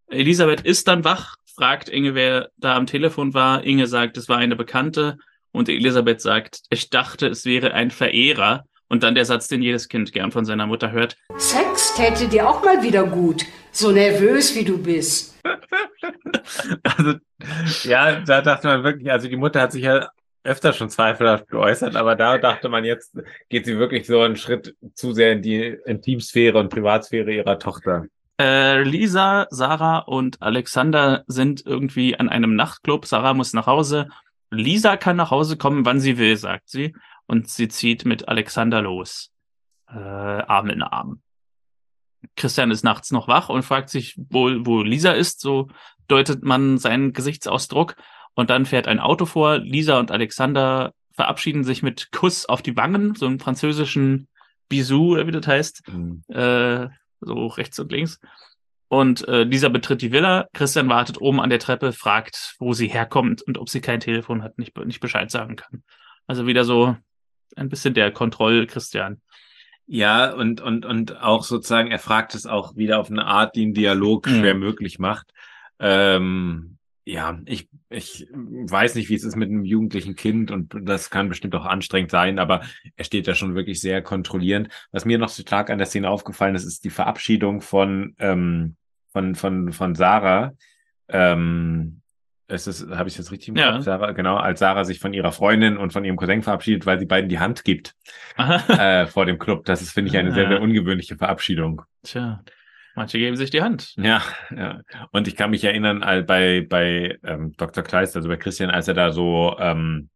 Elisabeth 0.07 0.59
ist 0.59 0.89
dann 0.89 1.05
wach, 1.05 1.37
fragt 1.55 1.87
Inge, 1.87 2.13
wer 2.13 2.51
da 2.57 2.75
am 2.75 2.87
Telefon 2.87 3.33
war. 3.33 3.63
Inge 3.63 3.87
sagt, 3.87 4.17
es 4.17 4.27
war 4.27 4.37
eine 4.37 4.57
Bekannte. 4.57 5.17
Und 5.51 5.69
Elisabeth 5.69 6.21
sagt, 6.21 6.61
ich 6.69 6.89
dachte, 6.89 7.27
es 7.27 7.45
wäre 7.45 7.73
ein 7.73 7.91
Verehrer. 7.91 8.65
Und 8.87 9.03
dann 9.03 9.15
der 9.15 9.25
Satz, 9.25 9.47
den 9.47 9.61
jedes 9.61 9.87
Kind 9.87 10.11
gern 10.11 10.31
von 10.31 10.43
seiner 10.43 10.67
Mutter 10.67 10.91
hört. 10.91 11.15
Sex 11.37 11.95
täte 11.95 12.27
dir 12.27 12.49
auch 12.49 12.63
mal 12.63 12.83
wieder 12.83 13.05
gut, 13.05 13.45
so 13.71 13.91
nervös 13.91 14.53
wie 14.55 14.65
du 14.65 14.77
bist. 14.77 15.39
also, 16.83 17.13
ja, 17.83 18.19
da 18.19 18.41
dachte 18.41 18.67
man 18.67 18.83
wirklich, 18.83 19.09
also 19.09 19.29
die 19.29 19.37
Mutter 19.37 19.61
hat 19.61 19.71
sich 19.71 19.83
ja 19.83 20.09
öfter 20.43 20.73
schon 20.73 20.89
zweifelhaft 20.89 21.47
geäußert, 21.47 21.95
aber 21.95 22.15
da 22.15 22.37
dachte 22.37 22.67
man, 22.67 22.83
jetzt 22.83 23.15
geht 23.49 23.65
sie 23.65 23.77
wirklich 23.77 24.07
so 24.07 24.21
einen 24.21 24.35
Schritt 24.35 24.75
zu 24.93 25.13
sehr 25.13 25.33
in 25.33 25.41
die 25.41 25.77
Intimsphäre 25.85 26.57
und 26.57 26.69
Privatsphäre 26.69 27.31
ihrer 27.31 27.59
Tochter. 27.59 28.05
Äh, 28.39 28.81
Lisa, 28.81 29.45
Sarah 29.51 29.99
und 29.99 30.41
Alexander 30.41 31.23
sind 31.27 31.63
irgendwie 31.65 32.17
an 32.17 32.27
einem 32.27 32.55
Nachtclub. 32.55 33.05
Sarah 33.05 33.35
muss 33.35 33.53
nach 33.53 33.67
Hause. 33.67 34.07
Lisa 34.51 34.97
kann 34.97 35.15
nach 35.15 35.31
Hause 35.31 35.57
kommen, 35.57 35.85
wann 35.85 35.99
sie 35.99 36.17
will, 36.17 36.35
sagt 36.37 36.69
sie 36.69 36.93
und 37.25 37.49
sie 37.49 37.69
zieht 37.69 38.05
mit 38.05 38.27
Alexander 38.27 38.81
los. 38.81 39.31
Äh, 39.87 39.97
Arm 39.97 40.69
in 40.69 40.81
Arm. 40.81 41.21
Christian 42.35 42.71
ist 42.71 42.83
nachts 42.83 43.11
noch 43.11 43.27
wach 43.27 43.49
und 43.49 43.63
fragt 43.63 43.89
sich, 43.89 44.15
wo, 44.29 44.49
wo 44.65 44.83
Lisa 44.83 45.11
ist. 45.11 45.41
So 45.41 45.69
deutet 46.07 46.43
man 46.43 46.77
seinen 46.77 47.13
Gesichtsausdruck. 47.13 47.95
Und 48.33 48.49
dann 48.49 48.65
fährt 48.65 48.87
ein 48.87 48.99
Auto 48.99 49.25
vor. 49.25 49.57
Lisa 49.57 49.99
und 49.99 50.11
Alexander 50.11 50.93
verabschieden 51.13 51.63
sich 51.63 51.83
mit 51.83 52.11
Kuss 52.11 52.45
auf 52.45 52.61
die 52.61 52.77
Wangen, 52.77 53.15
so 53.15 53.25
einen 53.25 53.39
französischen 53.39 54.27
Bisou, 54.69 55.17
wie 55.25 55.31
das 55.31 55.47
heißt. 55.47 55.87
Mhm. 55.87 56.23
Äh, 56.29 56.87
so 57.19 57.47
rechts 57.47 57.79
und 57.79 57.91
links. 57.91 58.19
Und 58.91 59.25
äh, 59.29 59.43
Lisa 59.43 59.69
betritt 59.69 60.01
die 60.01 60.11
Villa. 60.11 60.49
Christian 60.51 60.89
wartet 60.89 61.21
oben 61.21 61.39
an 61.39 61.49
der 61.49 61.59
Treppe, 61.59 61.93
fragt, 61.93 62.55
wo 62.59 62.73
sie 62.73 62.89
herkommt 62.89 63.41
und 63.41 63.57
ob 63.57 63.69
sie 63.69 63.79
kein 63.79 64.01
Telefon 64.01 64.43
hat, 64.43 64.57
nicht, 64.57 64.77
nicht 64.85 64.99
Bescheid 64.99 65.31
sagen 65.31 65.55
kann. 65.55 65.83
Also 66.27 66.45
wieder 66.45 66.65
so 66.65 66.97
ein 67.55 67.69
bisschen 67.69 67.93
der 67.93 68.11
Kontroll-Christian. 68.11 69.21
Ja, 69.85 70.33
und, 70.33 70.59
und, 70.59 70.85
und 70.85 71.21
auch 71.21 71.45
sozusagen, 71.45 71.89
er 71.89 71.99
fragt 71.99 72.35
es 72.35 72.45
auch 72.45 72.75
wieder 72.75 72.99
auf 72.99 73.09
eine 73.09 73.25
Art, 73.25 73.55
die 73.55 73.61
einen 73.61 73.73
Dialog 73.73 74.27
mhm. 74.27 74.39
schwer 74.39 74.55
möglich 74.55 74.99
macht. 74.99 75.31
Ähm, 75.79 76.77
ja, 77.05 77.39
ich, 77.45 77.69
ich 77.89 78.27
weiß 78.33 78.95
nicht, 78.95 79.07
wie 79.07 79.15
es 79.15 79.23
ist 79.23 79.37
mit 79.37 79.47
einem 79.47 79.63
jugendlichen 79.63 80.17
Kind 80.17 80.51
und 80.51 80.75
das 80.81 81.09
kann 81.09 81.29
bestimmt 81.29 81.55
auch 81.55 81.65
anstrengend 81.65 82.11
sein, 82.11 82.39
aber 82.39 82.63
er 82.97 83.05
steht 83.05 83.29
da 83.29 83.35
schon 83.35 83.55
wirklich 83.55 83.79
sehr 83.79 84.01
kontrollierend. 84.01 84.67
Was 84.91 85.05
mir 85.05 85.17
noch 85.17 85.29
so 85.29 85.43
stark 85.43 85.69
an 85.69 85.77
der 85.77 85.87
Szene 85.87 86.09
aufgefallen 86.09 86.55
ist, 86.55 86.65
ist 86.65 86.83
die 86.83 86.89
Verabschiedung 86.89 87.61
von, 87.61 88.15
ähm, 88.19 88.75
von, 89.11 89.35
von, 89.35 89.73
von 89.73 89.95
Sarah. 89.95 90.53
Ähm, 91.09 92.01
ist 92.47 92.67
es, 92.67 92.85
habe 92.89 93.07
ich 93.07 93.15
das 93.15 93.31
richtig 93.31 93.49
im 93.49 93.55
ja. 93.55 93.71
Kopf, 93.71 93.83
Sarah, 93.83 94.11
genau, 94.11 94.35
als 94.35 94.59
Sarah 94.59 94.83
sich 94.83 94.99
von 94.99 95.13
ihrer 95.13 95.31
Freundin 95.31 95.77
und 95.77 95.93
von 95.93 96.03
ihrem 96.03 96.17
Cousin 96.17 96.43
verabschiedet, 96.43 96.85
weil 96.85 96.99
sie 96.99 97.05
beiden 97.05 97.29
die 97.29 97.39
Hand 97.39 97.63
gibt 97.63 97.95
äh, 98.37 99.05
vor 99.07 99.25
dem 99.25 99.39
Club. 99.39 99.65
Das 99.65 99.81
ist, 99.81 99.91
finde 99.91 100.09
ich, 100.11 100.17
eine 100.17 100.33
sehr, 100.33 100.47
sehr 100.47 100.61
ungewöhnliche 100.61 101.15
Verabschiedung. 101.15 101.83
Tja. 102.03 102.43
Manche 102.93 103.19
geben 103.19 103.37
sich 103.37 103.51
die 103.51 103.61
Hand. 103.61 103.93
Ja, 103.95 104.21
ja. 104.53 104.81
Und 105.11 105.27
ich 105.29 105.37
kann 105.37 105.49
mich 105.49 105.63
erinnern, 105.63 106.01
bei, 106.27 106.65
bei 106.69 107.17
ähm, 107.23 107.53
Dr. 107.55 107.83
Kleist, 107.83 108.17
also 108.17 108.27
bei 108.27 108.35
Christian, 108.35 108.69
als 108.69 108.89
er 108.89 108.93
da 108.93 109.11
so 109.11 109.55
ähm, 109.59 110.09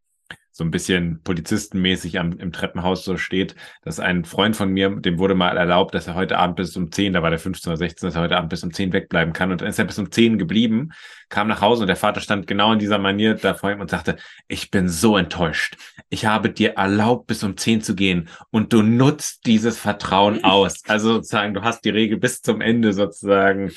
so 0.56 0.64
ein 0.64 0.70
bisschen 0.70 1.20
polizistenmäßig 1.22 2.18
am, 2.18 2.38
im 2.38 2.50
Treppenhaus 2.50 3.04
so 3.04 3.18
steht, 3.18 3.54
dass 3.82 4.00
ein 4.00 4.24
Freund 4.24 4.56
von 4.56 4.70
mir, 4.70 4.88
dem 4.88 5.18
wurde 5.18 5.34
mal 5.34 5.54
erlaubt, 5.58 5.94
dass 5.94 6.06
er 6.06 6.14
heute 6.14 6.38
Abend 6.38 6.56
bis 6.56 6.74
um 6.78 6.90
10, 6.90 7.12
da 7.12 7.20
war 7.22 7.28
der 7.28 7.38
15 7.38 7.70
oder 7.70 7.76
16, 7.76 8.06
dass 8.06 8.16
er 8.16 8.22
heute 8.22 8.38
Abend 8.38 8.48
bis 8.48 8.64
um 8.64 8.72
10 8.72 8.94
wegbleiben 8.94 9.34
kann. 9.34 9.52
Und 9.52 9.60
dann 9.60 9.68
ist 9.68 9.78
er 9.78 9.84
bis 9.84 9.98
um 9.98 10.10
10 10.10 10.38
geblieben, 10.38 10.92
kam 11.28 11.48
nach 11.48 11.60
Hause 11.60 11.82
und 11.82 11.88
der 11.88 11.96
Vater 11.96 12.22
stand 12.22 12.46
genau 12.46 12.72
in 12.72 12.78
dieser 12.78 12.96
Manier 12.96 13.34
da 13.34 13.52
vor 13.52 13.70
ihm 13.70 13.82
und 13.82 13.90
sagte, 13.90 14.16
ich 14.48 14.70
bin 14.70 14.88
so 14.88 15.18
enttäuscht. 15.18 15.76
Ich 16.08 16.24
habe 16.24 16.48
dir 16.48 16.70
erlaubt, 16.70 17.26
bis 17.26 17.44
um 17.44 17.58
10 17.58 17.82
zu 17.82 17.94
gehen 17.94 18.30
und 18.50 18.72
du 18.72 18.80
nutzt 18.80 19.44
dieses 19.44 19.78
Vertrauen 19.78 20.42
aus. 20.44 20.84
Also 20.88 21.16
sozusagen, 21.16 21.52
du 21.52 21.64
hast 21.64 21.84
die 21.84 21.90
Regel 21.90 22.16
bis 22.16 22.40
zum 22.40 22.62
Ende 22.62 22.94
sozusagen 22.94 23.72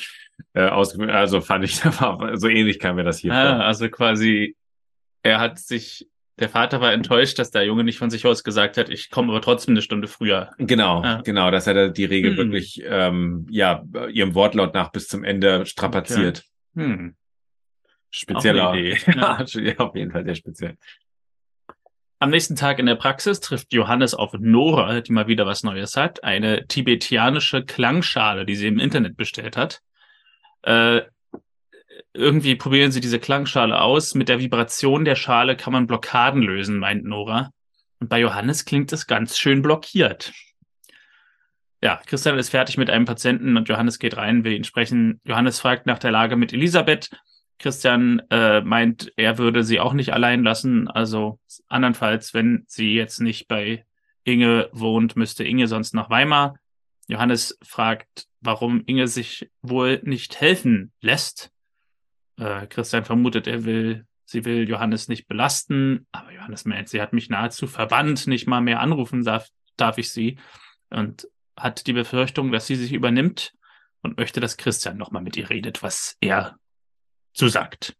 äh, 0.54 0.66
ausgeführt. 0.66 1.10
Also 1.10 1.42
fand 1.42 1.62
ich, 1.66 1.76
so 2.34 2.48
ähnlich 2.48 2.78
kam 2.78 2.96
mir 2.96 3.04
das 3.04 3.18
hier 3.18 3.34
ah, 3.34 3.56
vor. 3.56 3.64
Also 3.66 3.90
quasi, 3.90 4.56
er 5.22 5.40
hat 5.40 5.58
sich 5.58 6.08
der 6.40 6.48
Vater 6.48 6.80
war 6.80 6.92
enttäuscht, 6.92 7.38
dass 7.38 7.50
der 7.50 7.64
Junge 7.64 7.84
nicht 7.84 7.98
von 7.98 8.10
sich 8.10 8.26
aus 8.26 8.42
gesagt 8.42 8.76
hat, 8.76 8.88
ich 8.88 9.10
komme 9.10 9.30
aber 9.30 9.42
trotzdem 9.42 9.74
eine 9.74 9.82
Stunde 9.82 10.08
früher. 10.08 10.50
Genau, 10.58 11.02
ja. 11.02 11.20
genau, 11.20 11.50
dass 11.50 11.66
er 11.66 11.90
die 11.90 12.04
Regel 12.06 12.32
hm. 12.32 12.36
wirklich, 12.38 12.82
ähm, 12.84 13.46
ja, 13.50 13.84
ihrem 14.10 14.34
Wortlaut 14.34 14.74
nach 14.74 14.90
bis 14.90 15.06
zum 15.06 15.22
Ende 15.22 15.66
strapaziert. 15.66 16.44
Okay. 16.74 16.84
Hm. 16.84 17.16
Spezieller 18.10 18.74
Idee. 18.74 18.98
Ja. 19.14 19.44
ja, 19.60 19.76
auf 19.78 19.94
jeden 19.94 20.10
Fall 20.10 20.24
sehr 20.24 20.34
speziell. 20.34 20.76
Am 22.18 22.30
nächsten 22.30 22.56
Tag 22.56 22.78
in 22.78 22.86
der 22.86 22.96
Praxis 22.96 23.40
trifft 23.40 23.72
Johannes 23.72 24.14
auf 24.14 24.34
Nora, 24.34 25.00
die 25.00 25.12
mal 25.12 25.26
wieder 25.26 25.46
was 25.46 25.62
Neues 25.62 25.96
hat. 25.96 26.22
Eine 26.22 26.66
tibetianische 26.66 27.64
Klangschale, 27.64 28.44
die 28.44 28.56
sie 28.56 28.66
im 28.66 28.78
Internet 28.78 29.16
bestellt 29.16 29.56
hat. 29.56 29.80
Äh, 30.62 31.02
irgendwie 32.12 32.54
probieren 32.56 32.92
sie 32.92 33.00
diese 33.00 33.18
Klangschale 33.18 33.80
aus. 33.80 34.14
Mit 34.14 34.28
der 34.28 34.40
Vibration 34.40 35.04
der 35.04 35.16
Schale 35.16 35.56
kann 35.56 35.72
man 35.72 35.86
Blockaden 35.86 36.42
lösen, 36.42 36.78
meint 36.78 37.04
Nora. 37.04 37.50
Und 37.98 38.08
bei 38.08 38.20
Johannes 38.20 38.64
klingt 38.64 38.92
es 38.92 39.06
ganz 39.06 39.38
schön 39.38 39.62
blockiert. 39.62 40.32
Ja, 41.82 42.00
Christian 42.06 42.38
ist 42.38 42.50
fertig 42.50 42.76
mit 42.76 42.90
einem 42.90 43.06
Patienten 43.06 43.56
und 43.56 43.68
Johannes 43.68 43.98
geht 43.98 44.16
rein, 44.16 44.44
will 44.44 44.52
ihn 44.52 44.64
sprechen. 44.64 45.20
Johannes 45.24 45.60
fragt 45.60 45.86
nach 45.86 45.98
der 45.98 46.10
Lage 46.10 46.36
mit 46.36 46.52
Elisabeth. 46.52 47.10
Christian 47.58 48.22
äh, 48.30 48.60
meint, 48.62 49.12
er 49.16 49.38
würde 49.38 49.64
sie 49.64 49.80
auch 49.80 49.92
nicht 49.92 50.12
allein 50.12 50.42
lassen. 50.42 50.88
Also 50.88 51.38
andernfalls, 51.68 52.34
wenn 52.34 52.64
sie 52.66 52.94
jetzt 52.94 53.20
nicht 53.20 53.48
bei 53.48 53.84
Inge 54.24 54.68
wohnt, 54.72 55.16
müsste 55.16 55.44
Inge 55.44 55.68
sonst 55.68 55.94
nach 55.94 56.10
Weimar. 56.10 56.56
Johannes 57.06 57.58
fragt, 57.62 58.26
warum 58.40 58.82
Inge 58.86 59.08
sich 59.08 59.50
wohl 59.62 60.00
nicht 60.04 60.40
helfen 60.40 60.92
lässt. 61.00 61.50
Äh, 62.40 62.66
Christian 62.68 63.04
vermutet, 63.04 63.46
er 63.46 63.64
will, 63.64 64.06
sie 64.24 64.44
will 64.44 64.68
Johannes 64.68 65.08
nicht 65.08 65.28
belasten, 65.28 66.06
aber 66.10 66.32
Johannes 66.32 66.64
meint, 66.64 66.88
sie 66.88 67.00
hat 67.00 67.12
mich 67.12 67.28
nahezu 67.28 67.66
verbannt, 67.66 68.26
nicht 68.26 68.48
mal 68.48 68.62
mehr 68.62 68.80
anrufen 68.80 69.24
darf, 69.24 69.48
darf 69.76 69.98
ich 69.98 70.10
sie 70.10 70.38
und 70.88 71.28
hat 71.56 71.86
die 71.86 71.92
Befürchtung, 71.92 72.50
dass 72.50 72.66
sie 72.66 72.76
sich 72.76 72.92
übernimmt. 72.92 73.52
und 74.02 74.16
möchte, 74.16 74.40
dass 74.40 74.56
Christian 74.56 74.96
nochmal 74.96 75.22
mit 75.22 75.36
ihr 75.36 75.50
redet, 75.50 75.82
was 75.82 76.16
er 76.22 76.56
so 77.34 77.48
sagt. 77.48 77.94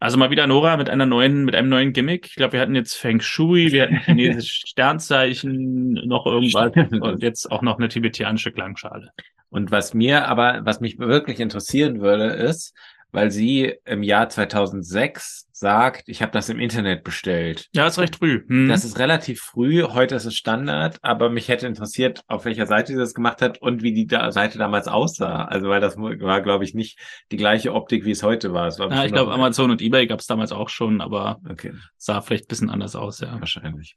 Also 0.00 0.16
mal 0.16 0.30
wieder 0.30 0.46
Nora 0.46 0.78
mit 0.78 0.88
einer 0.88 1.04
neuen, 1.04 1.44
mit 1.44 1.54
einem 1.54 1.68
neuen 1.68 1.92
Gimmick. 1.92 2.26
Ich 2.28 2.34
glaube, 2.34 2.54
wir 2.54 2.60
hatten 2.60 2.74
jetzt 2.74 2.94
Feng 2.94 3.20
Shui, 3.20 3.72
wir 3.72 3.82
hatten 3.82 3.96
chinesische 4.04 4.66
Sternzeichen, 4.66 5.92
noch 6.06 6.24
irgendwas 6.24 6.72
und 6.92 7.22
jetzt 7.22 7.52
auch 7.52 7.60
noch 7.60 7.76
eine 7.76 7.88
tibetianische 7.88 8.52
Klangschale. 8.52 9.10
Und 9.50 9.70
was 9.70 9.92
mir 9.92 10.26
aber, 10.26 10.62
was 10.64 10.80
mich 10.80 10.98
wirklich 10.98 11.40
interessieren 11.40 12.00
würde, 12.00 12.24
ist, 12.24 12.74
weil 13.14 13.30
sie 13.30 13.74
im 13.84 14.02
Jahr 14.02 14.28
2006 14.28 15.48
sagt, 15.52 16.08
ich 16.08 16.20
habe 16.20 16.32
das 16.32 16.48
im 16.48 16.58
Internet 16.58 17.04
bestellt. 17.04 17.68
Ja, 17.72 17.86
ist 17.86 17.98
recht 17.98 18.16
früh. 18.16 18.44
Hm. 18.48 18.68
Das 18.68 18.84
ist 18.84 18.98
relativ 18.98 19.40
früh, 19.40 19.84
heute 19.84 20.16
ist 20.16 20.24
es 20.24 20.34
Standard, 20.34 20.98
aber 21.00 21.30
mich 21.30 21.46
hätte 21.48 21.68
interessiert, 21.68 22.22
auf 22.26 22.44
welcher 22.44 22.66
Seite 22.66 22.92
sie 22.92 22.98
das 22.98 23.14
gemacht 23.14 23.40
hat 23.40 23.62
und 23.62 23.84
wie 23.84 23.92
die 23.92 24.08
da 24.08 24.32
Seite 24.32 24.58
damals 24.58 24.88
aussah. 24.88 25.44
Also 25.44 25.68
weil 25.68 25.80
das 25.80 25.96
war, 25.96 26.42
glaube 26.42 26.64
ich, 26.64 26.74
nicht 26.74 26.98
die 27.30 27.36
gleiche 27.36 27.72
Optik, 27.72 28.04
wie 28.04 28.10
es 28.10 28.24
heute 28.24 28.52
war. 28.52 28.66
Es 28.66 28.80
war 28.80 28.90
ja, 28.90 29.04
ich 29.04 29.12
glaube, 29.12 29.32
Amazon 29.32 29.70
und 29.70 29.80
Ebay 29.80 30.08
gab 30.08 30.18
es 30.18 30.26
damals 30.26 30.50
auch 30.50 30.68
schon, 30.68 31.00
aber 31.00 31.38
Okay, 31.48 31.72
sah 31.96 32.20
vielleicht 32.20 32.46
ein 32.46 32.48
bisschen 32.48 32.70
anders 32.70 32.96
aus, 32.96 33.20
ja. 33.20 33.38
wahrscheinlich. 33.38 33.96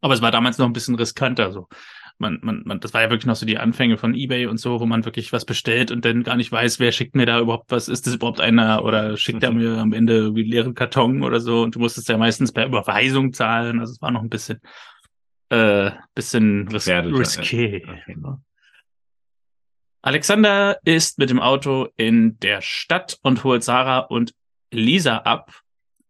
Aber 0.00 0.14
es 0.14 0.22
war 0.22 0.30
damals 0.30 0.56
noch 0.56 0.66
ein 0.66 0.72
bisschen 0.72 0.94
riskanter. 0.94 1.52
So. 1.52 1.68
Man, 2.18 2.38
man, 2.42 2.62
man, 2.64 2.80
das 2.80 2.94
war 2.94 3.02
ja 3.02 3.10
wirklich 3.10 3.26
noch 3.26 3.36
so 3.36 3.44
die 3.44 3.58
Anfänge 3.58 3.98
von 3.98 4.14
eBay 4.14 4.46
und 4.46 4.58
so, 4.58 4.80
wo 4.80 4.86
man 4.86 5.04
wirklich 5.04 5.32
was 5.32 5.44
bestellt 5.44 5.90
und 5.90 6.04
dann 6.04 6.22
gar 6.22 6.36
nicht 6.36 6.50
weiß, 6.50 6.80
wer 6.80 6.90
schickt 6.90 7.14
mir 7.14 7.26
da 7.26 7.40
überhaupt 7.40 7.70
was. 7.70 7.88
Ist 7.88 8.06
das 8.06 8.14
überhaupt 8.14 8.40
einer 8.40 8.84
oder 8.84 9.16
schickt 9.18 9.42
er 9.42 9.52
mir 9.52 9.78
am 9.78 9.92
Ende 9.92 10.14
irgendwie 10.14 10.44
leeren 10.44 10.74
Karton 10.74 11.22
oder 11.22 11.40
so? 11.40 11.62
Und 11.62 11.74
du 11.74 11.78
musstest 11.78 12.08
ja 12.08 12.16
meistens 12.16 12.52
per 12.52 12.66
Überweisung 12.66 13.34
zahlen. 13.34 13.80
Also 13.80 13.92
es 13.92 14.00
war 14.00 14.10
noch 14.10 14.22
ein 14.22 14.30
bisschen, 14.30 14.60
äh, 15.50 15.90
bisschen 16.14 16.68
ris 16.68 16.88
risqué. 16.88 17.82
ja. 17.84 18.40
Alexander 20.06 20.78
ist 20.84 21.18
mit 21.18 21.30
dem 21.30 21.40
Auto 21.40 21.88
in 21.96 22.38
der 22.38 22.62
Stadt 22.62 23.18
und 23.22 23.42
holt 23.42 23.64
Sarah 23.64 23.98
und 23.98 24.34
Lisa 24.70 25.18
ab. 25.18 25.60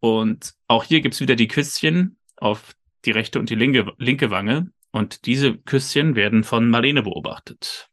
Und 0.00 0.52
auch 0.68 0.84
hier 0.84 1.00
gibt's 1.00 1.20
wieder 1.20 1.34
die 1.34 1.48
Küsschen 1.48 2.18
auf 2.36 2.74
die 3.06 3.10
rechte 3.10 3.38
und 3.38 3.48
die 3.48 3.54
linke, 3.54 3.92
linke 3.96 4.30
Wange. 4.30 4.70
Und 4.96 5.26
diese 5.26 5.56
Küsschen 5.58 6.16
werden 6.16 6.42
von 6.42 6.70
Marlene 6.70 7.02
beobachtet. 7.02 7.88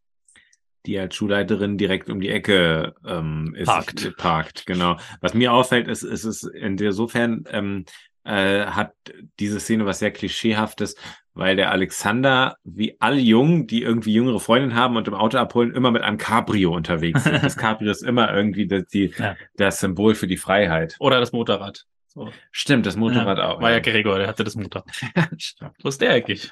die 0.86 0.98
als 1.00 1.16
Schulleiterin 1.16 1.78
direkt 1.78 2.10
um 2.10 2.20
die 2.20 2.30
Ecke 2.30 2.94
ähm, 3.06 3.54
ist, 3.58 3.68
Parkt. 3.68 4.18
parkt, 4.18 4.66
genau. 4.66 4.98
Was 5.22 5.34
mir 5.34 5.52
auffällt, 5.54 5.88
ist, 5.88 6.04
ist 6.04 6.24
es 6.26 6.44
insofern 6.44 7.46
ähm, 7.50 7.86
äh, 8.26 8.66
hat 8.66 8.94
diese 9.40 9.60
Szene 9.60 9.86
was 9.86 10.00
sehr 10.00 10.12
klischeehaftes, 10.12 10.96
weil 11.34 11.56
der 11.56 11.72
Alexander, 11.72 12.58
wie 12.64 12.96
alle 13.00 13.20
Jungen, 13.20 13.66
die 13.68 13.82
irgendwie 13.82 14.14
jüngere 14.14 14.40
Freundinnen 14.40 14.76
haben 14.76 14.96
und 14.98 15.08
im 15.08 15.14
Auto 15.14 15.38
abholen, 15.38 15.74
immer 15.74 15.92
mit 15.92 16.04
einem 16.04 16.18
Cabrio 16.18 16.74
unterwegs 16.76 17.24
sind. 17.24 17.44
Das 17.44 17.56
Cabrio 17.64 17.92
ist 17.92 18.04
immer 18.04 18.34
irgendwie 18.34 18.68
das, 18.68 18.86
die, 18.88 19.14
Ja. 19.18 19.36
das 19.56 19.80
Symbol 19.80 20.16
für 20.16 20.28
die 20.28 20.38
Freiheit. 20.38 20.96
Oder 21.00 21.20
das 21.20 21.32
Motorrad. 21.34 21.86
So. 22.16 22.32
Stimmt, 22.52 22.86
das 22.86 22.96
Motorrad 22.96 23.40
auch. 23.40 23.60
War 23.62 23.72
ja 23.72 23.80
Gregor, 23.80 24.20
der 24.20 24.28
hatte 24.28 24.44
das 24.44 24.56
Motorrad. 24.56 24.90
Stimmt. 25.38 25.76
Wo 25.82 25.90
ist 25.90 26.02
der 26.02 26.12
eigentlich? 26.12 26.52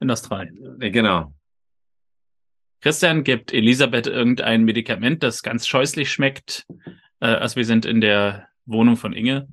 In 0.00 0.10
Australien. 0.10 0.76
Nee, 0.78 0.90
Genau. 0.90 1.32
Christian 2.80 3.22
gibt 3.22 3.52
Elisabeth 3.52 4.08
irgendein 4.08 4.64
Medikament, 4.64 5.22
das 5.22 5.44
ganz 5.44 5.68
scheußlich 5.68 6.10
schmeckt. 6.10 6.66
Äh, 7.20 7.26
also 7.26 7.54
wir 7.56 7.64
sind 7.64 7.86
in 7.86 8.00
der 8.00 8.48
Wohnung 8.66 8.96
von 8.96 9.12
Inge. 9.12 9.46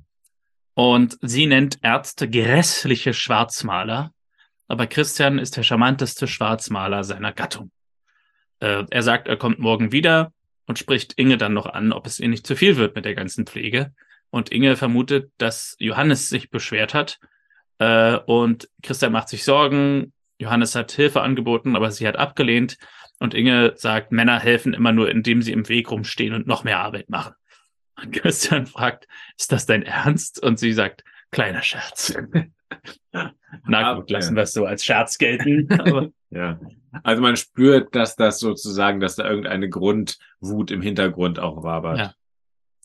Und 0.74 1.16
sie 1.22 1.46
nennt 1.46 1.78
Ärzte 1.82 2.28
grässliche 2.28 3.14
Schwarzmaler. 3.14 4.12
Aber 4.66 4.86
Christian 4.88 5.38
ist 5.38 5.56
der 5.56 5.62
charmanteste 5.62 6.26
Schwarzmaler 6.26 7.04
seiner 7.04 7.32
Gattung. 7.32 7.70
Äh, 8.58 8.84
er 8.90 9.02
sagt, 9.02 9.28
er 9.28 9.36
kommt 9.36 9.60
morgen 9.60 9.92
wieder 9.92 10.32
und 10.66 10.78
spricht 10.78 11.12
Inge 11.16 11.38
dann 11.38 11.54
noch 11.54 11.66
an, 11.66 11.92
ob 11.92 12.06
es 12.06 12.18
ihr 12.18 12.28
nicht 12.28 12.46
zu 12.46 12.56
viel 12.56 12.76
wird 12.76 12.96
mit 12.96 13.04
der 13.04 13.14
ganzen 13.14 13.46
Pflege. 13.46 13.92
Und 14.30 14.50
Inge 14.50 14.76
vermutet, 14.76 15.32
dass 15.38 15.76
Johannes 15.78 16.28
sich 16.28 16.50
beschwert 16.50 16.94
hat. 16.94 17.18
Äh, 17.78 18.16
und 18.26 18.68
Christian 18.82 19.12
macht 19.12 19.28
sich 19.28 19.44
Sorgen. 19.44 20.12
Johannes 20.38 20.74
hat 20.74 20.92
Hilfe 20.92 21.20
angeboten, 21.20 21.76
aber 21.76 21.90
sie 21.90 22.06
hat 22.06 22.16
abgelehnt. 22.16 22.78
Und 23.18 23.34
Inge 23.34 23.74
sagt, 23.76 24.12
Männer 24.12 24.40
helfen 24.40 24.72
immer 24.72 24.92
nur, 24.92 25.10
indem 25.10 25.42
sie 25.42 25.52
im 25.52 25.68
Weg 25.68 25.90
rumstehen 25.90 26.34
und 26.34 26.46
noch 26.46 26.64
mehr 26.64 26.78
Arbeit 26.78 27.10
machen. 27.10 27.34
Und 28.00 28.12
Christian 28.14 28.66
fragt, 28.66 29.06
ist 29.38 29.52
das 29.52 29.66
dein 29.66 29.82
Ernst? 29.82 30.42
Und 30.42 30.58
sie 30.58 30.72
sagt, 30.72 31.04
kleiner 31.30 31.62
Scherz. 31.62 32.14
Na 33.66 33.94
gut, 33.94 34.10
lassen 34.10 34.36
wir 34.36 34.44
es 34.44 34.52
so 34.52 34.64
als 34.64 34.84
Scherz 34.84 35.18
gelten. 35.18 36.12
Ja. 36.32 36.60
Also 37.02 37.22
man 37.22 37.36
spürt, 37.36 37.92
dass 37.96 38.14
das 38.14 38.38
sozusagen, 38.38 39.00
dass 39.00 39.16
da 39.16 39.28
irgendeine 39.28 39.68
Grundwut 39.68 40.70
im 40.70 40.80
Hintergrund 40.80 41.40
auch 41.40 41.64
wabert. 41.64 41.98
Ja. 41.98 42.14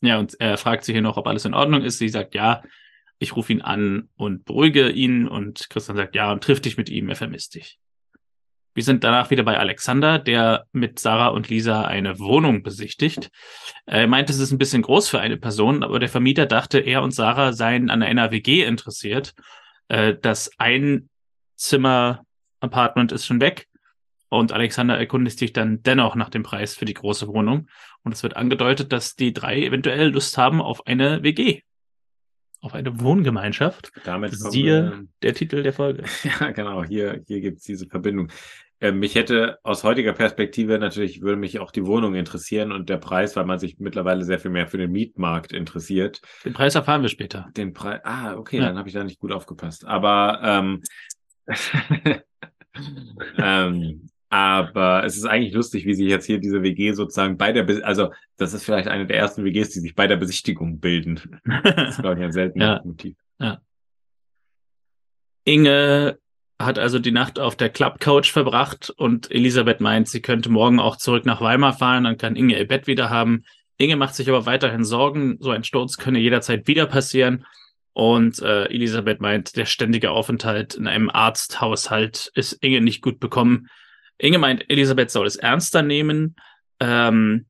Ja, 0.01 0.19
und 0.19 0.39
er 0.39 0.57
fragt 0.57 0.83
sie 0.83 0.93
hier 0.93 1.01
noch, 1.01 1.17
ob 1.17 1.27
alles 1.27 1.45
in 1.45 1.53
Ordnung 1.53 1.83
ist. 1.83 1.97
Sie 1.97 2.09
sagt 2.09 2.35
ja. 2.35 2.61
Ich 3.17 3.35
rufe 3.35 3.53
ihn 3.53 3.61
an 3.61 4.09
und 4.17 4.45
beruhige 4.45 4.89
ihn. 4.89 5.27
Und 5.27 5.69
Christian 5.69 5.97
sagt 5.97 6.15
ja 6.15 6.31
und 6.31 6.43
trifft 6.43 6.65
dich 6.65 6.77
mit 6.77 6.89
ihm. 6.89 7.09
Er 7.09 7.15
vermisst 7.15 7.55
dich. 7.55 7.79
Wir 8.75 8.83
sind 8.83 9.03
danach 9.05 9.31
wieder 9.31 9.43
bei 9.43 9.57
Alexander, 9.57 10.19
der 10.19 10.65
mit 10.73 10.99
Sarah 10.99 11.29
und 11.29 11.47
Lisa 11.47 11.85
eine 11.85 12.19
Wohnung 12.19 12.61
besichtigt. 12.61 13.31
Er 13.85 14.05
meint, 14.05 14.29
es 14.29 14.39
ist 14.39 14.51
ein 14.51 14.57
bisschen 14.57 14.81
groß 14.81 15.07
für 15.07 15.21
eine 15.21 15.37
Person, 15.37 15.81
aber 15.81 15.97
der 15.97 16.09
Vermieter 16.09 16.45
dachte, 16.45 16.79
er 16.79 17.01
und 17.01 17.11
Sarah 17.11 17.53
seien 17.53 17.89
an 17.89 18.03
einer 18.03 18.31
WG 18.31 18.65
interessiert. 18.65 19.33
Äh, 19.87 20.15
Das 20.21 20.51
Einzimmer-Apartment 20.57 23.13
ist 23.13 23.25
schon 23.25 23.39
weg. 23.39 23.69
Und 24.35 24.51
Alexander 24.51 24.97
erkundigt 24.97 25.39
sich 25.39 25.53
dann 25.53 25.81
dennoch 25.83 26.15
nach 26.15 26.29
dem 26.29 26.43
Preis 26.43 26.75
für 26.75 26.85
die 26.85 26.93
große 26.93 27.27
Wohnung. 27.27 27.67
Und 28.03 28.13
es 28.13 28.23
wird 28.23 28.35
angedeutet, 28.35 28.91
dass 28.91 29.15
die 29.15 29.33
drei 29.33 29.63
eventuell 29.63 30.09
Lust 30.09 30.37
haben 30.37 30.61
auf 30.61 30.85
eine 30.87 31.23
WG. 31.23 31.61
Auf 32.61 32.73
eine 32.73 32.99
Wohngemeinschaft. 32.99 33.91
Damit 34.05 34.35
Siehe 34.35 35.07
der 35.21 35.33
Titel 35.33 35.61
der 35.63 35.73
Folge. 35.73 36.03
ja, 36.39 36.51
genau, 36.51 36.83
hier, 36.83 37.21
hier 37.27 37.41
gibt's 37.41 37.63
diese 37.63 37.87
Verbindung. 37.87 38.31
Ähm, 38.81 38.99
mich 38.99 39.15
hätte 39.15 39.59
aus 39.63 39.83
heutiger 39.83 40.13
Perspektive 40.13 40.77
natürlich, 40.79 41.21
würde 41.21 41.37
mich 41.37 41.59
auch 41.59 41.71
die 41.71 41.85
Wohnung 41.85 42.15
interessieren 42.15 42.71
und 42.71 42.89
der 42.89 42.97
Preis, 42.97 43.35
weil 43.35 43.45
man 43.45 43.57
sich 43.57 43.79
mittlerweile 43.79 44.25
sehr 44.25 44.39
viel 44.39 44.51
mehr 44.51 44.67
für 44.67 44.77
den 44.77 44.91
Mietmarkt 44.91 45.53
interessiert. 45.53 46.21
Den 46.43 46.53
Preis 46.53 46.75
erfahren 46.75 47.01
wir 47.01 47.09
später. 47.09 47.49
Den 47.55 47.73
Preis, 47.73 48.01
ah, 48.03 48.35
okay, 48.35 48.57
Ja. 48.57 48.65
dann 48.65 48.77
habe 48.77 48.89
ich 48.89 48.93
da 48.93 49.03
nicht 49.03 49.19
gut 49.19 49.31
aufgepasst. 49.31 49.85
Aber 49.85 50.41
ähm, 50.43 50.81
ähm, 53.37 54.09
aber 54.29 55.03
es 55.05 55.15
ist 55.17 55.25
eigentlich 55.25 55.53
lustig, 55.53 55.85
wie 55.85 55.93
sich 55.93 56.07
jetzt 56.07 56.25
hier 56.25 56.39
diese 56.39 56.63
WG 56.63 56.93
sozusagen 56.93 57.37
bei 57.37 57.51
der, 57.51 57.63
Be 57.63 57.81
also 57.83 58.11
das 58.37 58.53
ist 58.53 58.63
vielleicht 58.63 58.87
eine 58.87 59.05
der 59.05 59.17
ersten 59.17 59.43
WGs, 59.43 59.69
die 59.69 59.79
sich 59.79 59.95
bei 59.95 60.07
der 60.07 60.17
Besichtigung 60.17 60.79
bilden. 60.79 61.39
Das 61.63 61.95
ist, 61.95 62.01
glaube 62.01 62.19
ich, 62.19 62.25
ein 62.25 62.31
seltenes 62.31 62.65
Ja. 62.65 62.81
Motiv. 62.83 63.15
Inge 65.45 66.17
hat 66.59 66.79
also 66.79 66.99
die 66.99 67.11
Nacht 67.11 67.39
auf 67.39 67.55
der 67.55 67.69
Clubcouch 67.69 68.31
verbracht 68.31 68.89
und 68.89 69.31
Elisabeth 69.31 69.79
meint, 69.79 70.07
sie 70.07 70.21
könnte 70.21 70.49
morgen 70.49 70.79
auch 70.79 70.95
zurück 70.95 71.25
nach 71.25 71.41
Weimar 71.41 71.73
fahren, 71.73 72.05
dann 72.05 72.17
kann 72.17 72.35
Inge 72.35 72.57
ihr 72.57 72.67
Bett 72.67 72.87
wieder 72.87 73.09
haben. 73.09 73.43
Inge 73.77 73.95
macht 73.97 74.15
sich 74.15 74.29
aber 74.29 74.45
weiterhin 74.45 74.83
Sorgen, 74.83 75.37
so 75.39 75.51
ein 75.51 75.63
Sturz 75.63 75.97
könne 75.97 76.19
jederzeit 76.19 76.67
wieder 76.67 76.85
passieren. 76.87 77.45
Und 77.93 78.41
äh, 78.41 78.65
Elisabeth 78.65 79.21
meint, 79.21 79.55
der 79.55 79.65
ständige 79.65 80.11
Aufenthalt 80.11 80.75
in 80.75 80.87
einem 80.87 81.09
Arzthaushalt 81.09 82.31
ist 82.33 82.53
Inge 82.61 82.81
nicht 82.81 83.01
gut 83.01 83.19
bekommen. 83.19 83.69
Inge 84.17 84.37
meint, 84.37 84.69
Elisabeth 84.69 85.11
soll 85.11 85.27
es 85.27 85.35
ernster 85.35 85.81
nehmen 85.81 86.35
ähm, 86.79 87.45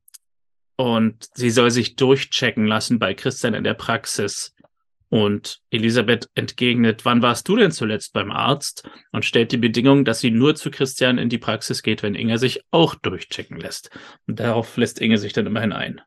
und 0.76 1.28
sie 1.34 1.50
soll 1.50 1.70
sich 1.70 1.96
durchchecken 1.96 2.66
lassen 2.66 2.98
bei 2.98 3.14
Christian 3.14 3.54
in 3.54 3.64
der 3.64 3.74
Praxis. 3.74 4.54
Und 5.08 5.60
Elisabeth 5.70 6.28
entgegnet, 6.34 7.04
wann 7.04 7.22
warst 7.22 7.46
du 7.48 7.56
denn 7.56 7.70
zuletzt 7.70 8.12
beim 8.12 8.32
Arzt? 8.32 8.88
Und 9.12 9.24
stellt 9.24 9.52
die 9.52 9.56
Bedingung, 9.56 10.04
dass 10.04 10.20
sie 10.20 10.32
nur 10.32 10.56
zu 10.56 10.70
Christian 10.70 11.18
in 11.18 11.28
die 11.28 11.38
Praxis 11.38 11.82
geht, 11.82 12.02
wenn 12.02 12.16
Inge 12.16 12.38
sich 12.38 12.64
auch 12.72 12.96
durchchecken 12.96 13.58
lässt. 13.58 13.90
Und 14.26 14.40
darauf 14.40 14.76
lässt 14.76 15.00
Inge 15.00 15.18
sich 15.18 15.32
dann 15.32 15.46
immerhin 15.46 15.72
ein. 15.72 16.00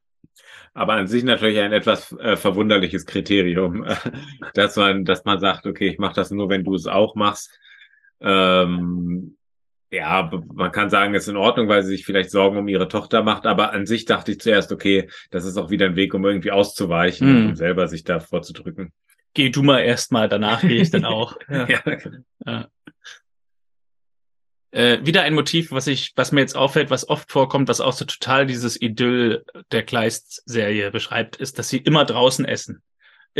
Aber 0.73 0.93
an 0.93 1.07
sich 1.07 1.23
natürlich 1.23 1.59
ein 1.59 1.71
etwas 1.71 2.11
äh, 2.19 2.35
verwunderliches 2.35 3.05
Kriterium, 3.05 3.85
dass 4.53 4.75
man, 4.75 5.05
dass 5.05 5.23
man 5.23 5.39
sagt, 5.39 5.65
okay, 5.65 5.87
ich 5.87 5.97
mache 5.97 6.15
das 6.15 6.29
nur, 6.29 6.49
wenn 6.49 6.65
du 6.65 6.75
es 6.75 6.85
auch 6.85 7.15
machst. 7.15 7.57
Ähm, 8.19 9.37
ja, 9.91 10.29
man 10.53 10.71
kann 10.71 10.89
sagen, 10.89 11.15
es 11.15 11.23
ist 11.23 11.29
in 11.29 11.37
Ordnung, 11.37 11.67
weil 11.67 11.83
sie 11.83 11.89
sich 11.89 12.05
vielleicht 12.05 12.31
Sorgen 12.31 12.57
um 12.57 12.67
ihre 12.67 12.87
Tochter 12.87 13.23
macht, 13.23 13.45
aber 13.45 13.73
an 13.73 13.85
sich 13.85 14.05
dachte 14.05 14.31
ich 14.31 14.39
zuerst, 14.39 14.71
okay, 14.71 15.09
das 15.31 15.45
ist 15.45 15.57
auch 15.57 15.69
wieder 15.69 15.87
ein 15.87 15.95
Weg, 15.95 16.13
um 16.13 16.25
irgendwie 16.25 16.51
auszuweichen 16.51 17.27
Hm. 17.27 17.35
und 17.37 17.49
um 17.49 17.55
selber 17.55 17.87
sich 17.87 18.03
da 18.03 18.19
vorzudrücken. 18.19 18.91
Geh 19.33 19.49
du 19.49 19.63
mal 19.63 19.79
erst 19.79 20.11
mal, 20.11 20.29
danach 20.29 20.61
gehe 20.61 20.81
ich 20.81 20.91
dann 20.91 21.05
auch. 21.05 21.37
Ja. 22.45 22.67
Äh, 24.71 24.99
wieder 25.03 25.23
ein 25.23 25.33
Motiv, 25.33 25.71
was 25.71 25.87
ich, 25.87 26.13
was 26.15 26.31
mir 26.31 26.41
jetzt 26.41 26.55
auffällt, 26.55 26.91
was 26.91 27.09
oft 27.09 27.31
vorkommt, 27.31 27.69
was 27.69 27.81
auch 27.81 27.93
so 27.93 28.05
total 28.05 28.45
dieses 28.45 28.79
Idyll 28.79 29.43
der 29.71 29.81
Kleist-Serie 29.81 30.91
beschreibt, 30.91 31.37
ist, 31.37 31.57
dass 31.57 31.69
sie 31.69 31.77
immer 31.77 32.05
draußen 32.05 32.45
essen. 32.45 32.83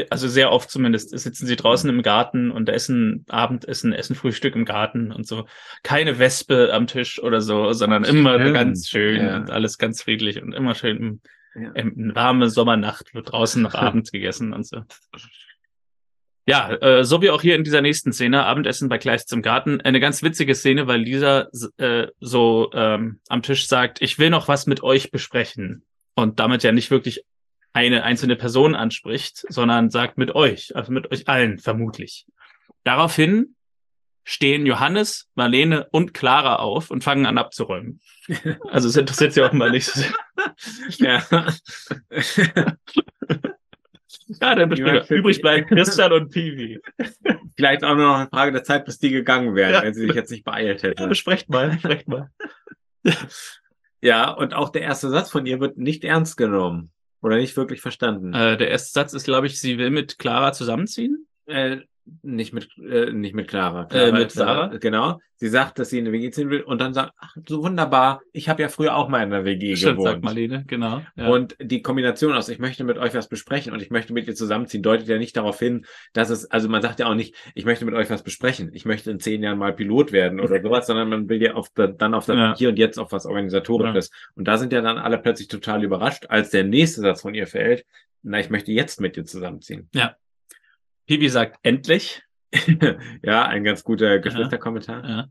Also 0.09 0.27
sehr 0.27 0.51
oft 0.51 0.69
zumindest, 0.69 1.17
sitzen 1.17 1.45
sie 1.47 1.55
draußen 1.55 1.89
im 1.89 2.01
Garten 2.01 2.51
und 2.51 2.69
essen 2.69 3.25
Abendessen, 3.27 3.91
essen 3.93 4.15
Frühstück 4.15 4.55
im 4.55 4.65
Garten 4.65 5.11
und 5.11 5.27
so. 5.27 5.45
Keine 5.83 6.19
Wespe 6.19 6.71
am 6.73 6.87
Tisch 6.87 7.21
oder 7.21 7.41
so, 7.41 7.73
sondern 7.73 8.03
immer 8.03 8.35
Stimmt. 8.39 8.53
ganz 8.53 8.87
schön 8.87 9.21
Ja. 9.25 9.35
und 9.37 9.51
alles 9.51 9.77
ganz 9.77 10.01
friedlich 10.03 10.41
und 10.41 10.53
immer 10.53 10.75
schön 10.75 11.21
Ja. 11.55 11.71
eine 11.73 12.13
warme 12.15 12.49
Sommernacht 12.49 13.13
wird 13.13 13.31
draußen 13.31 13.61
noch 13.61 13.73
Abend 13.75 14.11
gegessen 14.11 14.53
und 14.53 14.65
so. 14.67 14.83
Ja, 16.47 16.71
äh, 16.81 17.03
so 17.03 17.21
wie 17.21 17.29
auch 17.29 17.41
hier 17.41 17.55
in 17.55 17.63
dieser 17.63 17.81
nächsten 17.81 18.11
Szene, 18.11 18.43
Abendessen 18.45 18.89
bei 18.89 18.97
Kleist 18.97 19.31
im 19.33 19.43
Garten. 19.43 19.81
Eine 19.81 19.99
ganz 19.99 20.23
witzige 20.23 20.55
Szene, 20.55 20.87
weil 20.87 21.01
Lisa 21.01 21.47
äh, 21.77 22.07
so 22.19 22.71
ähm, 22.73 23.19
am 23.27 23.43
Tisch 23.43 23.67
sagt, 23.67 24.01
ich 24.01 24.17
will 24.17 24.31
noch 24.31 24.47
was 24.47 24.65
mit 24.65 24.81
euch 24.81 25.11
besprechen. 25.11 25.83
Und 26.15 26.39
damit 26.39 26.63
ja 26.63 26.71
nicht 26.71 26.89
wirklich 26.89 27.23
eine 27.73 28.03
einzelne 28.03 28.35
Person 28.35 28.75
anspricht, 28.75 29.45
sondern 29.49 29.89
sagt 29.89 30.17
mit 30.17 30.33
euch, 30.35 30.75
also 30.75 30.91
mit 30.91 31.11
euch 31.11 31.27
allen 31.27 31.59
vermutlich. 31.59 32.25
Daraufhin 32.83 33.55
stehen 34.23 34.65
Johannes, 34.65 35.27
Marlene 35.35 35.87
und 35.91 36.13
Clara 36.13 36.57
auf 36.57 36.91
und 36.91 37.03
fangen 37.03 37.25
an 37.25 37.37
abzuräumen. 37.37 38.01
Also 38.69 38.87
es 38.89 38.95
interessiert 38.95 39.33
sie 39.33 39.43
auch 39.43 39.53
mal 39.53 39.71
nicht. 39.71 39.91
Ja. 40.97 41.23
Ja, 44.41 44.55
dann 44.55 44.71
Ja, 44.75 45.03
übrig 45.09 45.41
bleiben 45.41 45.67
Christian 45.67 46.13
und 46.13 46.29
Piwi. 46.31 46.79
Vielleicht 47.55 47.83
auch 47.83 47.95
nur 47.95 48.05
noch 48.05 48.15
eine 48.19 48.29
Frage 48.29 48.51
der 48.51 48.63
Zeit, 48.63 48.85
bis 48.85 48.99
die 48.99 49.09
gegangen 49.09 49.55
wären, 49.55 49.73
Ja. 49.73 49.81
wenn 49.83 49.93
sie 49.93 50.01
sich 50.05 50.13
jetzt 50.15 50.31
nicht 50.31 50.43
beeilt 50.43 50.81
Ja, 50.83 50.89
hätte. 50.89 51.07
besprecht 51.07 51.49
mal, 51.49 51.69
besprecht 51.71 52.07
mal. 52.07 52.29
Ja, 54.01 54.29
und 54.31 54.53
auch 54.53 54.69
der 54.69 54.83
erste 54.83 55.09
Satz 55.09 55.29
von 55.31 55.45
ihr 55.45 55.59
wird 55.59 55.77
nicht 55.77 56.03
ernst 56.03 56.37
genommen. 56.37 56.91
Oder 57.21 57.37
nicht 57.37 57.57
wirklich 57.57 57.81
verstanden. 57.81 58.33
Äh, 58.33 58.57
der 58.57 58.69
erste 58.69 58.91
Satz 58.91 59.13
ist, 59.13 59.25
glaube 59.25 59.47
ich, 59.47 59.59
sie 59.59 59.77
will 59.77 59.89
mit 59.89 60.17
Clara 60.19 60.53
zusammenziehen. 60.53 61.27
Äh, 61.45 61.79
nicht 62.21 62.53
mit, 62.53 62.69
äh, 62.77 63.11
nicht 63.11 63.35
mit 63.35 63.47
Clara. 63.47 63.83
Äh, 63.83 63.87
Clara 63.87 64.11
mit 64.11 64.27
ist, 64.27 64.33
Sarah? 64.33 64.77
Genau. 64.77 65.19
Sie 65.35 65.47
sagt, 65.47 65.79
dass 65.79 65.89
sie 65.89 65.99
in 65.99 66.05
eine 66.05 66.11
WG 66.11 66.31
ziehen 66.31 66.49
will 66.49 66.61
und 66.61 66.81
dann 66.81 66.93
sagt, 66.93 67.13
ach, 67.17 67.33
so 67.47 67.63
wunderbar, 67.63 68.21
ich 68.33 68.49
habe 68.49 68.61
ja 68.61 68.67
früher 68.67 68.95
auch 68.95 69.07
mal 69.07 69.23
in 69.23 69.31
einer 69.31 69.45
WG 69.45 69.77
Stimmt, 69.77 70.01
sagt 70.01 70.15
gewohnt. 70.17 70.23
Marlene, 70.25 70.65
genau. 70.67 71.01
Ja. 71.15 71.29
Und 71.29 71.55
die 71.61 71.81
Kombination 71.81 72.33
aus, 72.33 72.49
ich 72.49 72.59
möchte 72.59 72.83
mit 72.83 72.97
euch 72.97 73.13
was 73.13 73.29
besprechen 73.29 73.71
und 73.71 73.81
ich 73.81 73.89
möchte 73.89 74.11
mit 74.11 74.27
ihr 74.27 74.35
zusammenziehen, 74.35 74.83
deutet 74.83 75.07
ja 75.07 75.17
nicht 75.17 75.37
darauf 75.37 75.57
hin, 75.57 75.85
dass 76.11 76.29
es, 76.29 76.51
also 76.51 76.67
man 76.67 76.81
sagt 76.81 76.99
ja 76.99 77.07
auch 77.07 77.15
nicht, 77.15 77.35
ich 77.55 77.63
möchte 77.63 77.85
mit 77.85 77.95
euch 77.95 78.09
was 78.09 78.23
besprechen, 78.23 78.71
ich 78.73 78.83
möchte 78.83 79.11
in 79.11 79.21
zehn 79.21 79.41
Jahren 79.41 79.57
mal 79.57 79.73
Pilot 79.73 80.11
werden 80.11 80.41
oder 80.41 80.61
sowas, 80.61 80.87
sondern 80.87 81.07
man 81.07 81.29
will 81.29 81.41
ja 81.41 81.53
auf 81.53 81.69
der, 81.69 81.87
dann 81.87 82.13
auf 82.13 82.25
das 82.25 82.35
Ja. 82.35 82.55
Hier 82.57 82.69
und 82.69 82.77
Jetzt 82.77 82.99
auf 82.99 83.13
was 83.13 83.25
Organisatorisches. 83.25 84.11
Und 84.35 84.45
da 84.45 84.57
sind 84.57 84.73
ja 84.73 84.81
dann 84.81 84.97
alle 84.97 85.17
plötzlich 85.19 85.47
total 85.47 85.83
überrascht, 85.85 86.25
als 86.27 86.49
der 86.49 86.65
nächste 86.65 86.99
Satz 86.99 87.21
von 87.21 87.33
ihr 87.33 87.47
fällt, 87.47 87.85
na, 88.23 88.39
ich 88.41 88.49
möchte 88.49 88.73
jetzt 88.73 88.99
mit 88.99 89.15
dir 89.15 89.23
zusammenziehen. 89.23 89.87
Piwi 91.09 91.27
sagt 91.27 91.57
endlich. 91.63 92.21
ja, 93.23 93.47
ein 93.47 93.63
ganz 93.63 93.83
guter 93.83 94.19
Geschwisterkommentar. 94.19 95.09
Ja. 95.09 95.27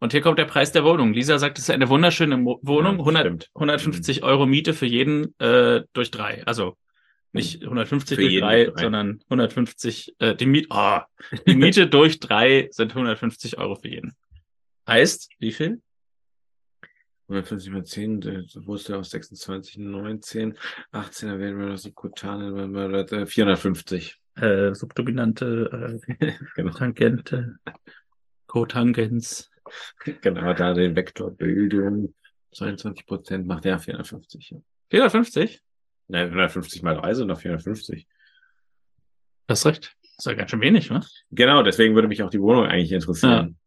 Und 0.00 0.10
hier 0.10 0.22
kommt 0.22 0.40
der 0.40 0.44
Preis 0.44 0.72
der 0.72 0.82
Wohnung. 0.82 1.12
Lisa 1.12 1.38
sagt, 1.38 1.56
es 1.56 1.64
ist 1.64 1.70
eine 1.70 1.88
wunderschöne 1.88 2.44
Wohnung. 2.44 2.94
Ja, 2.94 2.98
100, 2.98 3.20
stimmt. 3.20 3.50
150 3.54 4.24
Euro 4.24 4.46
Miete 4.46 4.74
für 4.74 4.86
jeden 4.86 5.38
äh, 5.38 5.82
durch 5.92 6.10
drei. 6.10 6.44
Also 6.46 6.76
nicht 7.30 7.62
150 7.62 8.16
Für 8.16 8.22
durch 8.22 8.40
drei, 8.40 8.64
drei. 8.64 8.82
sondern 8.82 9.20
150, 9.26 10.16
äh, 10.18 10.34
die, 10.34 10.46
Miet 10.46 10.66
oh, 10.70 10.98
die 11.46 11.54
Miete 11.54 11.86
durch 11.86 12.18
drei 12.18 12.68
sind 12.72 12.90
150 12.90 13.56
Euro 13.58 13.76
für 13.76 13.86
jeden. 13.86 14.16
Heißt, 14.88 15.30
wie 15.38 15.52
viel? 15.52 15.80
150 17.28 17.70
mal 17.70 17.84
10, 17.84 18.20
das 18.20 18.66
wusste 18.66 18.98
aus 18.98 19.10
26, 19.10 19.78
19, 19.78 20.58
18, 20.90 21.28
dann 21.28 21.38
werden 21.38 21.60
wir 21.60 21.68
das 21.68 21.82
Subkutane, 21.82 22.52
wenn 22.56 22.72
wir 22.72 22.88
das, 22.88 23.12
äh, 23.12 23.26
450. 23.26 24.19
Äh, 24.40 24.74
Subdominante, 24.74 26.00
äh, 26.18 26.34
Genau. 26.56 26.72
Tangente, 26.72 27.56
Cotangens. 28.46 29.50
Genau, 30.22 30.52
da 30.54 30.74
den 30.74 30.96
Vektor 30.96 31.30
Bildung. 31.30 32.14
22 32.52 33.06
Prozent 33.06 33.46
macht 33.46 33.64
ja 33.64 33.78
450. 33.78 34.50
Ja. 34.50 34.58
450? 34.90 35.62
Nein, 36.08 36.26
150 36.26 36.82
mal 36.82 36.96
3 36.96 37.14
sind 37.14 37.28
noch 37.28 37.38
450. 37.38 38.08
Das 39.46 39.60
ist 39.60 39.66
recht. 39.66 39.96
Das 40.02 40.26
ist 40.26 40.26
ja 40.26 40.34
ganz 40.34 40.50
schön 40.50 40.60
wenig, 40.60 40.90
ne? 40.90 41.00
Genau, 41.30 41.62
deswegen 41.62 41.94
würde 41.94 42.08
mich 42.08 42.22
auch 42.22 42.30
die 42.30 42.40
Wohnung 42.40 42.66
eigentlich 42.66 42.92
interessieren. 42.92 43.59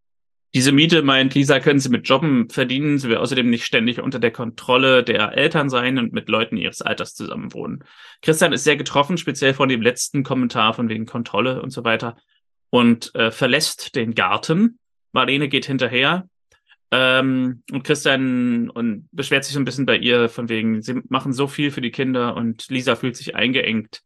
Diese 0.55 0.71
Miete, 0.71 1.01
meint 1.01 1.33
Lisa, 1.33 1.59
können 1.59 1.79
sie 1.79 1.89
mit 1.89 2.07
Jobben 2.07 2.47
verdienen. 2.47 2.99
Sie 2.99 3.09
will 3.09 3.17
außerdem 3.17 3.49
nicht 3.49 3.65
ständig 3.65 3.99
unter 3.99 4.19
der 4.19 4.29
Kontrolle 4.29 5.03
der 5.03 5.35
Eltern 5.35 5.67
sein 5.67 5.97
und 5.97 6.13
mit 6.13 6.29
Leuten 6.29 6.57
ihres 6.57 6.83
Alters 6.83 7.15
zusammenwohnen. 7.15 7.83
Christian 8.21 8.53
ist 8.53 8.63
sehr 8.63 8.77
getroffen, 8.77 9.17
speziell 9.17 9.55
von 9.55 9.67
dem 9.67 9.81
letzten 9.81 10.23
Kommentar 10.23 10.75
von 10.75 10.89
wegen 10.89 11.07
Kontrolle 11.07 11.61
und 11.61 11.71
so 11.71 11.83
weiter. 11.83 12.17
Und 12.69 13.13
äh, 13.15 13.31
verlässt 13.31 13.95
den 13.95 14.13
Garten. 14.13 14.77
Marlene 15.11 15.47
geht 15.47 15.65
hinterher. 15.65 16.27
Ähm, 16.91 17.63
und 17.71 17.83
Christian 17.83 18.69
und 18.69 19.09
beschwert 19.11 19.45
sich 19.45 19.55
so 19.55 19.59
ein 19.59 19.65
bisschen 19.65 19.87
bei 19.87 19.97
ihr 19.97 20.29
von 20.29 20.49
wegen, 20.49 20.83
sie 20.83 21.01
machen 21.09 21.33
so 21.33 21.47
viel 21.47 21.71
für 21.71 21.81
die 21.81 21.89
Kinder 21.89 22.35
und 22.35 22.69
Lisa 22.69 22.95
fühlt 22.95 23.15
sich 23.15 23.35
eingeengt. 23.35 24.03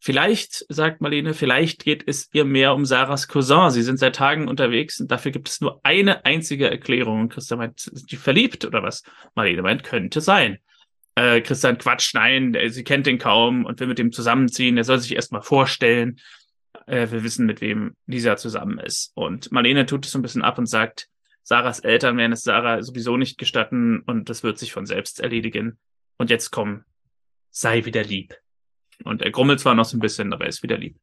Vielleicht, 0.00 0.64
sagt 0.68 1.00
Marlene, 1.00 1.34
vielleicht 1.34 1.84
geht 1.84 2.04
es 2.06 2.28
ihr 2.32 2.44
mehr 2.44 2.74
um 2.74 2.84
Sarahs 2.84 3.26
Cousin. 3.26 3.70
Sie 3.70 3.82
sind 3.82 3.98
seit 3.98 4.14
Tagen 4.14 4.46
unterwegs 4.46 5.00
und 5.00 5.10
dafür 5.10 5.32
gibt 5.32 5.48
es 5.48 5.60
nur 5.60 5.80
eine 5.82 6.24
einzige 6.24 6.70
Erklärung. 6.70 7.22
Und 7.22 7.28
Christian 7.30 7.58
meint, 7.58 7.80
sind 7.80 8.10
die 8.10 8.16
verliebt 8.16 8.64
oder 8.64 8.82
was? 8.82 9.02
Marlene 9.34 9.62
meint, 9.62 9.82
könnte 9.82 10.20
sein. 10.20 10.58
Äh, 11.16 11.40
Christian 11.40 11.78
quatscht, 11.78 12.14
nein, 12.14 12.52
der- 12.52 12.70
sie 12.70 12.84
kennt 12.84 13.08
ihn 13.08 13.18
kaum 13.18 13.64
und 13.64 13.80
will 13.80 13.88
mit 13.88 13.98
ihm 13.98 14.12
zusammenziehen. 14.12 14.76
Er 14.76 14.84
soll 14.84 15.00
sich 15.00 15.16
erstmal 15.16 15.42
vorstellen. 15.42 16.20
Äh, 16.86 17.10
wir 17.10 17.24
wissen, 17.24 17.44
mit 17.44 17.60
wem 17.60 17.96
Lisa 18.06 18.36
zusammen 18.36 18.78
ist. 18.78 19.10
Und 19.14 19.50
Marlene 19.50 19.84
tut 19.84 20.06
es 20.06 20.12
so 20.12 20.18
ein 20.18 20.22
bisschen 20.22 20.42
ab 20.42 20.58
und 20.58 20.66
sagt, 20.66 21.08
Sarahs 21.42 21.80
Eltern 21.80 22.16
werden 22.18 22.32
es 22.32 22.42
Sarah 22.42 22.82
sowieso 22.82 23.16
nicht 23.16 23.36
gestatten 23.36 24.00
und 24.06 24.28
das 24.28 24.42
wird 24.44 24.58
sich 24.58 24.72
von 24.72 24.86
selbst 24.86 25.18
erledigen. 25.18 25.78
Und 26.18 26.30
jetzt 26.30 26.50
komm, 26.50 26.84
sei 27.50 27.84
wieder 27.84 28.04
lieb. 28.04 28.36
Und 29.04 29.22
er 29.22 29.30
grummelt 29.30 29.60
zwar 29.60 29.74
noch 29.74 29.84
so 29.84 29.96
ein 29.96 30.00
bisschen, 30.00 30.32
aber 30.32 30.44
er 30.44 30.48
ist 30.50 30.62
wieder 30.62 30.78
lieb. 30.78 30.96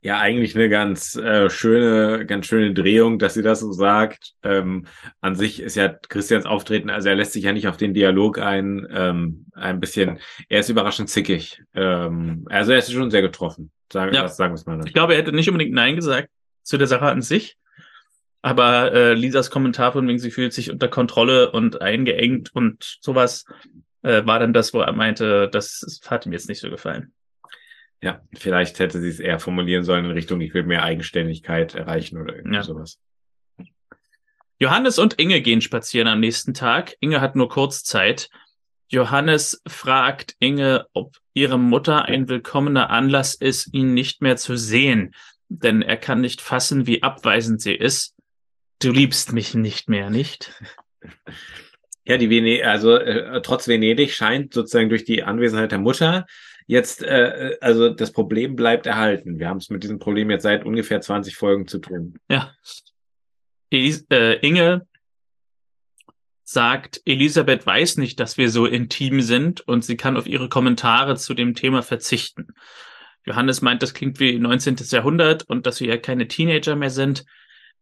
Ja, 0.00 0.20
eigentlich 0.20 0.54
eine 0.54 0.68
ganz 0.68 1.16
äh, 1.16 1.50
schöne, 1.50 2.24
ganz 2.24 2.46
schöne 2.46 2.72
Drehung, 2.72 3.18
dass 3.18 3.34
sie 3.34 3.42
das 3.42 3.58
so 3.60 3.72
sagt. 3.72 4.34
Ähm, 4.44 4.86
an 5.20 5.34
sich 5.34 5.60
ist 5.60 5.74
ja 5.74 5.88
Christians 5.88 6.46
Auftreten, 6.46 6.88
also 6.88 7.08
er 7.08 7.16
lässt 7.16 7.32
sich 7.32 7.42
ja 7.44 7.52
nicht 7.52 7.66
auf 7.66 7.76
den 7.76 7.94
Dialog 7.94 8.38
ein, 8.38 8.86
ähm, 8.92 9.46
ein 9.54 9.80
bisschen, 9.80 10.20
er 10.48 10.60
ist 10.60 10.68
überraschend 10.68 11.08
zickig. 11.10 11.60
Ähm, 11.74 12.46
also 12.48 12.70
er 12.72 12.78
ist 12.78 12.92
schon 12.92 13.10
sehr 13.10 13.22
getroffen. 13.22 13.72
Sagen, 13.92 14.14
Ja. 14.14 14.28
sagen 14.28 14.52
wir 14.52 14.54
es 14.54 14.66
mal. 14.66 14.80
Ich 14.86 14.92
glaube, 14.92 15.14
er 15.14 15.18
hätte 15.18 15.32
nicht 15.32 15.48
unbedingt 15.48 15.74
Nein 15.74 15.96
gesagt 15.96 16.28
zu 16.62 16.78
der 16.78 16.86
Sache 16.86 17.06
an 17.06 17.20
sich. 17.22 17.56
Aber 18.40 18.92
äh, 18.92 19.14
Lisas 19.14 19.50
Kommentar 19.50 19.90
von 19.92 20.06
wegen, 20.06 20.20
sie 20.20 20.30
fühlt 20.30 20.52
sich 20.52 20.70
unter 20.70 20.86
Kontrolle 20.86 21.50
und 21.50 21.82
eingeengt 21.82 22.54
und 22.54 22.98
sowas, 23.00 23.46
äh, 24.08 24.26
war 24.26 24.38
dann 24.38 24.52
das, 24.52 24.72
wo 24.74 24.80
er 24.80 24.92
meinte, 24.92 25.48
das 25.50 26.00
hat 26.06 26.26
ihm 26.26 26.32
jetzt 26.32 26.48
nicht 26.48 26.60
so 26.60 26.70
gefallen. 26.70 27.12
Ja, 28.00 28.20
vielleicht 28.34 28.78
hätte 28.78 29.00
sie 29.00 29.08
es 29.08 29.20
eher 29.20 29.40
formulieren 29.40 29.84
sollen 29.84 30.04
in 30.04 30.10
Richtung, 30.12 30.40
ich 30.40 30.54
will 30.54 30.62
mehr 30.62 30.84
Eigenständigkeit 30.84 31.74
erreichen 31.74 32.18
oder 32.20 32.34
irgendwie 32.36 32.56
Ja. 32.56 32.62
sowas. 32.62 32.98
Johannes 34.60 34.98
und 34.98 35.14
Inge 35.14 35.40
gehen 35.40 35.60
spazieren 35.60 36.08
am 36.08 36.20
nächsten 36.20 36.52
Tag. 36.54 36.96
Inge 37.00 37.20
hat 37.20 37.36
nur 37.36 37.48
kurz 37.48 37.84
Zeit. 37.84 38.28
Johannes 38.88 39.62
fragt 39.68 40.34
Inge, 40.40 40.86
ob 40.94 41.16
ihre 41.34 41.58
Mutter 41.58 42.06
ein 42.06 42.28
willkommener 42.28 42.90
Anlass 42.90 43.34
ist, 43.34 43.72
ihn 43.72 43.94
nicht 43.94 44.22
mehr 44.22 44.36
zu 44.36 44.56
sehen. 44.56 45.14
Denn 45.48 45.82
er 45.82 45.96
kann 45.96 46.20
nicht 46.20 46.40
fassen, 46.40 46.86
wie 46.86 47.02
abweisend 47.02 47.60
sie 47.60 47.74
ist. 47.74 48.14
Du 48.80 48.90
liebst 48.90 49.32
mich 49.32 49.54
nicht 49.54 49.88
mehr, 49.88 50.10
nicht? 50.10 50.52
Ja, 52.08 52.16
die 52.16 52.30
Venedig, 52.30 52.64
also 52.64 52.96
äh, 52.96 53.42
trotz 53.42 53.68
Venedig 53.68 54.14
scheint 54.14 54.54
sozusagen 54.54 54.88
durch 54.88 55.04
die 55.04 55.24
Anwesenheit 55.24 55.72
der 55.72 55.78
Mutter 55.78 56.26
jetzt, 56.66 57.02
äh, 57.02 57.58
also 57.60 57.90
das 57.90 58.12
Problem 58.12 58.56
bleibt 58.56 58.86
erhalten. 58.86 59.38
Wir 59.38 59.48
haben 59.48 59.58
es 59.58 59.68
mit 59.68 59.82
diesem 59.82 59.98
Problem 59.98 60.30
jetzt 60.30 60.42
seit 60.42 60.64
ungefähr 60.64 61.02
20 61.02 61.36
Folgen 61.36 61.68
zu 61.68 61.78
tun. 61.78 62.18
Ja. 62.30 62.54
Elis 63.70 64.06
äh, 64.10 64.38
Inge 64.40 64.86
sagt, 66.44 67.02
Elisabeth 67.04 67.66
weiß 67.66 67.98
nicht, 67.98 68.18
dass 68.20 68.38
wir 68.38 68.48
so 68.48 68.64
intim 68.64 69.20
sind 69.20 69.60
und 69.60 69.84
sie 69.84 69.98
kann 69.98 70.16
auf 70.16 70.26
ihre 70.26 70.48
Kommentare 70.48 71.16
zu 71.16 71.34
dem 71.34 71.54
Thema 71.54 71.82
verzichten. 71.82 72.48
Johannes 73.26 73.60
meint, 73.60 73.82
das 73.82 73.92
klingt 73.92 74.18
wie 74.18 74.38
19. 74.38 74.76
Jahrhundert 74.88 75.42
und 75.46 75.66
dass 75.66 75.80
wir 75.80 75.88
ja 75.88 75.98
keine 75.98 76.26
Teenager 76.26 76.74
mehr 76.74 76.88
sind. 76.88 77.26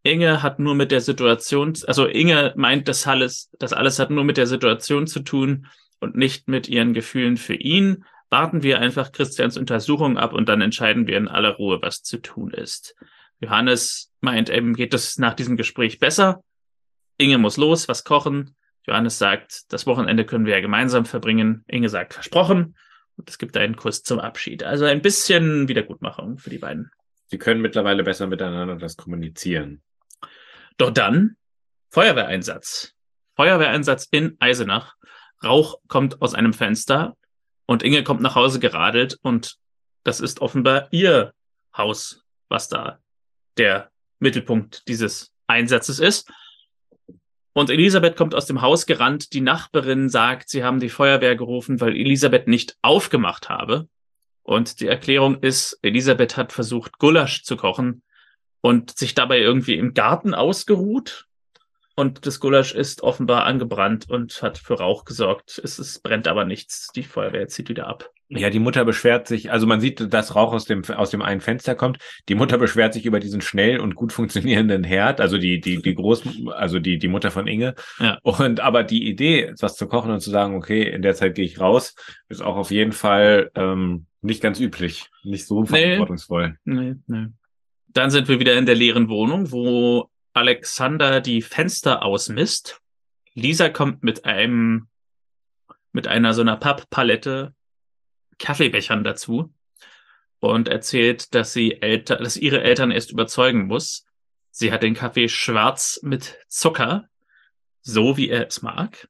Inge 0.03 0.41
hat 0.41 0.59
nur 0.59 0.75
mit 0.75 0.91
der 0.91 1.01
Situation, 1.01 1.73
also 1.85 2.05
Inge 2.05 2.53
meint, 2.55 2.87
das 2.87 3.05
alles, 3.07 3.49
das 3.59 3.73
alles 3.73 3.99
hat 3.99 4.09
nur 4.09 4.23
mit 4.23 4.37
der 4.37 4.47
Situation 4.47 5.07
zu 5.07 5.19
tun 5.19 5.67
und 5.99 6.15
nicht 6.15 6.47
mit 6.47 6.69
ihren 6.69 6.93
Gefühlen 6.93 7.37
für 7.37 7.55
ihn. 7.55 8.05
Warten 8.29 8.63
wir 8.63 8.79
einfach 8.79 9.11
Christians 9.11 9.57
Untersuchung 9.57 10.17
ab 10.17 10.33
und 10.33 10.49
dann 10.49 10.61
entscheiden 10.61 11.07
wir 11.07 11.17
in 11.17 11.27
aller 11.27 11.55
Ruhe, 11.55 11.81
was 11.81 12.03
zu 12.03 12.17
tun 12.17 12.51
ist. 12.51 12.95
Johannes 13.39 14.11
meint, 14.21 14.49
eben 14.49 14.75
geht 14.75 14.93
es 14.93 15.17
nach 15.17 15.33
diesem 15.33 15.57
Gespräch 15.57 15.99
besser. 15.99 16.43
Inge 17.17 17.37
muss 17.37 17.57
los, 17.57 17.87
was 17.87 18.03
kochen. 18.03 18.55
Johannes 18.85 19.17
sagt, 19.17 19.71
das 19.71 19.85
Wochenende 19.85 20.25
können 20.25 20.45
wir 20.45 20.55
ja 20.55 20.61
gemeinsam 20.61 21.05
verbringen. 21.05 21.63
Inge 21.67 21.89
sagt, 21.89 22.13
versprochen. 22.13 22.75
Und 23.17 23.29
es 23.29 23.37
gibt 23.37 23.57
einen 23.57 23.75
Kuss 23.75 24.03
zum 24.03 24.19
Abschied. 24.19 24.63
Also 24.63 24.85
ein 24.85 25.01
bisschen 25.01 25.67
Wiedergutmachung 25.67 26.37
für 26.37 26.49
die 26.49 26.59
beiden. 26.59 26.91
Sie 27.27 27.37
können 27.37 27.61
mittlerweile 27.61 28.03
besser 28.03 28.27
miteinander 28.27 28.75
das 28.75 28.95
kommunizieren. 28.95 29.81
Doch 30.77 30.91
dann 30.91 31.35
Feuerwehreinsatz. 31.89 32.93
Feuerwehreinsatz 33.35 34.07
in 34.11 34.37
Eisenach. 34.39 34.95
Rauch 35.43 35.79
kommt 35.87 36.21
aus 36.21 36.33
einem 36.33 36.53
Fenster 36.53 37.15
und 37.65 37.83
Inge 37.83 38.03
kommt 38.03 38.21
nach 38.21 38.35
Hause 38.35 38.59
geradelt 38.59 39.17
und 39.21 39.57
das 40.03 40.19
ist 40.19 40.41
offenbar 40.41 40.87
ihr 40.91 41.33
Haus, 41.75 42.23
was 42.49 42.69
da 42.69 42.99
der 43.57 43.91
Mittelpunkt 44.19 44.87
dieses 44.87 45.31
Einsatzes 45.47 45.99
ist. 45.99 46.31
Und 47.53 47.69
Elisabeth 47.69 48.15
kommt 48.15 48.35
aus 48.35 48.45
dem 48.45 48.61
Haus 48.61 48.85
gerannt. 48.85 49.33
Die 49.33 49.41
Nachbarin 49.41 50.09
sagt, 50.09 50.49
sie 50.49 50.63
haben 50.63 50.79
die 50.79 50.89
Feuerwehr 50.89 51.35
gerufen, 51.35 51.81
weil 51.81 51.95
Elisabeth 51.95 52.47
nicht 52.47 52.77
aufgemacht 52.81 53.49
habe. 53.49 53.87
Und 54.43 54.79
die 54.79 54.87
Erklärung 54.87 55.41
ist, 55.41 55.79
Elisabeth 55.81 56.37
hat 56.37 56.53
versucht, 56.53 56.99
Gulasch 56.99 57.43
zu 57.43 57.57
kochen 57.57 58.03
und 58.61 58.97
sich 58.97 59.15
dabei 59.15 59.39
irgendwie 59.39 59.75
im 59.75 59.93
Garten 59.93 60.33
ausgeruht. 60.33 61.25
Und 61.95 62.27
das 62.27 62.39
Gulasch 62.39 62.75
ist 62.75 63.01
offenbar 63.01 63.45
angebrannt 63.45 64.07
und 64.09 64.41
hat 64.43 64.59
für 64.59 64.75
Rauch 64.75 65.03
gesorgt. 65.03 65.59
Es, 65.63 65.79
es 65.79 65.99
brennt 65.99 66.27
aber 66.27 66.45
nichts. 66.45 66.89
Die 66.95 67.03
Feuerwehr 67.03 67.47
zieht 67.47 67.69
wieder 67.69 67.87
ab. 67.87 68.11
Ja, 68.29 68.49
die 68.49 68.59
Mutter 68.59 68.83
beschwert 68.83 69.25
sich, 69.25 69.51
also 69.51 69.67
man 69.67 69.79
sieht, 69.79 70.13
dass 70.13 70.35
Rauch 70.35 70.51
aus 70.51 70.65
dem, 70.65 70.83
aus 70.83 71.11
dem 71.11 71.21
einen 71.21 71.39
Fenster 71.39 71.75
kommt. 71.75 71.99
Die 72.27 72.35
Mutter 72.35 72.57
beschwert 72.57 72.93
sich 72.93 73.05
über 73.05 73.21
diesen 73.21 73.39
schnell 73.39 73.79
und 73.79 73.95
gut 73.95 74.11
funktionierenden 74.11 74.83
Herd, 74.83 75.21
also 75.21 75.37
die, 75.37 75.61
die, 75.61 75.81
die 75.81 75.95
Groß, 75.95 76.23
also 76.53 76.79
die, 76.79 76.97
die 76.97 77.07
Mutter 77.07 77.31
von 77.31 77.47
Inge. 77.47 77.73
Ja. 77.99 78.19
Und 78.23 78.59
aber 78.59 78.83
die 78.83 79.07
Idee, 79.07 79.53
was 79.59 79.77
zu 79.77 79.87
kochen 79.87 80.11
und 80.11 80.19
zu 80.19 80.29
sagen, 80.29 80.55
okay, 80.55 80.83
in 80.83 81.01
der 81.01 81.15
Zeit 81.15 81.35
gehe 81.35 81.45
ich 81.45 81.61
raus, 81.61 81.95
ist 82.27 82.41
auch 82.41 82.57
auf 82.57 82.69
jeden 82.69 82.91
Fall 82.91 83.49
ähm, 83.55 84.07
nicht 84.21 84.41
ganz 84.41 84.59
üblich, 84.59 85.09
nicht 85.23 85.47
so 85.47 85.63
verantwortungsvoll. 85.63 86.57
Nee, 86.65 86.95
nee. 87.07 87.27
Dann 87.87 88.11
sind 88.11 88.27
wir 88.27 88.39
wieder 88.39 88.55
in 88.55 88.65
der 88.65 88.75
leeren 88.75 89.09
Wohnung, 89.09 89.51
wo 89.51 90.09
Alexander 90.33 91.21
die 91.21 91.41
Fenster 91.41 92.03
ausmisst. 92.03 92.81
Lisa 93.33 93.69
kommt 93.69 94.03
mit 94.03 94.25
einem, 94.25 94.87
mit 95.91 96.07
einer 96.07 96.33
so 96.33 96.41
einer 96.41 96.57
Papppalette 96.57 97.53
Kaffeebechern 98.39 99.03
dazu 99.03 99.53
und 100.39 100.67
erzählt, 100.67 101.33
dass 101.33 101.53
sie 101.53 101.81
Eltern, 101.81 102.23
dass 102.23 102.37
ihre 102.37 102.61
Eltern 102.61 102.91
erst 102.91 103.11
überzeugen 103.11 103.67
muss. 103.67 104.05
Sie 104.51 104.71
hat 104.71 104.83
den 104.83 104.93
Kaffee 104.93 105.29
schwarz 105.29 105.99
mit 106.03 106.37
Zucker, 106.47 107.07
so 107.81 108.17
wie 108.17 108.29
er 108.29 108.47
es 108.47 108.61
mag. 108.61 109.07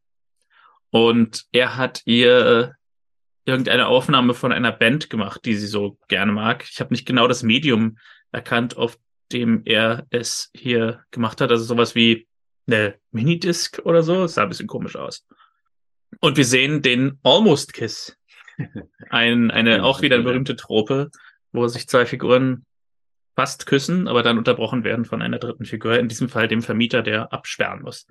Und 0.89 1.45
er 1.51 1.75
hat 1.75 2.01
ihr 2.05 2.75
irgendeine 3.45 3.88
Aufnahme 3.88 4.34
von 4.34 4.51
einer 4.51 4.71
Band 4.71 5.09
gemacht, 5.09 5.45
die 5.45 5.55
sie 5.55 5.67
so 5.67 5.97
gerne 6.07 6.32
mag. 6.32 6.65
Ich 6.69 6.80
habe 6.80 6.93
nicht 6.93 7.05
genau 7.05 7.28
das 7.28 7.43
Medium 7.43 7.97
erkannt, 8.38 8.78
auf 8.78 8.98
dem 9.32 9.64
er 9.66 10.06
es 10.10 10.50
hier 10.56 11.04
gemacht 11.12 11.42
hat. 11.42 11.52
Also 11.52 11.66
sowas 11.66 11.96
wie 11.96 12.28
eine 12.68 12.96
Minidisc 13.12 13.80
oder 13.84 14.04
so. 14.04 14.22
Das 14.22 14.36
sah 14.36 14.44
ein 14.44 14.50
bisschen 14.50 14.68
komisch 14.68 14.96
aus. 14.96 15.26
Und 16.20 16.38
wir 16.38 16.46
sehen 16.46 16.82
den 16.82 17.20
Almost 17.24 17.74
Kiss. 17.74 18.18
Ein, 19.10 19.52
eine, 19.52 19.84
auch 19.84 20.02
wieder 20.02 20.16
eine 20.16 20.24
berühmte 20.24 20.56
Trope, 20.56 21.12
wo 21.52 21.68
sich 21.68 21.88
zwei 21.88 22.06
Figuren 22.06 22.66
fast 23.36 23.68
küssen, 23.68 24.08
aber 24.08 24.24
dann 24.24 24.40
unterbrochen 24.40 24.84
werden 24.84 25.06
von 25.06 25.22
einer 25.22 25.38
dritten 25.38 25.66
Figur, 25.66 26.00
in 26.00 26.08
diesem 26.08 26.28
Fall 26.28 26.48
dem 26.48 26.64
Vermieter, 26.64 27.04
der 27.04 27.32
absperren 27.32 27.84
muss. 27.84 28.08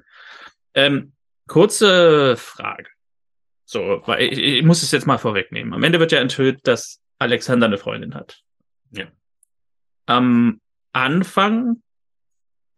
Ähm, 0.73 1.15
kurze 1.49 2.37
Frage. 2.37 2.89
So, 3.65 4.03
weil 4.07 4.23
ich, 4.23 4.39
ich 4.39 4.63
muss 4.63 4.85
es 4.85 4.93
jetzt 4.93 5.07
mal 5.07 5.19
vorwegnehmen. 5.19 5.75
Am 5.75 5.83
Ende 5.83 5.99
wird 5.99 6.13
ja 6.13 6.21
enthüllt, 6.21 6.61
dass 6.69 7.01
Alexander 7.19 7.67
eine 7.67 7.79
Freundin 7.79 8.15
hat. 8.15 8.41
Ja. 8.93 9.07
Am 10.07 10.61
Anfang 10.93 11.83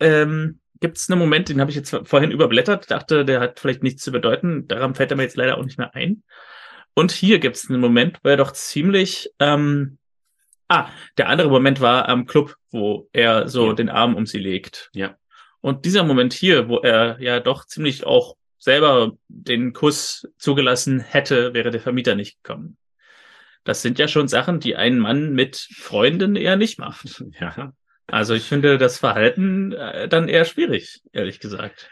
ähm, 0.01 0.61
gibt 0.81 0.97
es 0.99 1.11
einen 1.11 1.18
Moment, 1.18 1.49
den 1.49 1.61
habe 1.61 1.70
ich 1.70 1.76
jetzt 1.76 1.97
vorhin 2.05 2.31
überblättert, 2.31 2.91
dachte, 2.91 3.24
der 3.24 3.41
hat 3.41 3.61
vielleicht 3.61 3.83
nichts 3.83 4.03
zu 4.03 4.12
bedeuten. 4.12 4.66
Daran 4.68 4.95
fällt 4.95 5.11
er 5.11 5.16
mir 5.16 5.24
jetzt 5.24 5.37
leider 5.37 5.59
auch 5.59 5.64
nicht 5.64 5.79
mehr 5.79 5.95
ein. 5.95 6.22
Und 6.95 7.12
hier 7.12 7.39
gibt 7.39 7.57
es 7.57 7.68
einen 7.68 7.81
Moment, 7.81 8.18
wo 8.22 8.29
er 8.29 8.37
doch 8.37 8.53
ziemlich. 8.53 9.31
Ähm, 9.39 9.99
ah, 10.68 10.89
der 11.16 11.29
andere 11.29 11.49
Moment 11.49 11.81
war 11.81 12.09
am 12.09 12.26
Club, 12.26 12.57
wo 12.70 13.09
er 13.12 13.49
so 13.49 13.68
Ja. 13.68 13.72
den 13.74 13.89
Arm 13.89 14.14
um 14.14 14.26
sie 14.26 14.39
legt. 14.39 14.91
Ja. 14.95 15.16
Und 15.61 15.85
dieser 15.85 16.05
Moment 16.05 16.33
hier, 16.33 16.68
wo 16.68 16.79
er 16.79 17.20
ja 17.20 17.41
doch 17.41 17.66
ziemlich 17.66 18.05
auch 18.07 18.37
selber 18.59 19.12
den 19.29 19.72
Kuss 19.72 20.29
zugelassen 20.39 21.01
hätte, 21.01 21.55
wäre 21.55 21.70
der 21.70 21.81
Vermieter 21.81 22.14
nicht 22.14 22.43
gekommen. 22.43 22.76
Das 23.65 23.83
sind 23.83 23.99
ja 23.99 24.09
schon 24.09 24.29
Sachen, 24.29 24.61
die 24.61 24.77
ein 24.77 24.99
Mann 24.99 25.33
mit 25.33 25.57
Freundin 25.57 26.37
eher 26.37 26.57
nicht 26.57 26.79
macht. 26.79 27.25
Ja. 27.41 27.73
Also 28.07 28.35
ich 28.35 28.45
finde 28.45 28.79
das 28.79 28.99
Verhalten 28.99 29.73
äh, 29.73 30.09
dann 30.09 30.29
eher 30.29 30.45
schwierig, 30.47 31.03
ehrlich 31.13 31.41
gesagt. 31.41 31.91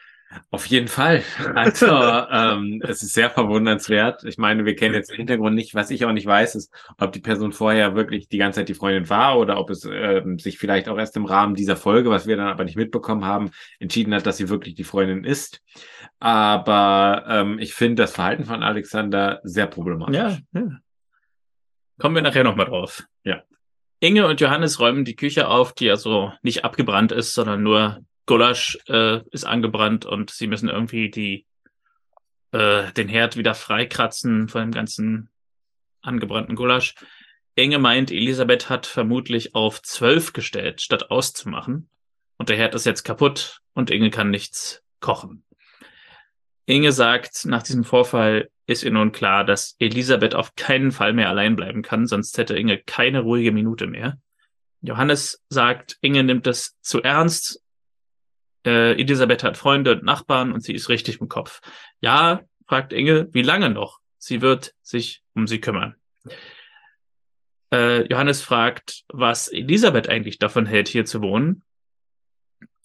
Auf 0.50 0.66
jeden 0.66 0.88
Fall. 0.88 1.22
Also 1.54 1.86
ähm, 1.86 2.82
es 2.82 3.02
ist 3.02 3.14
sehr 3.14 3.30
verwundernswert. 3.30 4.24
Ich 4.24 4.38
meine, 4.38 4.64
wir 4.64 4.74
kennen 4.74 4.94
jetzt 4.94 5.10
den 5.10 5.18
Hintergrund 5.18 5.54
nicht. 5.54 5.74
Was 5.74 5.90
ich 5.90 6.04
auch 6.04 6.12
nicht 6.12 6.26
weiß, 6.26 6.56
ist, 6.56 6.72
ob 6.98 7.12
die 7.12 7.20
Person 7.20 7.52
vorher 7.52 7.94
wirklich 7.94 8.28
die 8.28 8.38
ganze 8.38 8.60
Zeit 8.60 8.68
die 8.68 8.74
Freundin 8.74 9.08
war 9.08 9.38
oder 9.38 9.58
ob 9.58 9.70
es 9.70 9.88
ähm, 9.90 10.38
sich 10.38 10.58
vielleicht 10.58 10.88
auch 10.88 10.98
erst 10.98 11.16
im 11.16 11.26
Rahmen 11.26 11.54
dieser 11.54 11.76
Folge, 11.76 12.10
was 12.10 12.26
wir 12.26 12.36
dann 12.36 12.48
aber 12.48 12.64
nicht 12.64 12.76
mitbekommen 12.76 13.24
haben, 13.24 13.50
entschieden 13.78 14.14
hat, 14.14 14.26
dass 14.26 14.36
sie 14.36 14.48
wirklich 14.48 14.74
die 14.74 14.84
Freundin 14.84 15.24
ist. 15.24 15.62
Aber 16.18 17.24
ähm, 17.28 17.58
ich 17.58 17.74
finde 17.74 18.02
das 18.02 18.12
Verhalten 18.12 18.44
von 18.44 18.62
Alexander 18.62 19.40
sehr 19.44 19.66
problematisch. 19.66 20.16
Ja, 20.16 20.38
ja. 20.54 20.62
Kommen 21.98 22.14
wir 22.14 22.22
nachher 22.22 22.44
nochmal 22.44 22.66
drauf. 22.66 23.04
Ja. 23.24 23.42
Inge 24.00 24.26
und 24.26 24.40
Johannes 24.40 24.78
räumen 24.78 25.04
die 25.04 25.16
Küche 25.16 25.48
auf, 25.48 25.72
die 25.72 25.90
also 25.90 26.32
nicht 26.42 26.64
abgebrannt 26.64 27.12
ist, 27.12 27.34
sondern 27.34 27.62
nur 27.62 28.04
Gulasch 28.26 28.78
äh, 28.88 29.20
ist 29.30 29.44
angebrannt 29.44 30.04
und 30.04 30.30
sie 30.30 30.46
müssen 30.46 30.68
irgendwie 30.68 31.10
die 31.10 31.46
äh, 32.52 32.92
den 32.92 33.08
Herd 33.08 33.36
wieder 33.36 33.54
freikratzen 33.54 34.48
von 34.48 34.62
dem 34.62 34.72
ganzen 34.72 35.30
angebrannten 36.02 36.56
Gulasch. 36.56 36.94
Inge 37.54 37.78
meint, 37.78 38.10
Elisabeth 38.10 38.68
hat 38.68 38.86
vermutlich 38.86 39.54
auf 39.54 39.80
zwölf 39.82 40.32
gestellt, 40.32 40.82
statt 40.82 41.10
auszumachen. 41.10 41.88
Und 42.36 42.50
der 42.50 42.56
Herd 42.56 42.74
ist 42.74 42.84
jetzt 42.84 43.04
kaputt 43.04 43.60
und 43.72 43.90
Inge 43.90 44.10
kann 44.10 44.30
nichts 44.30 44.82
kochen. 45.00 45.42
Inge 46.66 46.92
sagt, 46.92 47.46
nach 47.46 47.62
diesem 47.62 47.84
Vorfall 47.84 48.50
ist 48.66 48.82
ihr 48.82 48.90
nun 48.90 49.12
klar, 49.12 49.44
dass 49.44 49.76
Elisabeth 49.78 50.34
auf 50.34 50.54
keinen 50.56 50.90
Fall 50.90 51.12
mehr 51.12 51.28
allein 51.28 51.56
bleiben 51.56 51.82
kann, 51.82 52.06
sonst 52.06 52.36
hätte 52.38 52.56
Inge 52.56 52.78
keine 52.78 53.20
ruhige 53.20 53.52
Minute 53.52 53.86
mehr. 53.86 54.18
Johannes 54.80 55.44
sagt, 55.48 55.98
Inge 56.00 56.24
nimmt 56.24 56.46
das 56.46 56.76
zu 56.80 57.02
ernst. 57.02 57.62
Äh, 58.64 59.00
Elisabeth 59.00 59.44
hat 59.44 59.56
Freunde 59.56 59.92
und 59.92 60.02
Nachbarn 60.02 60.52
und 60.52 60.62
sie 60.62 60.74
ist 60.74 60.88
richtig 60.88 61.20
im 61.20 61.28
Kopf. 61.28 61.60
Ja, 62.00 62.42
fragt 62.66 62.92
Inge, 62.92 63.28
wie 63.32 63.42
lange 63.42 63.70
noch? 63.70 64.00
Sie 64.18 64.42
wird 64.42 64.74
sich 64.82 65.22
um 65.34 65.46
sie 65.46 65.60
kümmern. 65.60 65.94
Äh, 67.72 68.06
Johannes 68.08 68.42
fragt, 68.42 69.04
was 69.08 69.48
Elisabeth 69.48 70.08
eigentlich 70.08 70.38
davon 70.38 70.66
hält, 70.66 70.88
hier 70.88 71.04
zu 71.04 71.22
wohnen. 71.22 71.62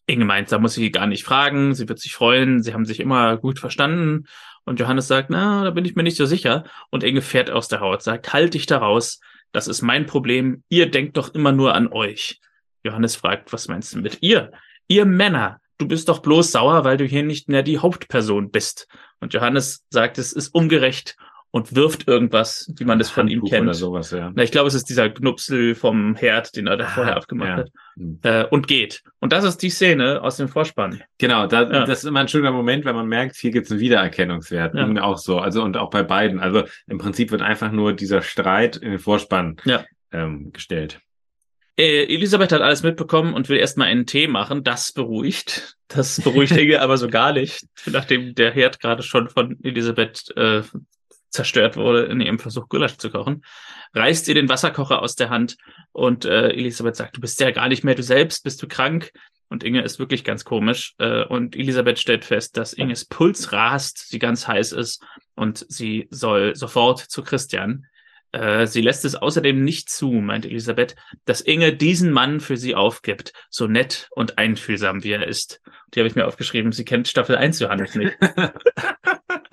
Inge 0.05 0.25
meint, 0.25 0.51
da 0.51 0.59
muss 0.59 0.73
sie 0.73 0.91
gar 0.91 1.07
nicht 1.07 1.23
fragen, 1.23 1.73
sie 1.73 1.87
wird 1.87 1.99
sich 1.99 2.13
freuen, 2.13 2.61
sie 2.61 2.73
haben 2.73 2.85
sich 2.85 2.99
immer 2.99 3.37
gut 3.37 3.59
verstanden. 3.59 4.25
Und 4.65 4.79
Johannes 4.79 5.07
sagt, 5.07 5.29
na, 5.29 5.63
da 5.63 5.71
bin 5.71 5.85
ich 5.85 5.95
mir 5.95 6.03
nicht 6.03 6.17
so 6.17 6.25
sicher. 6.25 6.65
Und 6.89 7.03
Inge 7.03 7.21
fährt 7.21 7.49
aus 7.49 7.67
der 7.67 7.79
Haut, 7.79 8.01
sagt, 8.03 8.33
halt 8.33 8.53
dich 8.53 8.65
da 8.65 8.77
raus, 8.77 9.19
das 9.51 9.67
ist 9.67 9.81
mein 9.81 10.05
Problem, 10.05 10.63
ihr 10.69 10.89
denkt 10.89 11.17
doch 11.17 11.33
immer 11.33 11.51
nur 11.51 11.73
an 11.73 11.87
euch. 11.91 12.39
Johannes 12.83 13.15
fragt, 13.15 13.51
was 13.53 13.67
meinst 13.67 13.93
du 13.93 13.99
mit 13.99 14.19
ihr? 14.21 14.51
Ihr 14.87 15.05
Männer, 15.05 15.59
du 15.77 15.87
bist 15.87 16.09
doch 16.09 16.19
bloß 16.19 16.51
sauer, 16.51 16.83
weil 16.83 16.97
du 16.97 17.05
hier 17.05 17.23
nicht 17.23 17.49
mehr 17.49 17.63
die 17.63 17.79
Hauptperson 17.79 18.51
bist. 18.51 18.87
Und 19.19 19.33
Johannes 19.33 19.85
sagt, 19.89 20.17
es 20.17 20.31
ist 20.33 20.49
ungerecht 20.49 21.15
und 21.51 21.75
wirft 21.75 22.07
irgendwas, 22.07 22.71
wie 22.77 22.85
man 22.85 22.97
das 22.97 23.09
von 23.09 23.27
ihm 23.27 23.39
Handtuch 23.39 23.49
kennt. 23.49 23.63
Oder 23.67 23.73
sowas, 23.73 24.11
ja. 24.11 24.31
Na, 24.33 24.41
ich 24.43 24.51
glaube, 24.51 24.67
es 24.69 24.73
ist 24.73 24.89
dieser 24.89 25.09
Knupsel 25.09 25.75
vom 25.75 26.15
Herd, 26.15 26.55
den 26.55 26.67
er 26.67 26.77
da 26.77 26.85
Ah, 26.85 26.89
vorher 26.89 27.15
abgemacht 27.17 27.49
ja. 27.49 27.55
hat. 27.57 27.69
Hm. 27.97 28.19
Äh, 28.23 28.45
und 28.45 28.67
geht. 28.67 29.03
Und 29.19 29.33
das 29.33 29.43
ist 29.43 29.57
die 29.57 29.69
Szene 29.69 30.21
aus 30.21 30.37
dem 30.37 30.47
Vorspann. 30.47 31.01
Genau, 31.17 31.47
da, 31.47 31.63
Ja. 31.63 31.85
das 31.85 31.99
ist 31.99 32.05
immer 32.05 32.21
ein 32.21 32.29
schöner 32.29 32.51
Moment, 32.51 32.85
wenn 32.85 32.95
man 32.95 33.07
merkt, 33.07 33.35
hier 33.35 33.51
gibt's 33.51 33.69
einen 33.69 33.81
Wiedererkennungswert. 33.81 34.75
Ja. 34.75 34.85
Mir 34.87 35.03
auch 35.03 35.17
so. 35.17 35.39
Also 35.39 35.61
und 35.63 35.75
auch 35.75 35.89
bei 35.89 36.03
beiden. 36.03 36.39
Also 36.39 36.63
im 36.87 36.97
Prinzip 36.99 37.31
wird 37.31 37.41
einfach 37.41 37.71
nur 37.71 37.93
dieser 37.93 38.21
Streit 38.21 38.77
in 38.77 38.91
den 38.91 38.99
Vorspann 38.99 39.57
Ja. 39.65 39.83
ähm, 40.13 40.53
gestellt. 40.53 41.01
Äh, 41.77 42.03
Elisabeth 42.13 42.51
hat 42.51 42.61
alles 42.61 42.83
mitbekommen 42.83 43.33
und 43.33 43.49
will 43.49 43.57
erstmal 43.57 43.87
einen 43.87 44.05
Tee 44.05 44.27
machen. 44.27 44.63
Das 44.63 44.91
beruhigt. 44.93 45.75
Das 45.89 46.21
beruhigt 46.21 46.55
Inge 46.55 46.79
aber 46.81 46.97
so 46.97 47.07
gar 47.09 47.33
nicht, 47.33 47.65
nachdem 47.87 48.35
der 48.35 48.51
Herd 48.51 48.79
gerade 48.79 49.03
schon 49.03 49.29
von 49.29 49.57
Elisabeth 49.63 50.31
äh, 50.37 50.61
zerstört 51.31 51.77
wurde 51.77 52.03
in 52.03 52.21
ihrem 52.21 52.39
Versuch, 52.39 52.69
Gulasch 52.69 52.97
zu 52.97 53.09
kochen. 53.09 53.43
Reißt 53.93 54.27
ihr 54.27 54.35
den 54.35 54.49
Wasserkocher 54.49 55.01
aus 55.01 55.15
der 55.15 55.29
Hand 55.29 55.57
und 55.91 56.25
äh, 56.25 56.49
Elisabeth 56.49 56.95
sagt, 56.95 57.17
du 57.17 57.21
bist 57.21 57.39
ja 57.39 57.51
gar 57.51 57.67
nicht 57.67 57.83
mehr 57.83 57.95
du 57.95 58.03
selbst, 58.03 58.43
bist 58.43 58.61
du 58.61 58.67
krank? 58.67 59.11
Und 59.49 59.65
Inge 59.65 59.81
ist 59.81 59.99
wirklich 59.99 60.23
ganz 60.23 60.45
komisch. 60.45 60.95
Äh, 60.97 61.25
und 61.25 61.57
Elisabeth 61.57 61.99
stellt 61.99 62.23
fest, 62.23 62.55
dass 62.55 62.71
Inges 62.71 63.03
Puls 63.03 63.51
rast, 63.51 64.09
sie 64.09 64.19
ganz 64.19 64.47
heiß 64.47 64.71
ist 64.71 65.03
und 65.35 65.65
sie 65.67 66.07
soll 66.09 66.55
sofort 66.55 66.99
zu 66.99 67.21
Christian. 67.21 67.85
Äh, 68.31 68.65
sie 68.65 68.81
lässt 68.81 69.03
es 69.03 69.15
außerdem 69.15 69.61
nicht 69.61 69.89
zu, 69.89 70.09
meint 70.09 70.45
Elisabeth, 70.45 70.95
dass 71.25 71.41
Inge 71.41 71.73
diesen 71.73 72.11
Mann 72.11 72.39
für 72.39 72.55
sie 72.55 72.75
aufgibt, 72.75 73.33
so 73.49 73.67
nett 73.67 74.07
und 74.11 74.37
einfühlsam 74.37 75.03
wie 75.03 75.11
er 75.11 75.27
ist. 75.27 75.61
Die 75.93 75.99
habe 75.99 76.07
ich 76.07 76.15
mir 76.15 76.27
aufgeschrieben, 76.27 76.71
sie 76.71 76.85
kennt 76.85 77.09
Staffel 77.09 77.35
1 77.35 77.59
Johannes 77.59 77.95
nicht. 77.95 78.17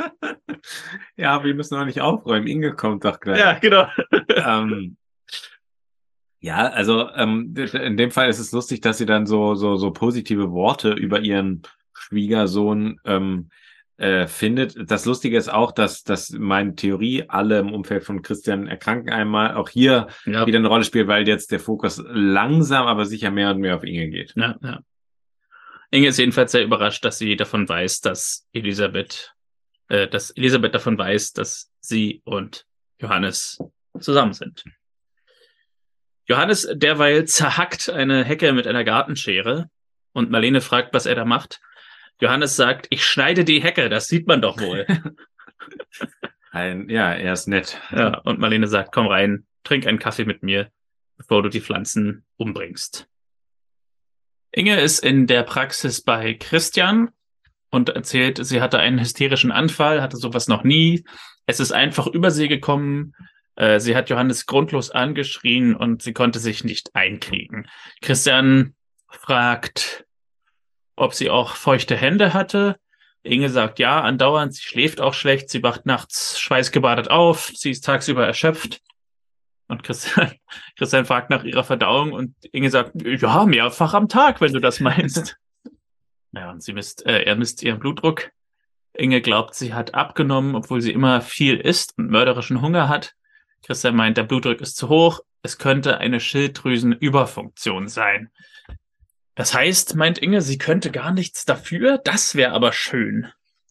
ja, 1.17 1.45
wir 1.45 1.55
müssen 1.55 1.79
noch 1.79 1.85
nicht 1.85 2.01
aufräumen. 2.01 2.47
Inge 2.47 2.75
kommt 2.75 3.05
doch 3.05 3.21
gleich. 3.21 3.39
ja, 3.39 3.59
genau. 3.59 3.87
ähm, 4.29 4.97
ja, 6.41 6.69
also 6.69 7.11
ähm, 7.15 7.55
in 7.57 7.97
dem 7.97 8.11
Fall 8.11 8.29
ist 8.29 8.39
es 8.39 8.53
lustig, 8.53 8.81
dass 8.81 8.99
sie 8.99 9.07
dann 9.07 9.27
so 9.27 9.55
so 9.55 9.77
so 9.77 9.91
positive 9.91 10.53
Worte 10.53 10.93
über 10.93 11.21
ihren 11.21 11.63
Schwiegersohn 11.95 13.01
ähm, 13.05 13.51
äh, 13.99 14.29
findet. 14.29 14.91
Das 14.91 15.05
Lustige 15.07 15.37
ist 15.37 15.49
auch, 15.49 15.73
dass, 15.73 16.05
dass 16.05 16.31
meine 16.31 16.77
Theorie, 16.77 17.25
alle 17.27 17.59
im 17.59 17.73
Umfeld 17.73 18.05
von 18.05 18.23
Christian 18.23 18.69
erkranken 18.69 19.11
einmal, 19.11 19.55
auch 19.55 19.69
hier 19.69 20.07
Ja, 20.25 20.47
wieder 20.47 20.59
eine 20.59 20.69
Rolle 20.69 20.85
spielt, 20.85 21.09
weil 21.09 21.27
jetzt 21.27 21.51
der 21.51 21.59
Fokus 21.59 22.01
langsam, 22.07 22.87
aber 22.87 23.07
sicher 23.07 23.33
mehr 23.33 23.51
und 23.51 23.59
mehr 23.59 23.75
auf 23.75 23.83
Inge 23.83 24.09
geht. 24.09 24.35
ja, 24.37 24.57
ja. 24.63 24.81
Inge 25.91 26.09
ist 26.09 26.19
jedenfalls 26.19 26.53
sehr 26.53 26.63
überrascht, 26.63 27.05
dass 27.05 27.19
sie 27.19 27.35
davon 27.35 27.69
weiß, 27.69 28.01
dass 28.03 28.47
Elisabeth, 28.53 29.35
äh, 29.89 30.09
dass 30.09 30.31
Elisabeth 30.31 30.75
davon 30.75 30.99
weiß, 30.99 31.33
dass 31.33 31.71
sie 31.81 32.23
und 32.25 32.67
Johannes 33.01 33.59
zusammen 34.01 34.33
sind. 34.33 34.65
Johannes 36.27 36.69
derweil 36.75 37.27
zerhackt 37.27 37.89
eine 37.89 38.25
Hecke 38.25 38.53
mit 38.53 38.67
einer 38.67 38.85
Gartenschere 38.85 39.71
und 40.13 40.31
Marlene 40.31 40.61
fragt, 40.61 40.93
was 40.93 41.07
er 41.07 41.15
da 41.15 41.25
macht. 41.25 41.61
Johannes 42.21 42.57
sagt, 42.57 42.87
ich 42.91 43.05
schneide 43.05 43.45
die 43.45 43.63
Hecke, 43.63 43.89
das 43.89 44.09
sieht 44.09 44.27
man 44.27 44.43
doch 44.43 44.61
wohl. 44.61 44.87
Ein, 46.51 46.89
ja, 46.89 47.13
er 47.13 47.33
ist 47.33 47.47
nett. 47.47 47.81
ja, 47.91 48.19
und 48.19 48.39
Marlene 48.39 48.67
sagt, 48.67 48.93
komm 48.93 49.07
rein, 49.07 49.47
trink 49.65 49.87
einen 49.87 49.99
Kaffee 49.99 50.25
mit 50.25 50.43
mir, 50.43 50.71
bevor 51.17 51.43
du 51.43 51.51
die 51.51 51.61
Pflanzen 51.61 52.25
umbringst. 52.37 53.07
Inge 54.51 54.81
ist 54.81 55.01
in 55.01 55.27
der 55.27 55.43
Praxis 55.43 56.03
bei 56.03 56.35
Christian 56.35 57.11
und 57.71 57.91
erzählt, 57.91 58.45
sie 58.45 58.61
hatte 58.61 58.79
einen 58.79 59.01
hysterischen 59.01 59.53
Anfall, 59.53 60.01
hatte 60.03 60.17
sowas 60.17 60.49
noch 60.49 60.65
nie. 60.65 61.05
Es 61.47 61.61
ist 61.61 61.73
einfach 61.73 62.07
über 62.07 62.31
sie 62.31 62.49
gekommen. 62.49 63.15
Äh, 63.57 63.81
Sie 63.81 63.97
hat 63.97 64.09
Johannes 64.09 64.47
grundlos 64.47 64.91
angeschrien 64.91 65.75
und 65.75 66.03
sie 66.03 66.13
konnte 66.13 66.39
sich 66.39 66.65
nicht 66.65 66.95
einkriegen. 66.95 67.69
Christian 68.01 68.75
fragt, 69.09 70.07
ob 70.97 71.15
sie 71.15 71.31
auch 71.31 71.57
feuchte 71.57 71.97
Hände 71.97 72.35
hatte. 72.35 72.77
Inge 73.23 73.51
sagt 73.51 73.79
ja, 73.79 74.01
andauernd. 74.01 74.55
Sie 74.55 74.63
schläft 74.63 75.01
auch 75.01 75.15
schlecht. 75.15 75.51
Sie 75.51 75.63
wacht 75.63 75.87
nachts 75.87 76.39
schweißgebadet 76.39 77.11
auf. 77.11 77.53
Sie 77.55 77.71
ist 77.71 77.85
tagsüber 77.85 78.27
erschöpft. 78.27 78.81
Und 79.67 79.83
Christian, 79.83 80.33
Christian 80.79 81.05
fragt 81.05 81.31
nach 81.31 81.45
ihrer 81.45 81.65
Verdauung 81.65 82.13
und 82.13 82.35
Inge 82.53 82.71
sagt, 82.71 82.93
ja, 83.03 83.45
mehrfach 83.45 83.95
am 83.95 84.09
Tag, 84.09 84.41
wenn 84.41 84.53
du 84.53 84.61
das 84.61 84.81
meinst. 84.81 85.37
Ja, 86.39 86.51
und 86.51 86.63
sie 86.63 86.73
misst, 86.73 87.05
äh, 87.07 87.23
er 87.23 87.37
misst 87.37 87.63
ihren 87.63 87.79
Blutdruck. 87.79 88.31
Inge 88.95 89.21
glaubt, 89.21 89.55
sie 89.55 89.75
hat 89.75 89.95
abgenommen, 89.95 90.55
obwohl 90.55 90.81
sie 90.81 90.93
immer 90.93 91.21
viel 91.21 91.57
isst 91.57 91.97
und 91.99 92.11
mörderischen 92.11 92.61
Hunger 92.61 92.89
hat. 92.89 93.15
Christian 93.65 93.97
meint, 93.97 94.17
der 94.17 94.25
Blutdruck 94.25 94.61
ist 94.61 94.77
zu 94.77 94.89
hoch. 94.89 95.21
Es 95.43 95.59
könnte 95.59 95.99
eine 95.99 96.21
Schilddrüsenüberfunktion 96.21 97.89
sein. 97.89 98.31
Das 99.35 99.55
heißt, 99.55 99.95
meint 99.95 100.19
Inge, 100.19 100.41
sie 100.41 100.59
könnte 100.59 100.91
gar 100.91 101.13
nichts 101.13 101.45
dafür. 101.45 101.99
Das 101.99 102.35
wäre 102.35 102.53
aber 102.53 102.73
schön. 102.73 103.29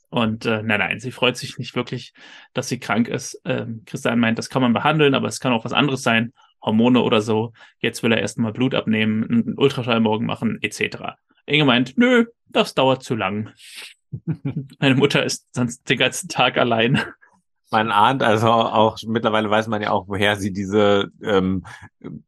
Und 0.09 0.45
äh, 0.45 0.63
nein, 0.63 0.79
nein, 0.79 0.99
sie 0.99 1.11
freut 1.11 1.35
sich 1.35 1.57
nicht 1.57 1.75
wirklich, 1.75 2.13
dass 2.53 2.69
sie 2.69 2.79
krank 2.79 3.09
ist. 3.09 3.41
Ähm, 3.43 3.83
Christian 3.85 4.19
meint, 4.19 4.37
das 4.37 4.49
kann 4.49 4.61
man 4.61 4.71
behandeln, 4.71 5.13
aber 5.13 5.27
es 5.27 5.41
kann 5.41 5.51
auch 5.51 5.65
was 5.65 5.73
anderes 5.73 6.03
sein, 6.03 6.31
Hormone 6.61 7.01
oder 7.01 7.21
so. 7.21 7.51
Jetzt 7.79 8.03
will 8.03 8.13
er 8.13 8.21
erstmal 8.21 8.53
Blut 8.53 8.73
abnehmen, 8.73 9.25
einen 9.29 9.57
Ultraschall 9.57 9.99
morgen 9.99 10.25
machen, 10.25 10.59
etc. 10.61 11.17
Inge 11.47 11.65
meint, 11.65 11.97
nö, 11.97 12.25
das 12.49 12.73
dauert 12.75 13.03
zu 13.03 13.15
lang. 13.15 13.49
Meine 14.79 14.95
Mutter 14.95 15.23
ist 15.23 15.47
sonst 15.53 15.89
den 15.89 15.97
ganzen 15.97 16.29
Tag 16.29 16.57
allein. 16.57 17.01
Man 17.71 17.91
ahnt 17.91 18.23
also 18.23 18.47
auch, 18.49 18.97
mittlerweile 19.05 19.49
weiß 19.49 19.67
man 19.67 19.81
ja 19.81 19.91
auch, 19.91 20.07
woher 20.07 20.37
sie 20.37 20.53
diese, 20.53 21.09
ähm, 21.21 21.65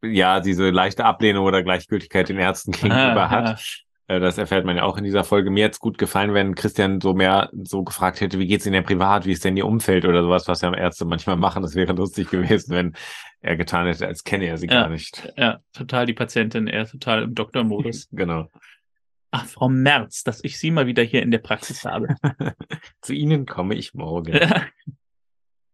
ja, 0.04 0.42
diese 0.42 0.70
leichte 0.70 1.06
Ablehnung 1.06 1.46
oder 1.46 1.64
Gleichgültigkeit 1.64 2.28
den 2.28 2.38
Ärzten 2.38 2.72
gegenüber 2.72 3.24
Ah, 3.24 3.30
hat. 3.30 3.62
Äh, 4.08 4.20
Das 4.20 4.38
erfährt 4.38 4.66
man 4.66 4.76
ja 4.76 4.84
auch 4.84 4.98
in 4.98 5.06
dieser 5.06 5.24
Folge. 5.24 5.50
Mir 5.50 5.62
jetzt 5.62 5.80
gut 5.80 5.98
gefallen, 5.98 6.34
wenn 6.34 6.56
Christian 6.56 7.00
so 7.00 7.14
mehr 7.14 7.50
so 7.64 7.84
gefragt 7.84 8.20
hätte, 8.20 8.38
wie 8.40 8.48
geht's 8.48 8.66
Ihnen 8.66 8.74
denn 8.74 8.84
privat, 8.84 9.26
wie 9.26 9.32
ist 9.32 9.46
denn 9.46 9.56
Ihr 9.56 9.66
Umfeld 9.66 10.04
oder 10.04 10.24
sowas, 10.24 10.46
was 10.50 10.60
ja 10.60 10.74
Ärzte 10.74 11.06
manchmal 11.06 11.38
machen. 11.38 11.62
Das 11.64 11.74
wäre 11.76 11.94
lustig 11.94 12.30
gewesen, 12.30 12.76
wenn 12.76 12.94
er 13.40 13.56
getan 13.56 13.86
hätte, 13.88 14.08
als 14.08 14.26
kenne 14.26 14.46
er 14.46 14.58
sie 14.58 14.68
Ja. 14.68 14.82
gar 14.82 14.90
nicht. 14.90 15.32
Ja, 15.38 15.60
total 15.72 16.06
die 16.06 16.14
Patientin, 16.14 16.68
er 16.68 16.86
total 16.86 17.24
im 17.24 17.34
Doktormodus. 17.36 18.10
Genau. 18.12 18.48
Ach, 19.32 19.46
Frau 19.46 19.70
Merz, 19.70 20.24
dass 20.24 20.44
ich 20.44 20.58
Sie 20.58 20.72
mal 20.72 20.88
wieder 20.88 21.04
hier 21.04 21.22
in 21.22 21.32
der 21.32 21.38
Praxis 21.40 21.86
habe. 21.86 22.08
Zu 23.02 23.14
Ihnen 23.14 23.46
komme 23.46 23.76
ich 23.76 23.94
morgen. 23.94 24.40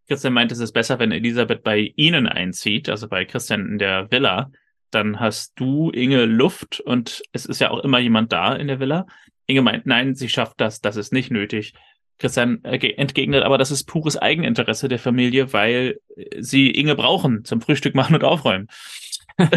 Christian 0.08 0.34
meint, 0.34 0.51
es 0.51 0.60
ist 0.60 0.74
besser, 0.74 0.99
wenn 0.99 1.12
Elisabeth 1.12 1.64
bei 1.64 1.93
Ihnen 1.95 2.28
einzieht, 2.28 2.89
also 2.89 3.08
bei 3.08 3.26
Christian 3.26 3.66
in 3.66 3.78
der 3.78 4.12
Villa. 4.12 4.51
Dann 4.91 5.20
hast 5.20 5.53
du, 5.56 5.89
Inge, 5.91 6.26
Luft 6.26 6.80
und 6.80 7.24
es 7.32 7.45
ist 7.45 7.60
ja 7.60 7.72
auch 7.72 7.80
immer 7.80 7.99
jemand 7.99 8.32
da 8.32 8.53
in 8.53 8.68
der 8.68 8.80
Villa. 8.80 9.08
Inge 9.47 9.62
meint, 9.62 9.86
nein, 9.86 10.16
sie 10.16 10.30
schafft 10.30 10.60
das, 10.62 10.82
das 10.82 10.95
ist 10.95 11.12
nicht 11.14 11.32
nötig. 11.32 11.74
Christian 12.18 12.60
äh, 12.64 12.78
ge- 12.78 12.93
entgegnet 12.93 13.43
aber, 13.43 13.58
das 13.58 13.72
ist 13.72 13.86
pures 13.86 14.16
Eigeninteresse 14.18 14.88
der 14.88 14.99
Familie, 14.99 15.53
weil 15.53 15.99
äh, 16.16 16.41
sie 16.41 16.70
Inge 16.72 16.95
brauchen 16.95 17.43
zum 17.43 17.62
Frühstück 17.62 17.95
machen 17.95 18.16
und 18.16 18.24
aufräumen. 18.24 18.68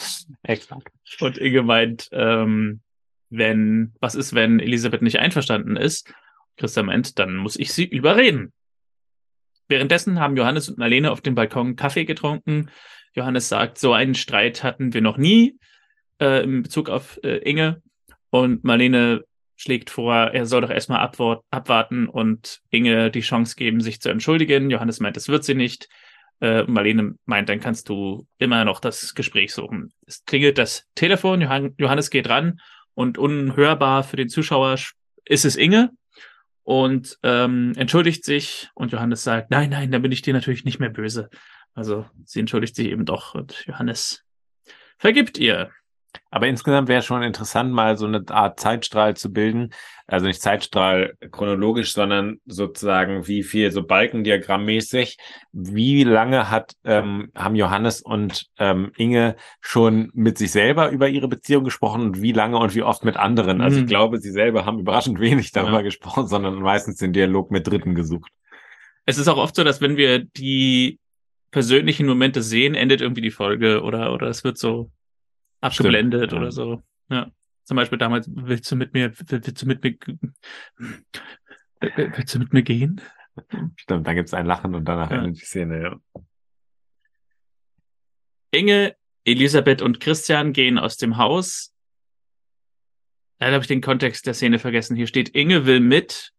Exakt. 0.42 0.92
Und 1.20 1.38
Inge 1.38 1.62
meint, 1.62 2.08
ähm, 2.12 2.80
wenn, 3.30 3.94
was 4.00 4.14
ist, 4.14 4.34
wenn 4.34 4.60
Elisabeth 4.60 5.02
nicht 5.02 5.18
einverstanden 5.18 5.76
ist? 5.76 6.12
Christian 6.56 6.86
meint, 6.86 7.18
dann 7.18 7.36
muss 7.36 7.56
ich 7.56 7.72
sie 7.72 7.84
überreden. 7.84 8.52
Währenddessen 9.68 10.18
haben 10.18 10.36
Johannes 10.36 10.68
und 10.68 10.78
Marlene 10.78 11.10
auf 11.10 11.20
dem 11.20 11.34
Balkon 11.34 11.76
Kaffee 11.76 12.04
getrunken. 12.04 12.70
Johannes 13.14 13.48
sagt, 13.48 13.78
so 13.78 13.92
einen 13.92 14.14
Streit 14.14 14.62
hatten 14.62 14.92
wir 14.92 15.00
noch 15.00 15.16
nie 15.16 15.58
äh, 16.20 16.42
in 16.42 16.62
Bezug 16.62 16.88
auf 16.88 17.20
äh, 17.22 17.38
Inge. 17.38 17.80
Und 18.30 18.64
Marlene 18.64 19.24
schlägt 19.56 19.90
vor, 19.90 20.14
er 20.14 20.46
soll 20.46 20.62
doch 20.62 20.70
erstmal 20.70 21.00
abwart- 21.00 21.44
abwarten 21.50 22.08
und 22.08 22.60
Inge 22.70 23.10
die 23.10 23.20
Chance 23.20 23.56
geben, 23.56 23.80
sich 23.80 24.00
zu 24.00 24.08
entschuldigen. 24.08 24.70
Johannes 24.70 25.00
meint, 25.00 25.16
das 25.16 25.28
wird 25.28 25.44
sie 25.44 25.54
nicht. 25.54 25.88
Äh, 26.40 26.64
Marlene 26.64 27.16
meint, 27.26 27.48
dann 27.48 27.60
kannst 27.60 27.88
du 27.88 28.26
immer 28.38 28.64
noch 28.64 28.80
das 28.80 29.14
Gespräch 29.14 29.52
suchen. 29.52 29.92
Es 30.06 30.24
klingelt 30.24 30.56
das 30.56 30.86
Telefon, 30.94 31.40
Johann 31.42 31.74
Johannes 31.78 32.08
geht 32.10 32.28
ran 32.28 32.60
und 32.94 33.18
unhörbar 33.18 34.04
für 34.04 34.16
den 34.16 34.28
Zuschauer 34.28 34.74
sch- 34.74 34.94
ist 35.26 35.44
es 35.44 35.56
Inge 35.56 35.90
und 36.62 37.18
ähm, 37.22 37.72
entschuldigt 37.76 38.24
sich 38.24 38.70
und 38.74 38.92
Johannes 38.92 39.22
sagt, 39.22 39.50
nein, 39.50 39.70
nein, 39.70 39.90
da 39.90 39.98
bin 39.98 40.12
ich 40.12 40.22
dir 40.22 40.32
natürlich 40.32 40.64
nicht 40.64 40.80
mehr 40.80 40.88
böse. 40.90 41.28
Also 41.74 42.06
sie 42.24 42.40
entschuldigt 42.40 42.74
sich 42.74 42.88
eben 42.88 43.04
doch 43.04 43.34
und 43.34 43.64
Johannes 43.66 44.24
vergibt 44.98 45.38
ihr. 45.38 45.70
Aber 46.30 46.46
insgesamt 46.46 46.88
wäre 46.88 47.02
schon 47.02 47.22
interessant, 47.22 47.72
mal 47.72 47.96
so 47.96 48.06
eine 48.06 48.24
Art 48.30 48.58
Zeitstrahl 48.60 49.16
zu 49.16 49.32
bilden. 49.32 49.72
Also 50.06 50.26
nicht 50.26 50.40
Zeitstrahl 50.42 51.14
chronologisch, 51.30 51.92
sondern 51.92 52.40
sozusagen 52.46 53.26
wie 53.28 53.42
viel 53.42 53.70
so 53.70 53.82
Balkendiagrammmäßig. 53.84 55.18
Wie 55.52 56.04
lange 56.04 56.50
hat, 56.50 56.72
ähm, 56.84 57.30
haben 57.36 57.54
Johannes 57.54 58.02
und 58.02 58.46
ähm, 58.58 58.92
Inge 58.96 59.36
schon 59.60 60.10
mit 60.14 60.38
sich 60.38 60.50
selber 60.52 60.90
über 60.90 61.08
ihre 61.08 61.28
Beziehung 61.28 61.64
gesprochen 61.64 62.02
und 62.02 62.22
wie 62.22 62.32
lange 62.32 62.58
und 62.58 62.74
wie 62.74 62.82
oft 62.82 63.04
mit 63.04 63.16
anderen? 63.16 63.60
Also 63.60 63.76
Mhm. 63.78 63.84
ich 63.84 63.88
glaube, 63.88 64.18
sie 64.18 64.30
selber 64.32 64.64
haben 64.64 64.78
überraschend 64.80 65.20
wenig 65.20 65.52
darüber 65.52 65.78
Ja. 65.78 65.82
gesprochen, 65.82 66.26
sondern 66.26 66.54
meistens 66.56 66.96
den 66.96 67.12
Dialog 67.12 67.50
mit 67.50 67.66
Dritten 67.66 67.94
gesucht. 67.94 68.30
Es 69.06 69.18
ist 69.18 69.28
auch 69.28 69.38
oft 69.38 69.54
so, 69.54 69.64
dass 69.64 69.80
wenn 69.80 69.96
wir 69.96 70.18
die 70.20 70.98
persönlichen 71.50 72.06
Momente 72.06 72.42
sehen, 72.42 72.74
endet 72.74 73.00
irgendwie 73.00 73.22
die 73.22 73.30
Folge 73.32 73.82
oder, 73.82 74.12
oder 74.12 74.28
es 74.28 74.44
wird 74.44 74.58
so 74.58 74.90
abgeblendet 75.60 76.30
Stimmt, 76.30 76.32
ja. 76.32 76.38
oder 76.38 76.52
so. 76.52 76.82
Ja. 77.10 77.30
Zum 77.64 77.76
Beispiel 77.76 77.98
damals, 77.98 78.28
willst 78.32 78.70
du 78.70 78.76
mit 78.76 78.94
mir, 78.94 79.10
will- 79.18 79.26
willst 79.44 79.62
du 79.62 79.66
mit 79.66 79.82
mir, 79.82 79.96
will- 80.78 82.12
willst 82.16 82.34
du 82.34 82.38
mit 82.38 82.52
mir 82.52 82.62
gehen? 82.62 83.00
Stimmt, 83.76 84.06
dann 84.06 84.16
gibt 84.16 84.28
es 84.28 84.34
ein 84.34 84.46
Lachen 84.46 84.74
und 84.74 84.84
danach 84.86 85.10
Ja. 85.10 85.18
endet 85.22 85.40
die 85.40 85.44
Szene. 85.44 85.82
Ja. 85.82 86.00
Inge, 88.52 88.96
Elisabeth 89.24 89.82
und 89.82 90.00
Christian 90.00 90.52
gehen 90.52 90.78
aus 90.78 90.96
dem 90.96 91.16
Haus. 91.16 91.74
Leider 93.38 93.54
habe 93.54 93.62
ich 93.62 93.68
den 93.68 93.80
Kontext 93.80 94.26
der 94.26 94.34
Szene 94.34 94.58
vergessen. 94.58 94.96
Hier 94.96 95.06
steht, 95.06 95.30
Inge 95.30 95.66
will 95.66 95.80
mit. 95.80 96.32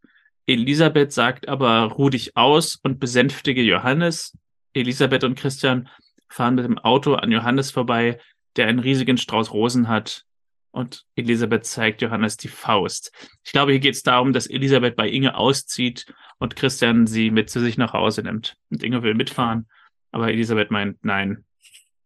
Elisabeth 0.48 1.14
sagt 1.14 1.48
aber, 1.48 1.84
ruh 1.84 2.10
dich 2.10 2.36
aus 2.36 2.76
und 2.84 3.00
besänftige 3.00 3.62
Johannes. 3.64 4.38
Elisabeth 4.74 5.24
und 5.24 5.36
Christian 5.40 5.90
fahren 6.30 6.56
mit 6.56 6.66
dem 6.66 6.78
Auto 6.80 7.14
an 7.16 7.32
Johannes 7.32 7.72
vorbei, 7.72 8.20
der 8.56 8.68
einen 8.68 8.80
riesigen 8.80 9.18
Strauß 9.18 9.54
Rosen 9.54 9.88
hat 9.88 10.26
Und 10.72 11.06
Elisabeth 11.16 11.66
zeigt 11.66 12.02
Johannes 12.02 12.38
die 12.38 12.48
Faust. 12.48 13.12
Ich 13.44 13.52
glaube, 13.52 13.72
hier 13.72 13.82
geht 13.82 13.96
es 13.96 14.04
darum, 14.04 14.32
dass 14.32 14.48
Elisabeth 14.48 14.96
bei 14.96 15.10
Inge 15.10 15.36
auszieht 15.36 16.06
und 16.40 16.56
Christian 16.56 17.08
sie 17.08 17.30
mit 17.30 17.50
zu 17.50 17.60
sich 17.60 17.78
nach 17.78 17.94
Hause 17.94 18.24
nimmt. 18.24 18.56
Und 18.70 18.82
Inge 18.82 19.04
will 19.04 19.14
mitfahren, 19.14 19.68
aber 20.12 20.32
Elisabeth 20.32 20.72
meint, 20.72 21.04
nein, 21.04 21.44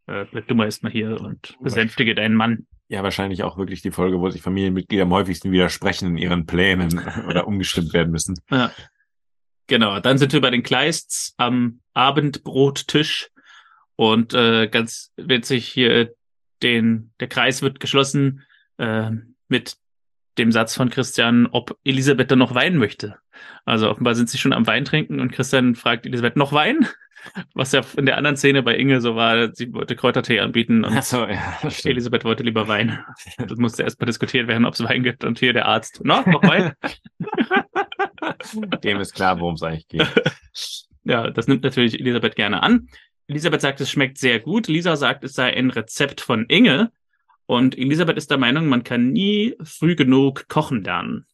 äh, 0.07 0.25
bleib 0.31 0.47
du 0.47 0.55
mal 0.55 0.65
erstmal 0.65 0.91
hier 0.91 1.21
und 1.21 1.55
besänftige 1.61 2.15
deinen 2.15 2.35
Mann. 2.35 2.65
Ja, 2.87 3.01
wahrscheinlich 3.03 3.43
auch 3.43 3.57
wirklich 3.57 3.81
die 3.81 3.91
Folge, 3.91 4.19
wo 4.19 4.29
sich 4.29 4.41
Familienmitglieder 4.41 5.03
am 5.03 5.13
häufigsten 5.13 5.51
widersprechen 5.51 6.09
in 6.09 6.17
ihren 6.17 6.45
Plänen 6.45 6.99
oder 7.27 7.47
umgestimmt 7.47 7.93
werden 7.93 8.11
müssen. 8.11 8.35
Ja. 8.49 8.71
Genau, 9.67 9.99
dann 9.99 10.19
sind 10.19 10.33
wir 10.33 10.41
bei 10.41 10.51
den 10.51 10.61
Kleists 10.61 11.33
am 11.37 11.81
Abendbrottisch 11.93 13.29
und 13.95 14.33
äh, 14.35 14.67
ganz 14.67 15.11
witzig 15.17 15.67
hier 15.67 16.13
den 16.65 17.11
der 17.19 17.27
Kreis 17.27 17.61
wird 17.61 17.79
geschlossen 17.79 18.41
äh, 18.77 19.11
mit 19.47 19.77
dem 20.39 20.51
Satz 20.51 20.75
von 20.75 20.89
Christian, 20.89 21.47
ob 21.51 21.77
Elisabeth 21.85 22.31
dann 22.31 22.39
noch 22.39 22.55
Wein 22.55 22.75
möchte. 22.75 23.17
Also 23.63 23.89
offenbar 23.89 24.15
sind 24.15 24.29
sie 24.29 24.39
schon 24.39 24.51
am 24.51 24.67
Wein 24.67 24.83
trinken 24.83 25.19
und 25.19 25.31
Christian 25.31 25.75
fragt 25.75 26.05
Elisabeth 26.05 26.35
noch 26.35 26.51
Wein, 26.51 26.87
was 27.53 27.71
ja 27.71 27.81
in 27.95 28.07
der 28.07 28.17
anderen 28.17 28.35
Szene 28.35 28.63
bei 28.63 28.75
Inge 28.75 28.99
so 28.99 29.15
war, 29.15 29.53
sie 29.53 29.71
wollte 29.73 29.95
Kräutertee 29.95 30.39
anbieten 30.39 30.83
und 30.83 31.03
so, 31.03 31.25
ja. 31.25 31.59
Elisabeth 31.83 32.25
wollte 32.25 32.43
lieber 32.43 32.67
Wein. 32.67 32.99
Das 33.37 33.57
musste 33.59 33.83
erst 33.83 33.99
mal 33.99 34.07
diskutiert 34.07 34.47
werden, 34.47 34.65
ob 34.65 34.73
es 34.73 34.83
Wein 34.83 35.03
gibt 35.03 35.23
und 35.23 35.37
hier 35.39 35.53
der 35.53 35.67
Arzt. 35.67 36.03
Noch, 36.03 36.25
noch 36.25 36.41
Wein? 36.43 36.73
Dem 38.83 38.99
ist 38.99 39.13
klar, 39.13 39.39
worum 39.39 39.53
es 39.53 39.63
eigentlich 39.63 39.87
geht. 39.87 40.07
Ja, 41.03 41.29
das 41.29 41.47
nimmt 41.47 41.63
natürlich 41.63 41.99
Elisabeth 41.99 42.35
gerne 42.35 42.63
an. 42.63 42.87
Elisabeth 43.27 43.61
sagt, 43.61 43.81
es 43.81 43.89
schmeckt 43.89 44.17
sehr 44.17 44.39
gut. 44.39 44.67
Lisa 44.67 44.95
sagt, 44.95 45.23
es 45.23 45.33
sei 45.33 45.55
ein 45.55 45.69
Rezept 45.69 46.21
von 46.21 46.45
Inge. 46.45 46.91
Und 47.47 47.77
Elisabeth 47.77 48.17
ist 48.17 48.31
der 48.31 48.37
Meinung, 48.37 48.67
man 48.67 48.83
kann 48.83 49.11
nie 49.11 49.55
früh 49.63 49.95
genug 49.95 50.47
kochen 50.47 50.83
lernen. 50.83 51.25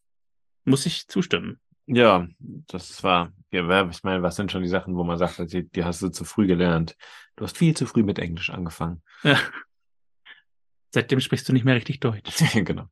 Muss 0.65 0.85
ich 0.85 1.07
zustimmen. 1.07 1.59
Ja, 1.87 2.27
das 2.39 3.03
war, 3.03 3.33
ja, 3.51 3.89
ich 3.89 4.03
meine, 4.03 4.23
was 4.23 4.35
sind 4.35 4.51
schon 4.51 4.61
die 4.61 4.69
Sachen, 4.69 4.95
wo 4.95 5.03
man 5.03 5.17
sagt, 5.17 5.39
die, 5.51 5.67
die 5.69 5.83
hast 5.83 6.01
du 6.01 6.09
zu 6.09 6.23
früh 6.23 6.47
gelernt. 6.47 6.95
Du 7.35 7.43
hast 7.43 7.57
viel 7.57 7.75
zu 7.75 7.85
früh 7.85 8.03
mit 8.03 8.19
Englisch 8.19 8.49
angefangen. 8.49 9.01
Ja. 9.23 9.39
Seitdem 10.93 11.19
sprichst 11.21 11.47
du 11.47 11.53
nicht 11.53 11.65
mehr 11.65 11.75
richtig 11.75 11.99
Deutsch. 11.99 12.31
genau. 12.53 12.87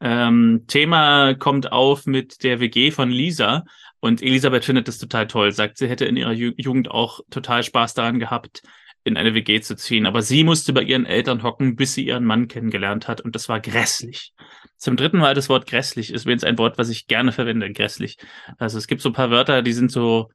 Ähm, 0.00 0.64
Thema 0.66 1.34
kommt 1.34 1.72
auf 1.72 2.06
mit 2.06 2.42
der 2.42 2.60
WG 2.60 2.90
von 2.90 3.10
Lisa 3.10 3.64
und 4.00 4.22
Elisabeth 4.22 4.64
findet 4.64 4.88
das 4.88 4.98
total 4.98 5.26
toll, 5.26 5.52
sagt, 5.52 5.76
sie 5.76 5.88
hätte 5.88 6.06
in 6.06 6.16
ihrer 6.16 6.32
Ju 6.32 6.52
Jugend 6.56 6.90
auch 6.90 7.20
total 7.30 7.62
Spaß 7.62 7.94
daran 7.94 8.18
gehabt, 8.18 8.62
in 9.04 9.16
eine 9.16 9.34
WG 9.34 9.60
zu 9.60 9.76
ziehen. 9.76 10.06
Aber 10.06 10.22
sie 10.22 10.44
musste 10.44 10.72
bei 10.72 10.82
ihren 10.82 11.06
Eltern 11.06 11.42
hocken, 11.42 11.76
bis 11.76 11.94
sie 11.94 12.06
ihren 12.06 12.24
Mann 12.24 12.48
kennengelernt 12.48 13.08
hat 13.08 13.20
und 13.20 13.34
das 13.34 13.48
war 13.48 13.60
grässlich. 13.60 14.32
Zum 14.76 14.96
dritten 14.96 15.18
Mal 15.18 15.34
das 15.34 15.50
Wort 15.50 15.66
grässlich 15.66 16.12
ist 16.12 16.22
übrigens 16.22 16.44
ein 16.44 16.56
Wort, 16.58 16.78
was 16.78 16.88
ich 16.88 17.06
gerne 17.06 17.32
verwende, 17.32 17.70
grässlich. 17.70 18.16
Also 18.58 18.78
es 18.78 18.86
gibt 18.86 19.02
so 19.02 19.10
ein 19.10 19.14
paar 19.14 19.30
Wörter, 19.30 19.62
die 19.62 19.74
sind 19.74 19.92
so, 19.92 20.30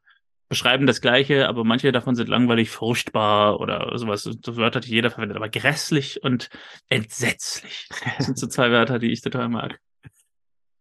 beschreiben 0.48 0.88
das 0.88 1.02
Gleiche, 1.02 1.48
aber 1.48 1.64
manche 1.64 1.92
davon 1.92 2.16
sind 2.16 2.30
langweilig, 2.30 2.70
furchtbar 2.70 3.60
oder 3.60 3.98
sowas. 3.98 4.24
So 4.24 4.58
Wörter, 4.58 4.80
die 4.80 4.92
jeder 4.92 5.10
verwendet. 5.10 5.38
Aber 5.38 5.50
grässlich 5.50 6.24
und 6.24 6.50
entsetzlich 6.90 7.88
das 8.18 8.26
sind 8.26 8.38
so 8.38 8.48
zwei 8.48 8.72
Wörter, 8.72 9.00
die 9.00 9.12
ich 9.12 9.22
total 9.22 9.50
mag. 9.50 9.80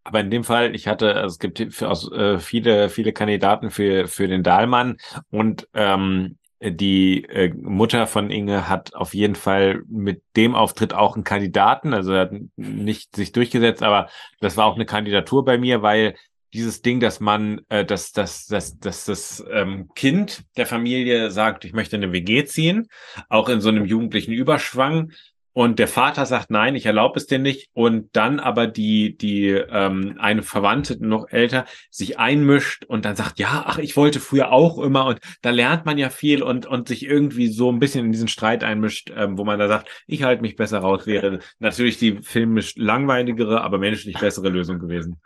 Aber 0.05 0.21
in 0.21 0.31
dem 0.31 0.45
Fall, 0.45 0.75
ich 0.75 0.87
hatte, 0.87 1.15
also 1.15 1.33
es 1.33 1.39
gibt 1.39 1.59
äh, 1.61 2.39
viele, 2.39 2.91
viele 2.91 3.13
Kandidaten 3.15 3.71
für, 3.71 4.07
für 4.07 4.29
den 4.29 4.43
Dahlmann 4.43 4.99
und 5.31 5.67
ähm, 5.73 6.37
die 6.61 7.25
äh, 7.25 7.53
Mutter 7.55 8.07
von 8.07 8.31
Inge 8.31 8.69
hat 8.69 8.95
auf 8.95 9.15
jeden 9.15 9.35
Fall 9.35 9.83
mit 9.87 10.23
dem 10.37 10.55
Auftritt 10.55 10.95
auch 10.95 11.15
einen 11.15 11.25
Kandidaten, 11.25 11.93
also 11.95 12.15
hat 12.15 12.33
nicht 12.57 13.17
sich 13.17 13.33
durchgesetzt, 13.33 13.83
aber 13.83 14.09
das 14.41 14.57
war 14.57 14.67
auch 14.67 14.75
eine 14.75 14.87
Kandidatur 14.87 15.45
bei 15.45 15.59
mir, 15.59 15.83
weil 15.83 16.17
dieses 16.55 16.81
Ding, 16.81 17.01
dass 17.01 17.21
man, 17.21 17.61
äh, 17.69 17.85
dass, 17.85 18.13
dass, 18.13 18.47
dass, 18.47 18.79
dass 18.79 19.05
das 19.05 19.45
ähm, 19.51 19.91
Kind 19.95 20.45
der 20.57 20.67
Familie 20.67 21.31
sagt, 21.31 21.65
ich 21.65 21.73
möchte 21.73 21.97
eine 21.97 22.13
WG 22.13 22.45
ziehen, 22.45 22.89
auch 23.29 23.49
in 23.49 23.61
so 23.61 23.69
einem 23.69 23.85
jugendlichen 23.85 24.33
Überschwang, 24.33 25.13
und 25.57 25.79
der 25.79 25.87
Vater 25.87 26.27
sagt, 26.27 26.51
nein, 26.51 26.75
ich 26.75 26.85
erlaube 26.85 27.17
es 27.17 27.29
dir 27.29 27.39
nicht. 27.39 27.71
Und 27.75 28.17
dann 28.17 28.41
aber 28.41 28.67
die, 28.67 29.17
die 29.17 29.51
ähm, 29.51 30.17
eine 30.19 30.43
Verwandte, 30.43 30.97
noch 31.01 31.29
älter, 31.31 31.65
sich 31.91 32.19
einmischt 32.19 32.85
und 32.87 33.05
dann 33.05 33.15
sagt, 33.15 33.39
ja, 33.39 33.63
ach, 33.65 33.79
ich 33.79 33.97
wollte 33.97 34.19
früher 34.19 34.51
auch 34.51 34.79
immer. 34.79 35.07
Und 35.07 35.21
da 35.43 35.51
lernt 35.51 35.87
man 35.87 35.97
ja 35.97 36.11
viel 36.11 36.43
und, 36.43 36.67
und 36.67 36.89
sich 36.89 37.07
irgendwie 37.07 37.47
so 37.47 37.71
ein 37.71 37.79
bisschen 37.79 38.05
in 38.07 38.11
diesen 38.11 38.27
Streit 38.27 38.65
einmischt, 38.65 39.13
ähm, 39.17 39.39
wo 39.39 39.45
man 39.45 39.61
da 39.61 39.69
sagt, 39.69 39.89
ich 40.09 40.25
halte 40.25 40.43
mich 40.43 40.57
besser 40.57 40.81
raus, 40.81 41.07
wäre 41.07 41.39
natürlich 41.61 41.99
die 41.99 42.21
filmisch 42.23 42.75
langweiligere, 42.75 43.63
aber 43.63 43.79
menschlich 43.79 44.19
bessere 44.19 44.49
Lösung 44.49 44.81
gewesen. 44.81 45.21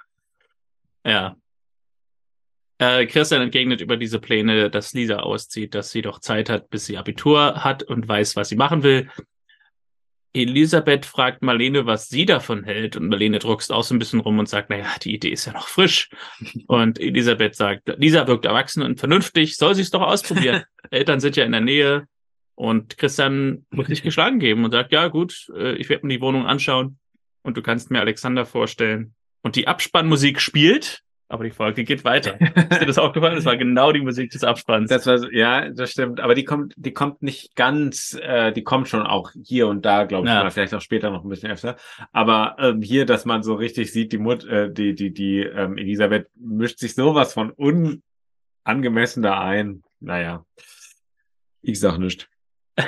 Ja. 1.09 1.36
Äh, 2.76 3.06
Christian 3.06 3.40
entgegnet 3.40 3.80
über 3.80 3.96
diese 3.96 4.20
Pläne, 4.20 4.70
dass 4.70 4.92
Lisa 4.92 5.20
auszieht, 5.20 5.74
dass 5.74 5.90
sie 5.90 6.02
doch 6.02 6.20
Zeit 6.20 6.50
hat, 6.50 6.68
bis 6.68 6.84
sie 6.84 6.98
Abitur 6.98 7.64
hat 7.64 7.82
und 7.82 8.06
weiß, 8.06 8.36
was 8.36 8.50
sie 8.50 8.56
machen 8.56 8.82
will. 8.82 9.09
Elisabeth 10.34 11.06
fragt 11.06 11.40
Marlene, 11.42 11.86
was 11.86 12.09
sie 12.09 12.26
davon 12.26 12.62
hält. 12.62 12.94
Und 12.96 13.09
Marlene 13.09 13.38
druckst 13.38 13.72
auch 13.72 13.82
so 13.82 13.94
ein 13.94 13.98
bisschen 13.98 14.20
rum 14.20 14.38
und 14.38 14.50
sagt, 14.50 14.68
naja, 14.68 14.86
die 15.02 15.14
Idee 15.14 15.30
ist 15.30 15.46
ja 15.46 15.54
noch 15.54 15.66
frisch. 15.66 16.11
Und 16.66 17.00
Elisabeth 17.00 17.54
sagt, 17.56 17.88
Lisa 17.96 18.26
wirkt 18.26 18.44
erwachsen 18.44 18.82
und 18.82 19.00
vernünftig, 19.00 19.56
soll 19.56 19.74
sie 19.74 19.82
es 19.82 19.90
doch 19.90 20.02
ausprobieren. 20.02 20.64
Eltern 20.90 21.20
sind 21.20 21.36
ja 21.36 21.44
in 21.44 21.52
der 21.52 21.62
Nähe. 21.62 22.06
Und 22.54 22.98
Christian 22.98 23.64
muss 23.70 23.86
sich 23.86 24.02
geschlagen 24.04 24.38
geben 24.38 24.64
und 24.64 24.72
sagt, 24.72 24.92
ja 24.92 25.09
gut, 25.09 25.48
äh, 25.56 25.72
ich 25.76 25.88
werde 25.88 26.06
mir 26.06 26.18
die 26.18 26.20
Wohnung 26.20 26.46
anschauen 26.46 26.98
und 27.42 27.56
du 27.56 27.62
kannst 27.62 27.90
mir 27.90 28.00
Alexander 28.00 28.44
vorstellen. 28.44 29.14
Und 29.49 29.57
die 29.57 29.66
Abspannmusik 29.66 30.42
spielt 30.42 31.03
aber 31.30 31.44
die 31.44 31.51
Folge 31.51 31.84
geht 31.84 32.05
weiter. 32.05 32.40
Ist 32.40 32.80
dir 32.80 32.86
das 32.86 32.99
aufgefallen? 32.99 33.36
Das 33.36 33.44
war 33.44 33.57
genau 33.57 33.92
die 33.92 34.01
Musik 34.01 34.30
des 34.30 34.44
Abspanns. 34.44 34.88
Das 34.88 35.07
war, 35.07 35.30
ja, 35.32 35.68
das 35.68 35.90
stimmt. 35.90 36.20
Aber 36.20 36.34
die 36.34 36.44
kommt, 36.44 36.72
die 36.76 36.92
kommt 36.92 37.22
nicht 37.22 37.55
ganz, 37.55 38.18
äh, 38.22 38.51
die 38.51 38.64
kommt 38.64 38.88
schon 38.88 39.03
auch 39.03 39.32
hier 39.44 39.68
und 39.68 39.84
da, 39.84 40.05
glaube 40.05 40.26
ich, 40.26 40.32
ja. 40.32 40.40
oder 40.40 40.51
vielleicht 40.51 40.72
auch 40.74 40.80
später 40.80 41.11
noch 41.11 41.24
ein 41.24 41.28
bisschen 41.28 41.51
öfter. 41.51 41.76
Aber 42.12 42.57
ähm, 42.59 42.80
hier, 42.80 43.05
dass 43.05 43.26
man 43.26 43.42
so 43.42 43.55
richtig 43.55 43.92
sieht, 43.92 44.12
die 44.12 44.18
Mut, 44.18 44.44
äh, 44.46 44.72
die, 44.72 44.94
die, 44.94 45.12
die 45.12 45.40
ähm, 45.40 45.76
Elisabeth 45.76 46.28
mischt 46.34 46.78
sich 46.78 46.94
sowas 46.94 47.34
von 47.34 47.51
unangemessen 47.51 49.22
da 49.22 49.38
ein. 49.38 49.82
Naja, 50.01 50.46
ich 51.61 51.78
sag 51.78 51.99
nicht. 51.99 52.30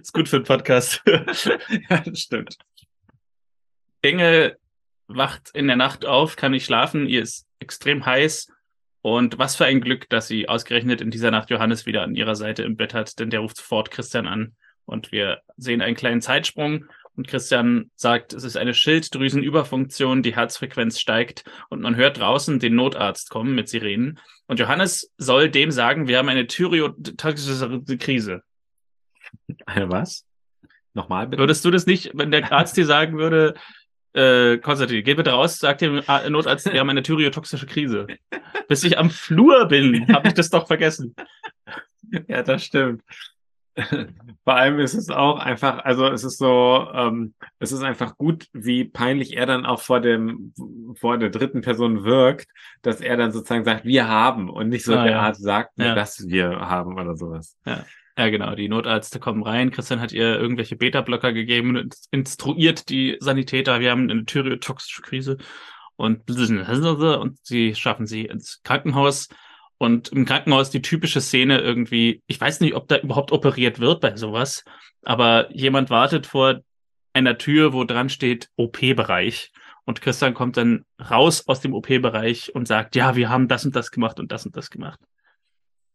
ist 0.00 0.12
gut 0.12 0.28
für 0.28 0.38
den 0.38 0.44
Podcast. 0.44 1.02
ja, 1.06 1.98
das 2.04 2.20
stimmt. 2.20 2.56
Inge 4.02 4.58
wacht 5.06 5.50
in 5.54 5.66
der 5.66 5.76
Nacht 5.76 6.04
auf, 6.04 6.36
kann 6.36 6.52
nicht 6.52 6.64
schlafen, 6.64 7.08
ihr 7.08 7.22
ist 7.22 7.46
extrem 7.58 8.04
heiß. 8.06 8.48
Und 9.02 9.38
was 9.38 9.56
für 9.56 9.66
ein 9.66 9.82
Glück, 9.82 10.08
dass 10.08 10.28
sie 10.28 10.48
ausgerechnet 10.48 11.02
in 11.02 11.10
dieser 11.10 11.30
Nacht 11.30 11.50
Johannes 11.50 11.84
wieder 11.84 12.02
an 12.02 12.14
ihrer 12.14 12.36
Seite 12.36 12.62
im 12.62 12.76
Bett 12.76 12.94
hat, 12.94 13.18
denn 13.18 13.28
der 13.28 13.40
ruft 13.40 13.58
sofort 13.58 13.90
Christian 13.90 14.26
an. 14.26 14.56
Und 14.86 15.12
wir 15.12 15.40
sehen 15.56 15.82
einen 15.82 15.96
kleinen 15.96 16.22
Zeitsprung. 16.22 16.86
Und 17.16 17.28
Christian 17.28 17.90
sagt, 17.94 18.32
es 18.32 18.44
ist 18.44 18.56
eine 18.56 18.74
Schilddrüsenüberfunktion, 18.74 20.22
die 20.22 20.34
Herzfrequenz 20.34 20.98
steigt 20.98 21.44
und 21.68 21.80
man 21.80 21.94
hört 21.94 22.18
draußen 22.18 22.58
den 22.58 22.74
Notarzt 22.74 23.30
kommen 23.30 23.54
mit 23.54 23.68
Sirenen. 23.68 24.18
Und 24.46 24.58
Johannes 24.58 25.12
soll 25.16 25.48
dem 25.48 25.70
sagen, 25.70 26.08
wir 26.08 26.18
haben 26.18 26.28
eine 26.28 26.46
thyreotoxische 26.46 27.82
Krise. 27.98 28.42
Eine 29.66 29.90
was? 29.90 30.26
Nochmal 30.92 31.28
bitte. 31.28 31.42
Würdest 31.42 31.64
du 31.64 31.70
das 31.70 31.86
nicht, 31.86 32.10
wenn 32.14 32.30
der 32.30 32.50
Arzt 32.52 32.76
dir 32.76 32.86
sagen 32.86 33.16
würde, 33.16 33.54
äh, 34.14 34.58
Konstantin, 34.58 35.04
geh 35.04 35.14
bitte 35.14 35.30
raus, 35.30 35.58
sag 35.58 35.78
dem 35.78 36.02
Notarzt, 36.28 36.72
wir 36.72 36.80
haben 36.80 36.90
eine 36.90 37.02
thyreotoxische 37.02 37.66
Krise. 37.66 38.06
Bis 38.68 38.84
ich 38.84 38.98
am 38.98 39.10
Flur 39.10 39.66
bin, 39.66 40.08
habe 40.08 40.28
ich 40.28 40.34
das 40.34 40.50
doch 40.50 40.66
vergessen. 40.66 41.14
Ja, 42.28 42.42
das 42.42 42.64
stimmt. 42.64 43.02
Vor 44.44 44.54
allem 44.54 44.78
ist 44.78 44.94
es 44.94 45.10
auch 45.10 45.40
einfach, 45.40 45.84
also 45.84 46.06
es 46.06 46.22
ist 46.22 46.38
so, 46.38 46.86
ähm, 46.94 47.34
es 47.58 47.72
ist 47.72 47.82
einfach 47.82 48.16
gut, 48.16 48.46
wie 48.52 48.84
peinlich 48.84 49.36
er 49.36 49.46
dann 49.46 49.66
auch 49.66 49.80
vor 49.80 50.00
dem, 50.00 50.52
vor 50.94 51.18
der 51.18 51.30
dritten 51.30 51.60
Person 51.60 52.04
wirkt, 52.04 52.48
dass 52.82 53.00
er 53.00 53.16
dann 53.16 53.32
sozusagen 53.32 53.64
sagt, 53.64 53.84
wir 53.84 54.06
haben 54.06 54.48
und 54.48 54.68
nicht 54.68 54.84
so 54.84 54.94
ah, 54.94 55.02
der 55.02 55.12
ja. 55.12 55.20
Art 55.22 55.36
sagt, 55.36 55.72
ja. 55.76 55.94
dass 55.94 56.28
wir 56.28 56.50
haben 56.50 56.98
oder 56.98 57.16
sowas. 57.16 57.56
Ja. 57.66 57.84
Ja, 58.16 58.28
genau. 58.28 58.54
Die 58.54 58.68
Notärzte 58.68 59.18
kommen 59.18 59.42
rein. 59.42 59.72
Christian 59.72 60.00
hat 60.00 60.12
ihr 60.12 60.38
irgendwelche 60.38 60.76
Beta-Blocker 60.76 61.32
gegeben 61.32 61.76
und 61.76 61.96
instruiert 62.12 62.88
die 62.88 63.16
Sanitäter. 63.18 63.80
Wir 63.80 63.90
haben 63.90 64.08
eine 64.08 64.24
thyreotoxische 64.24 65.02
Krise 65.02 65.36
und, 65.96 66.28
und 66.30 67.38
sie 67.42 67.74
schaffen 67.74 68.06
sie 68.06 68.26
ins 68.26 68.62
Krankenhaus. 68.62 69.28
Und 69.78 70.10
im 70.10 70.24
Krankenhaus 70.24 70.70
die 70.70 70.82
typische 70.82 71.20
Szene 71.20 71.60
irgendwie, 71.60 72.22
ich 72.26 72.40
weiß 72.40 72.60
nicht, 72.60 72.74
ob 72.74 72.86
da 72.86 72.98
überhaupt 72.98 73.32
operiert 73.32 73.80
wird 73.80 74.00
bei 74.00 74.16
sowas, 74.16 74.64
aber 75.02 75.52
jemand 75.52 75.90
wartet 75.90 76.26
vor 76.26 76.60
einer 77.12 77.38
Tür, 77.38 77.72
wo 77.72 77.84
dran 77.84 78.08
steht 78.08 78.48
OP-Bereich. 78.56 79.52
Und 79.84 80.00
Christian 80.00 80.34
kommt 80.34 80.56
dann 80.56 80.84
raus 81.10 81.46
aus 81.48 81.60
dem 81.60 81.74
OP-Bereich 81.74 82.54
und 82.54 82.66
sagt, 82.68 82.96
ja, 82.96 83.16
wir 83.16 83.28
haben 83.28 83.48
das 83.48 83.64
und 83.64 83.74
das 83.76 83.90
gemacht 83.90 84.20
und 84.20 84.32
das 84.32 84.46
und 84.46 84.56
das 84.56 84.70
gemacht. 84.70 85.00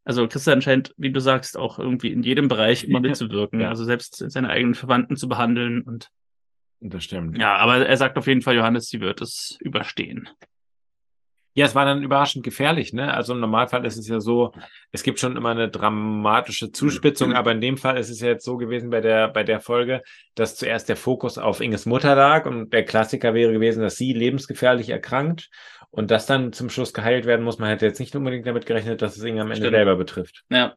Also 0.09 0.27
Christian 0.27 0.59
scheint, 0.59 0.91
wie 0.97 1.11
du 1.11 1.19
sagst, 1.21 1.55
auch 1.55 1.77
irgendwie 1.77 2.11
in 2.11 2.23
jedem 2.23 2.47
Bereich 2.47 2.83
immer 2.87 2.99
mitzuwirken. 2.99 3.59
Ja. 3.59 3.69
Also 3.69 3.83
selbst 3.83 4.15
seine 4.15 4.49
eigenen 4.49 4.73
Verwandten 4.73 5.15
zu 5.15 5.29
behandeln 5.29 5.83
und 5.83 6.09
Das 6.79 7.03
stimmt. 7.03 7.37
Ja, 7.37 7.57
aber 7.57 7.85
er 7.85 7.95
sagt 7.95 8.17
auf 8.17 8.25
jeden 8.25 8.41
Fall, 8.41 8.55
Johannes, 8.55 8.87
sie 8.87 9.01
wird 9.01 9.21
es 9.21 9.55
überstehen. 9.59 10.27
Ja, 11.53 11.65
es 11.65 11.75
war 11.75 11.85
dann 11.85 12.03
überraschend 12.03 12.43
gefährlich, 12.43 12.93
ne? 12.93 13.13
Also 13.13 13.33
im 13.33 13.39
Normalfall 13.39 13.85
ist 13.85 13.97
es 13.97 14.07
ja 14.07 14.19
so, 14.19 14.53
es 14.91 15.03
gibt 15.03 15.19
schon 15.19 15.35
immer 15.35 15.49
eine 15.49 15.69
dramatische 15.69 16.71
Zuspitzung, 16.71 17.33
aber 17.33 17.51
in 17.51 17.61
dem 17.61 17.77
Fall 17.77 17.97
ist 17.97 18.09
es 18.09 18.21
ja 18.21 18.27
jetzt 18.27 18.45
so 18.45 18.57
gewesen 18.57 18.89
bei 18.89 19.01
der, 19.01 19.27
bei 19.27 19.43
der 19.43 19.59
Folge, 19.59 20.03
dass 20.35 20.55
zuerst 20.55 20.89
der 20.89 20.95
Fokus 20.95 21.37
auf 21.37 21.59
Inges 21.59 21.85
Mutter 21.85 22.15
lag 22.15 22.45
und 22.45 22.71
der 22.71 22.85
Klassiker 22.85 23.33
wäre 23.33 23.51
gewesen, 23.51 23.81
dass 23.81 23.97
sie 23.97 24.13
lebensgefährlich 24.13 24.89
erkrankt 24.89 25.49
und 25.91 26.11
das 26.11 26.25
dann 26.25 26.53
zum 26.53 26.69
Schluss 26.69 26.93
geheilt 26.93 27.25
werden 27.25 27.43
muss. 27.43 27.57
Man 27.57 27.69
hätte 27.69 27.85
jetzt 27.85 27.99
nicht 27.99 28.15
unbedingt 28.15 28.45
damit 28.45 28.65
gerechnet, 28.65 29.01
dass 29.01 29.17
es 29.17 29.23
Inge 29.23 29.41
am 29.41 29.47
Ende 29.47 29.63
Stimmt. 29.63 29.75
selber 29.75 29.95
betrifft. 29.95 30.43
Ja. 30.49 30.75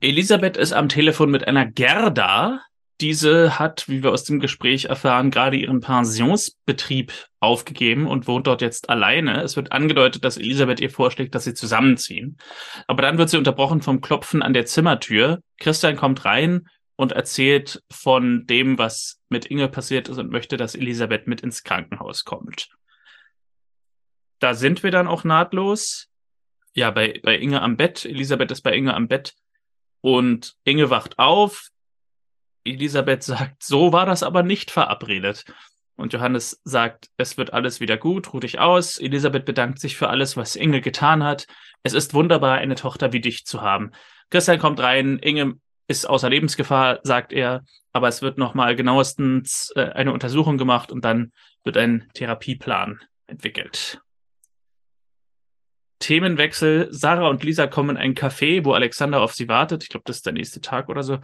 Elisabeth 0.00 0.56
ist 0.56 0.72
am 0.72 0.88
Telefon 0.88 1.30
mit 1.30 1.46
einer 1.46 1.66
Gerda. 1.66 2.62
Diese 3.00 3.60
hat, 3.60 3.88
wie 3.88 4.02
wir 4.02 4.10
aus 4.10 4.24
dem 4.24 4.40
Gespräch 4.40 4.86
erfahren, 4.86 5.30
gerade 5.30 5.56
ihren 5.56 5.80
Pensionsbetrieb 5.80 7.12
aufgegeben 7.38 8.08
und 8.08 8.26
wohnt 8.26 8.48
dort 8.48 8.60
jetzt 8.60 8.90
alleine. 8.90 9.42
Es 9.42 9.54
wird 9.54 9.70
angedeutet, 9.70 10.24
dass 10.24 10.36
Elisabeth 10.36 10.80
ihr 10.80 10.90
vorschlägt, 10.90 11.34
dass 11.34 11.44
sie 11.44 11.54
zusammenziehen. 11.54 12.38
Aber 12.88 13.02
dann 13.02 13.16
wird 13.16 13.30
sie 13.30 13.38
unterbrochen 13.38 13.82
vom 13.82 14.00
Klopfen 14.00 14.42
an 14.42 14.52
der 14.52 14.66
Zimmertür. 14.66 15.40
Christian 15.58 15.94
kommt 15.94 16.24
rein 16.24 16.68
und 16.96 17.12
erzählt 17.12 17.80
von 17.88 18.44
dem, 18.46 18.76
was 18.78 19.20
mit 19.28 19.46
Inge 19.46 19.68
passiert 19.68 20.08
ist 20.08 20.18
und 20.18 20.32
möchte, 20.32 20.56
dass 20.56 20.74
Elisabeth 20.74 21.28
mit 21.28 21.42
ins 21.42 21.62
Krankenhaus 21.62 22.24
kommt. 22.24 22.68
Da 24.40 24.54
sind 24.54 24.82
wir 24.82 24.90
dann 24.90 25.06
auch 25.06 25.22
nahtlos. 25.22 26.08
Ja, 26.74 26.90
bei, 26.90 27.20
bei 27.22 27.38
Inge 27.38 27.62
am 27.62 27.76
Bett. 27.76 28.04
Elisabeth 28.04 28.50
ist 28.50 28.62
bei 28.62 28.74
Inge 28.74 28.94
am 28.94 29.06
Bett 29.06 29.34
und 30.00 30.56
Inge 30.64 30.90
wacht 30.90 31.20
auf. 31.20 31.68
Elisabeth 32.64 33.22
sagt, 33.22 33.62
so 33.62 33.92
war 33.92 34.06
das 34.06 34.22
aber 34.22 34.42
nicht 34.42 34.70
verabredet. 34.70 35.44
Und 35.96 36.12
Johannes 36.12 36.60
sagt, 36.64 37.08
es 37.16 37.36
wird 37.36 37.52
alles 37.52 37.80
wieder 37.80 37.96
gut, 37.96 38.32
ruh 38.32 38.38
dich 38.38 38.60
aus. 38.60 38.98
Elisabeth 38.98 39.44
bedankt 39.44 39.80
sich 39.80 39.96
für 39.96 40.08
alles, 40.08 40.36
was 40.36 40.54
Inge 40.54 40.80
getan 40.80 41.24
hat. 41.24 41.46
Es 41.82 41.92
ist 41.92 42.14
wunderbar, 42.14 42.58
eine 42.58 42.76
Tochter 42.76 43.12
wie 43.12 43.20
dich 43.20 43.44
zu 43.44 43.62
haben. 43.62 43.90
Christian 44.30 44.58
kommt 44.60 44.78
rein, 44.78 45.18
Inge 45.18 45.54
ist 45.88 46.08
außer 46.08 46.30
Lebensgefahr, 46.30 47.00
sagt 47.02 47.32
er, 47.32 47.64
aber 47.92 48.08
es 48.08 48.22
wird 48.22 48.38
nochmal 48.38 48.76
genauestens 48.76 49.72
äh, 49.74 49.90
eine 49.90 50.12
Untersuchung 50.12 50.58
gemacht 50.58 50.92
und 50.92 51.04
dann 51.04 51.32
wird 51.64 51.76
ein 51.76 52.08
Therapieplan 52.14 53.00
entwickelt. 53.26 54.00
Themenwechsel. 55.98 56.88
Sarah 56.90 57.28
und 57.28 57.42
Lisa 57.42 57.66
kommen 57.66 57.90
in 57.90 57.96
ein 57.96 58.14
Café, 58.14 58.64
wo 58.64 58.72
Alexander 58.72 59.20
auf 59.20 59.34
sie 59.34 59.48
wartet. 59.48 59.82
Ich 59.82 59.88
glaube, 59.88 60.04
das 60.06 60.16
ist 60.16 60.26
der 60.26 60.32
nächste 60.32 60.60
Tag 60.60 60.88
oder 60.88 61.02
so. 61.02 61.18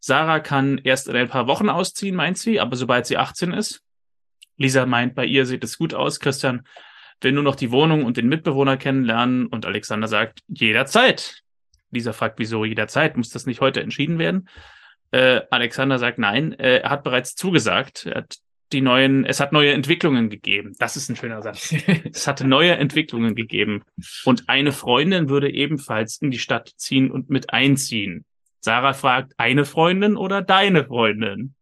Sarah 0.00 0.40
kann 0.40 0.78
erst 0.78 1.08
in 1.08 1.16
ein 1.16 1.28
paar 1.28 1.46
Wochen 1.46 1.68
ausziehen, 1.68 2.16
meint 2.16 2.38
sie, 2.38 2.58
aber 2.58 2.74
sobald 2.76 3.06
sie 3.06 3.18
18 3.18 3.52
ist. 3.52 3.82
Lisa 4.56 4.86
meint, 4.86 5.14
bei 5.14 5.24
ihr 5.24 5.46
sieht 5.46 5.62
es 5.62 5.78
gut 5.78 5.94
aus. 5.94 6.20
Christian 6.20 6.66
will 7.20 7.32
nur 7.32 7.42
noch 7.42 7.54
die 7.54 7.70
Wohnung 7.70 8.04
und 8.04 8.16
den 8.16 8.28
Mitbewohner 8.28 8.76
kennenlernen 8.76 9.46
und 9.46 9.66
Alexander 9.66 10.08
sagt, 10.08 10.40
jederzeit. 10.48 11.42
Lisa 11.90 12.12
fragt, 12.12 12.38
wieso 12.38 12.64
jederzeit? 12.64 13.16
Muss 13.16 13.30
das 13.30 13.46
nicht 13.46 13.60
heute 13.60 13.82
entschieden 13.82 14.18
werden? 14.18 14.48
Äh, 15.10 15.42
Alexander 15.50 15.98
sagt 15.98 16.18
nein, 16.18 16.52
äh, 16.58 16.78
er 16.78 16.90
hat 16.90 17.04
bereits 17.04 17.34
zugesagt. 17.34 18.06
Er 18.06 18.18
hat 18.18 18.36
die 18.72 18.80
neuen, 18.80 19.24
es 19.24 19.40
hat 19.40 19.52
neue 19.52 19.72
Entwicklungen 19.72 20.30
gegeben. 20.30 20.74
Das 20.78 20.96
ist 20.96 21.08
ein 21.08 21.16
schöner 21.16 21.42
Satz. 21.42 21.74
es 22.12 22.26
hatte 22.26 22.46
neue 22.46 22.72
Entwicklungen 22.76 23.34
gegeben. 23.34 23.82
Und 24.24 24.48
eine 24.48 24.72
Freundin 24.72 25.28
würde 25.28 25.50
ebenfalls 25.50 26.18
in 26.22 26.30
die 26.30 26.38
Stadt 26.38 26.72
ziehen 26.76 27.10
und 27.10 27.30
mit 27.30 27.52
einziehen. 27.52 28.24
Sarah 28.60 28.92
fragt, 28.92 29.32
eine 29.38 29.64
Freundin 29.64 30.16
oder 30.16 30.42
deine 30.42 30.84
Freundin? 30.84 31.54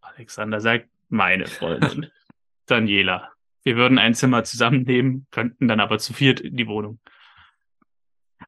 Alexander 0.00 0.60
sagt, 0.60 0.88
meine 1.08 1.46
Freundin. 1.46 2.10
Daniela. 2.66 3.30
Wir 3.62 3.76
würden 3.76 3.98
ein 3.98 4.14
Zimmer 4.14 4.42
zusammennehmen, 4.42 5.26
könnten 5.30 5.68
dann 5.68 5.78
aber 5.78 5.98
zu 5.98 6.12
viert 6.12 6.40
in 6.40 6.56
die 6.56 6.66
Wohnung. 6.66 6.98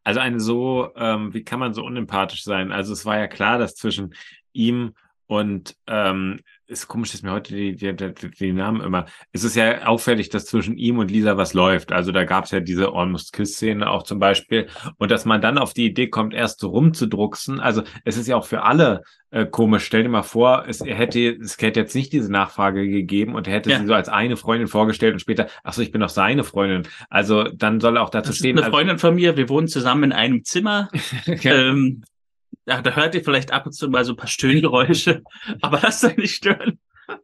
Also 0.03 0.21
eine 0.21 0.41
so, 0.41 0.93
ähm, 0.97 1.33
wie 1.33 1.45
kann 1.45 1.61
man 1.61 1.73
so 1.73 1.85
unempathisch 1.85 2.43
sein? 2.43 2.73
Also 2.73 2.93
es 2.93 3.07
war 3.07 3.19
ja 3.19 3.29
klar, 3.29 3.59
dass 3.59 3.77
zwischen 3.77 4.15
ihm 4.53 4.95
und 5.27 5.77
ähm, 5.87 6.41
ist 6.67 6.89
komisch, 6.89 7.13
dass 7.13 7.23
mir 7.23 7.33
heute 7.33 7.55
die, 7.55 7.77
die, 7.77 7.95
die, 7.95 8.31
die 8.31 8.53
Namen 8.53 8.81
immer. 8.81 9.07
Es 9.33 9.45
ist 9.45 9.55
ja 9.57 9.87
auffällig, 9.87 10.29
dass 10.31 10.47
zwischen 10.47 10.77
ihm 10.79 10.99
und 10.99 11.11
Lisa 11.11 11.37
was 11.37 11.53
läuft. 11.55 11.93
Also 11.93 12.11
da 12.13 12.25
gab 12.25 12.45
es 12.45 12.51
ja 12.53 12.61
diese 12.61 12.93
Almost 12.93 13.33
Kiss-Szene 13.33 13.89
auch 13.91 14.03
zum 14.05 14.19
Beispiel. 14.19 14.69
Und 14.99 15.11
dass 15.11 15.25
man 15.25 15.41
dann 15.41 15.59
auf 15.59 15.75
die 15.75 15.87
Idee 15.87 16.09
kommt, 16.09 16.33
erst 16.35 16.61
so 16.61 16.69
rumzudrucksen. 16.69 17.61
Also 17.61 17.83
es 18.05 18.17
ist 18.17 18.29
ja 18.29 18.37
auch 18.37 18.47
für 18.47 18.63
alle 18.63 19.03
äh, 19.31 19.45
komisch. 19.47 19.85
Stell 19.85 20.05
dir 20.05 20.09
mal 20.09 20.23
vor, 20.23 20.65
es 20.67 20.81
hätte, 20.85 21.37
es 21.37 21.59
hätte 21.61 21.81
jetzt 21.81 21.95
nicht 21.95 22.13
diese 22.13 22.31
Nachfrage 22.33 22.89
gegeben 22.89 23.35
und 23.35 23.47
er 23.47 23.53
hätte 23.55 23.71
Ja. 23.71 23.81
sie 23.81 23.87
so 23.87 23.95
als 23.95 24.09
eine 24.09 24.37
Freundin 24.37 24.69
vorgestellt 24.69 25.13
und 25.13 25.21
später, 25.21 25.49
ach 25.65 25.75
so, 25.75 25.83
ich 25.83 25.93
bin 25.93 26.01
doch 26.01 26.09
seine 26.09 26.45
Freundin. 26.45 26.85
Also 27.11 27.45
dann 27.45 27.81
soll 27.81 27.99
auch 27.99 28.11
dazu 28.11 28.29
Das 28.29 28.37
ist 28.37 28.39
stehen. 28.39 28.57
eine 28.57 28.67
also- 28.67 28.77
Freundin 28.77 28.99
von 28.99 29.15
mir, 29.15 29.37
wir 29.37 29.49
wohnen 29.49 29.69
zusammen 29.69 30.05
in 30.05 30.13
einem 30.13 30.45
Zimmer. 30.45 30.89
Ja. 31.27 31.55
Ähm, 31.55 32.03
ja, 32.67 32.83
da 32.83 32.91
hört 32.93 33.15
ihr 33.15 33.25
vielleicht 33.25 33.53
ab 33.53 33.67
und 33.67 33.73
zu 33.73 33.89
mal 33.89 34.05
so 34.05 34.13
ein 34.13 34.17
paar 34.17 34.27
Stöhngeräusche, 34.29 35.23
aber 35.63 35.79
das 35.79 36.01
soll 36.01 36.15
nicht 36.17 36.35
stören. 36.37 36.79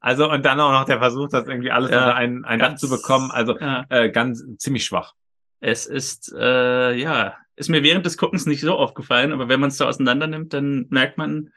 Also 0.00 0.30
und 0.30 0.44
dann 0.44 0.60
auch 0.60 0.72
noch 0.72 0.84
der 0.84 0.98
Versuch, 0.98 1.28
das 1.30 1.46
irgendwie 1.48 1.70
alles 1.70 1.90
Ja, 1.90 2.00
unter 2.00 2.16
ein, 2.16 2.44
ein 2.44 2.58
Dach 2.58 2.74
zu 2.74 2.90
bekommen. 2.90 3.30
Also 3.30 3.58
Ja, 3.58 3.86
äh, 3.88 4.10
ganz 4.10 4.44
ziemlich 4.58 4.84
schwach. 4.84 5.14
es 5.60 5.86
ist, 5.86 6.34
äh, 6.36 6.92
ja, 6.94 7.34
ist 7.54 7.70
mir 7.70 7.82
während 7.82 8.04
des 8.04 8.18
Guckens 8.18 8.44
nicht 8.44 8.60
so 8.60 8.74
aufgefallen, 8.74 9.32
aber 9.32 9.48
wenn 9.48 9.58
man 9.58 9.68
es 9.68 9.78
so 9.78 9.86
auseinander 9.86 10.26
nimmt, 10.26 10.52
dann 10.52 10.86
merkt 10.90 11.16
man, 11.16 11.50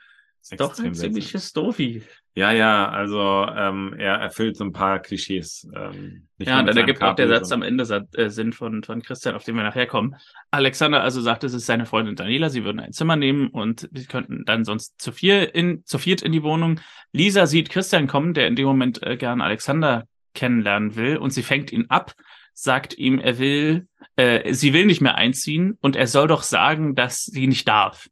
doch 0.57 0.77
ein 0.79 0.93
ziemliches 0.93 1.53
Doofi. 1.53 2.03
Ja, 2.35 2.51
ja, 2.51 2.87
also 2.87 3.47
ähm, 3.53 3.93
er 3.97 4.15
erfüllt 4.15 4.55
so 4.55 4.63
ein 4.63 4.71
paar 4.71 4.99
Klischees. 4.99 5.67
Ähm, 5.75 6.27
Ja, 6.37 6.63
dann 6.63 6.77
ergibt 6.77 7.01
auch 7.01 7.15
der 7.15 7.27
Satz 7.27 7.51
am 7.51 7.63
Ende 7.63 8.07
äh, 8.13 8.29
Sinn 8.29 8.53
von, 8.53 8.83
von 8.83 9.01
Christian, 9.01 9.35
auf 9.35 9.43
den 9.43 9.55
wir 9.55 9.63
nachher 9.63 9.87
kommen. 9.87 10.15
Alexander 10.51 11.03
also 11.03 11.19
sagt, 11.21 11.43
es 11.43 11.53
ist 11.53 11.65
seine 11.65 11.85
Freundin 11.85 12.15
Daniela, 12.15 12.49
sie 12.49 12.63
würden 12.63 12.79
ein 12.79 12.93
Zimmer 12.93 13.17
nehmen 13.17 13.49
und 13.49 13.89
sie 13.91 14.05
könnten 14.05 14.45
dann 14.45 14.63
sonst 14.63 15.01
zu, 15.01 15.11
vier 15.11 15.53
in, 15.53 15.83
zu 15.85 15.97
viert 15.97 16.21
in 16.21 16.31
die 16.31 16.43
Wohnung. 16.43 16.79
Lisa 17.11 17.45
sieht 17.45 17.69
Christian 17.69 18.07
kommen, 18.07 18.33
der 18.33 18.47
in 18.47 18.55
dem 18.55 18.67
Moment 18.67 19.03
äh, 19.03 19.17
gern 19.17 19.41
Alexander 19.41 20.05
kennenlernen 20.33 20.95
will 20.95 21.17
und 21.17 21.31
sie 21.31 21.43
fängt 21.43 21.73
ihn 21.73 21.87
ab, 21.89 22.13
sagt 22.53 22.97
ihm, 22.97 23.19
er 23.19 23.39
will, 23.39 23.87
äh, 24.15 24.53
sie 24.53 24.73
will 24.73 24.85
nicht 24.85 25.01
mehr 25.01 25.15
einziehen 25.15 25.77
und 25.81 25.95
er 25.95 26.07
soll 26.07 26.27
doch 26.27 26.43
sagen, 26.43 26.95
dass 26.95 27.25
sie 27.25 27.47
nicht 27.47 27.67
darf. 27.67 28.07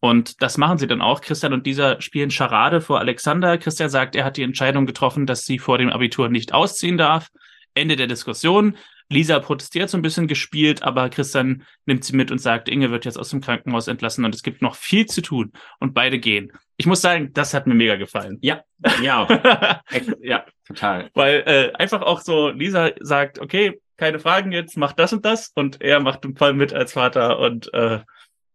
Und 0.00 0.42
das 0.42 0.58
machen 0.58 0.78
sie 0.78 0.86
dann 0.86 1.02
auch. 1.02 1.20
Christian 1.20 1.52
und 1.52 1.66
dieser 1.66 2.00
spielen 2.00 2.30
Charade 2.30 2.80
vor 2.80 3.00
Alexander. 3.00 3.58
Christian 3.58 3.90
sagt, 3.90 4.14
er 4.14 4.24
hat 4.24 4.36
die 4.36 4.42
Entscheidung 4.42 4.86
getroffen, 4.86 5.26
dass 5.26 5.44
sie 5.44 5.58
vor 5.58 5.78
dem 5.78 5.90
Abitur 5.90 6.28
nicht 6.28 6.54
ausziehen 6.54 6.98
darf. 6.98 7.28
Ende 7.74 7.96
der 7.96 8.06
Diskussion. 8.06 8.76
Lisa 9.10 9.38
protestiert 9.40 9.88
so 9.88 9.96
ein 9.96 10.02
bisschen 10.02 10.28
gespielt, 10.28 10.82
aber 10.82 11.08
Christian 11.08 11.64
nimmt 11.86 12.04
sie 12.04 12.14
mit 12.14 12.30
und 12.30 12.38
sagt, 12.38 12.68
Inge 12.68 12.90
wird 12.90 13.06
jetzt 13.06 13.18
aus 13.18 13.30
dem 13.30 13.40
Krankenhaus 13.40 13.88
entlassen 13.88 14.24
und 14.24 14.34
es 14.34 14.42
gibt 14.42 14.60
noch 14.60 14.74
viel 14.76 15.06
zu 15.06 15.22
tun. 15.22 15.52
Und 15.80 15.94
beide 15.94 16.18
gehen. 16.18 16.52
Ich 16.76 16.86
muss 16.86 17.00
sagen, 17.00 17.32
das 17.32 17.54
hat 17.54 17.66
mir 17.66 17.74
mega 17.74 17.96
gefallen. 17.96 18.38
Ja, 18.42 18.62
ja, 19.02 19.26
ja, 20.20 20.44
total. 20.66 21.10
Weil 21.14 21.42
äh, 21.46 21.72
einfach 21.74 22.02
auch 22.02 22.20
so, 22.20 22.50
Lisa 22.50 22.90
sagt, 23.00 23.38
okay, 23.38 23.80
keine 23.96 24.18
Fragen 24.18 24.52
jetzt, 24.52 24.76
mach 24.76 24.92
das 24.92 25.12
und 25.12 25.24
das. 25.24 25.52
Und 25.54 25.80
er 25.80 26.00
macht 26.00 26.26
voll 26.36 26.52
mit 26.52 26.72
als 26.74 26.92
Vater 26.92 27.38
und 27.38 27.72
äh, 27.72 28.00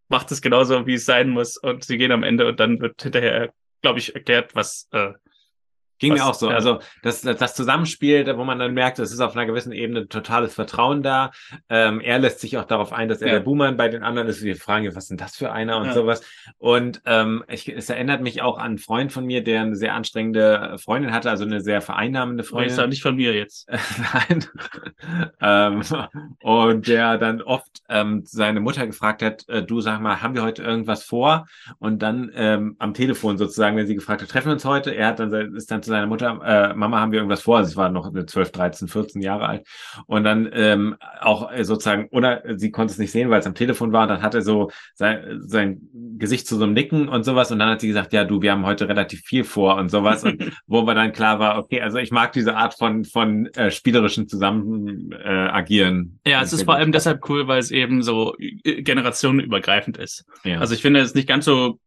macht 0.09 0.31
es 0.31 0.41
genauso, 0.41 0.85
wie 0.85 0.95
es 0.95 1.05
sein 1.05 1.29
muss. 1.29 1.57
Und 1.57 1.83
sie 1.83 1.97
gehen 1.97 2.11
am 2.11 2.23
Ende 2.23 2.47
und 2.47 2.59
dann 2.59 2.79
wird 2.79 3.01
hinterher, 3.01 3.53
glaube 3.81 3.99
ich, 3.99 4.15
erklärt, 4.15 4.55
was 4.55 4.87
äh, 4.91 5.13
Ging 6.03 6.13
Was- 6.13 6.19
mir 6.19 6.25
auch 6.27 6.33
so. 6.33 6.49
ja. 6.49 6.55
Also 6.55 6.79
das, 7.01 7.21
das, 7.21 7.55
Zusammenspiel, 7.55 8.25
wo 8.37 8.43
man 8.43 8.59
dann 8.59 8.73
merkt, 8.73 8.99
es 8.99 9.11
ist 9.13 9.21
auf 9.21 9.35
einer 9.35 9.45
gewissen 9.45 9.71
Ebene 9.71 10.07
totales 10.07 10.53
Vertrauen 10.53 11.01
da. 11.01 11.31
Ähm, 11.69 12.01
er 12.01 12.19
lässt 12.19 12.39
sich 12.41 12.57
auch 12.57 12.65
darauf 12.65 12.91
ein, 12.91 13.07
dass 13.09 13.21
er 13.21 13.27
Ja. 13.29 13.33
der 13.35 13.39
Buhmann 13.41 13.77
bei 13.77 13.87
den 13.87 14.03
anderen 14.03 14.27
ist. 14.27 14.43
Wir 14.43 14.55
fragen, 14.55 14.85
was 14.95 15.05
ist 15.05 15.09
denn 15.11 15.17
das 15.17 15.35
für 15.37 15.51
einer 15.51 15.77
und 15.77 15.85
Ja. 15.85 15.93
sowas. 15.93 16.21
Und 16.57 17.01
ähm, 17.05 17.43
ich, 17.47 17.69
es 17.69 17.89
erinnert 17.89 18.21
mich 18.21 18.41
auch 18.41 18.57
an 18.57 18.63
einen 18.73 18.77
Freund 18.79 19.11
von 19.11 19.25
mir, 19.25 19.43
der 19.43 19.61
eine 19.61 19.75
sehr 19.75 19.93
anstrengende 19.93 20.75
Freundin 20.83 21.13
hatte, 21.13 21.29
also 21.29 21.45
eine 21.45 21.61
sehr 21.61 21.79
vereinnahmende 21.81 22.43
Freund 22.43 22.67
ist 22.67 22.73
Freundin. 22.75 22.85
auch 22.85 22.89
nicht 22.89 23.01
von 23.01 23.15
mir 23.15 23.33
jetzt. 23.33 23.69
Nein. 24.29 24.45
ähm, 25.41 25.81
und 26.41 26.87
der 26.87 27.17
dann 27.17 27.41
oft 27.41 27.81
ähm, 27.89 28.23
seine 28.25 28.59
Mutter 28.59 28.85
gefragt 28.87 29.21
hat, 29.21 29.47
äh, 29.47 29.63
du 29.63 29.81
sag 29.81 29.99
mal, 30.01 30.21
haben 30.21 30.35
wir 30.35 30.43
heute 30.43 30.63
irgendwas 30.63 31.03
vor? 31.03 31.45
Und 31.79 32.01
dann 32.01 32.31
ähm, 32.35 32.75
am 32.79 32.93
Telefon 32.93 33.37
sozusagen, 33.37 33.77
wenn 33.77 33.87
sie 33.87 33.95
gefragt 33.95 34.21
hat, 34.21 34.29
treffen 34.29 34.47
wir 34.47 34.53
uns 34.53 34.65
heute? 34.65 34.95
Er 34.95 35.07
hat 35.07 35.19
dann 35.19 35.31
ist 35.55 35.71
dann 35.71 35.83
zu 35.83 35.91
seiner 35.93 36.07
Mutter, 36.07 36.39
äh, 36.43 36.73
Mama, 36.75 36.99
haben 36.99 37.11
wir 37.11 37.19
irgendwas 37.19 37.41
vor? 37.41 37.57
Also 37.57 37.69
es 37.69 37.77
war 37.77 37.89
noch 37.89 38.07
eine 38.07 38.25
12, 38.25 38.51
13, 38.51 38.87
14 38.87 39.21
Jahre 39.21 39.47
alt. 39.47 39.67
Und 40.07 40.23
dann 40.23 40.49
ähm, 40.53 40.95
auch 41.21 41.51
äh, 41.51 41.63
sozusagen, 41.63 42.07
oder 42.11 42.43
sie 42.57 42.71
konnte 42.71 42.91
es 42.91 42.99
nicht 42.99 43.11
sehen, 43.11 43.29
weil 43.29 43.39
es 43.39 43.47
am 43.47 43.55
Telefon 43.55 43.93
war. 43.93 44.03
Und 44.03 44.09
dann 44.09 44.21
hat 44.21 44.35
er 44.35 44.41
so 44.41 44.71
sein, 44.95 45.39
sein 45.39 45.81
Gesicht 46.17 46.47
zu 46.47 46.57
so 46.57 46.63
einem 46.63 46.73
Nicken 46.73 47.07
und 47.07 47.23
sowas. 47.23 47.51
Und 47.51 47.59
dann 47.59 47.69
hat 47.69 47.81
sie 47.81 47.87
gesagt, 47.87 48.13
ja, 48.13 48.25
du, 48.25 48.41
wir 48.41 48.51
haben 48.51 48.65
heute 48.65 48.89
relativ 48.89 49.21
viel 49.21 49.43
vor 49.43 49.75
und 49.75 49.89
sowas. 49.89 50.23
Und 50.23 50.51
wo 50.67 50.83
wir 50.83 50.95
dann 50.95 51.13
klar 51.13 51.39
war, 51.39 51.57
okay, 51.57 51.81
also 51.81 51.97
ich 51.97 52.11
mag 52.11 52.33
diese 52.33 52.55
Art 52.55 52.73
von 52.73 53.05
von 53.05 53.45
äh, 53.55 53.71
spielerischen 53.71 54.27
Zusammen 54.27 55.11
äh, 55.11 55.27
agieren. 55.27 56.19
Ja, 56.25 56.41
es 56.41 56.53
ist 56.53 56.63
vor 56.63 56.75
allem 56.75 56.91
deshalb 56.91 57.27
cool, 57.29 57.47
weil 57.47 57.59
es 57.59 57.71
eben 57.71 58.01
so 58.01 58.35
äh, 58.37 58.81
generationenübergreifend 58.81 59.97
ist. 59.97 60.25
Ja. 60.43 60.59
Also 60.59 60.73
ich 60.73 60.81
finde 60.81 60.99
es 60.99 61.13
nicht 61.13 61.27
ganz 61.27 61.45
so 61.45 61.79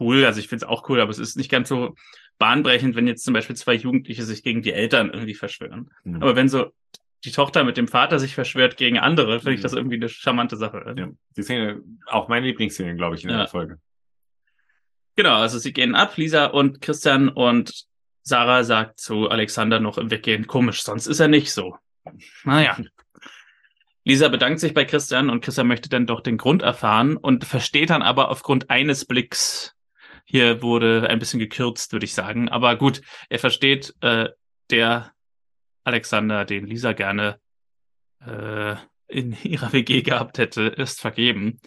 cool, 0.00 0.24
also 0.24 0.40
ich 0.40 0.48
finde 0.48 0.64
es 0.64 0.68
auch 0.68 0.88
cool, 0.88 1.00
aber 1.00 1.10
es 1.10 1.18
ist 1.18 1.36
nicht 1.36 1.50
ganz 1.50 1.68
so 1.68 1.94
bahnbrechend, 2.42 2.96
wenn 2.96 3.06
jetzt 3.06 3.22
zum 3.24 3.34
Beispiel 3.34 3.54
zwei 3.54 3.74
Jugendliche 3.74 4.24
sich 4.24 4.42
gegen 4.42 4.62
die 4.62 4.72
Eltern 4.72 5.10
irgendwie 5.10 5.34
verschwören. 5.34 5.90
Mhm. 6.02 6.16
Aber 6.22 6.34
wenn 6.34 6.48
so 6.48 6.72
die 7.24 7.30
Tochter 7.30 7.62
mit 7.62 7.76
dem 7.76 7.86
Vater 7.86 8.18
sich 8.18 8.34
verschwört 8.34 8.76
gegen 8.76 8.98
andere, 8.98 9.38
finde 9.38 9.52
ich 9.52 9.60
Mhm. 9.60 9.62
das 9.62 9.72
irgendwie 9.74 9.94
eine 9.94 10.08
charmante 10.08 10.56
Sache. 10.56 10.94
Ja. 10.98 11.08
Die 11.36 11.42
Szene, 11.44 11.80
auch 12.06 12.26
meine 12.26 12.46
Lieblingsszene, 12.46 12.96
glaube 12.96 13.14
ich, 13.14 13.22
in 13.22 13.30
Ja. 13.30 13.36
der 13.36 13.46
Folge. 13.46 13.78
Genau, 15.14 15.36
also 15.36 15.58
sie 15.58 15.72
gehen 15.72 15.94
ab, 15.94 16.16
Lisa 16.16 16.46
und 16.46 16.80
Christian 16.80 17.28
und 17.28 17.84
Sarah 18.22 18.64
sagt 18.64 18.98
zu 18.98 19.28
Alexander 19.30 19.78
noch 19.78 19.98
im 19.98 20.10
Weggehen, 20.10 20.48
komisch, 20.48 20.82
sonst 20.82 21.06
ist 21.06 21.20
er 21.20 21.28
nicht 21.28 21.52
so. 21.52 21.76
Naja. 22.44 22.76
Lisa 24.04 24.26
bedankt 24.28 24.58
sich 24.58 24.74
bei 24.74 24.84
Christian 24.84 25.30
und 25.30 25.42
Christian 25.44 25.68
möchte 25.68 25.88
dann 25.88 26.06
doch 26.06 26.22
den 26.22 26.36
Grund 26.38 26.62
erfahren 26.62 27.16
und 27.16 27.44
versteht 27.44 27.90
dann 27.90 28.02
aber 28.02 28.30
aufgrund 28.30 28.68
eines 28.68 29.04
Blicks, 29.04 29.76
hier 30.32 30.62
wurde 30.62 31.06
ein 31.10 31.18
bisschen 31.18 31.38
gekürzt, 31.38 31.92
würde 31.92 32.06
ich 32.06 32.14
sagen, 32.14 32.48
aber 32.48 32.76
gut, 32.76 33.02
er 33.28 33.38
versteht, 33.38 33.94
äh, 34.00 34.30
der 34.70 35.12
Alexander, 35.84 36.46
den 36.46 36.66
Lisa 36.66 36.94
gerne 36.94 37.38
äh, 38.26 38.76
in 39.08 39.36
ihrer 39.42 39.74
WG 39.74 40.00
gehabt 40.00 40.38
hätte, 40.38 40.62
ist 40.62 41.02
vergeben. 41.02 41.60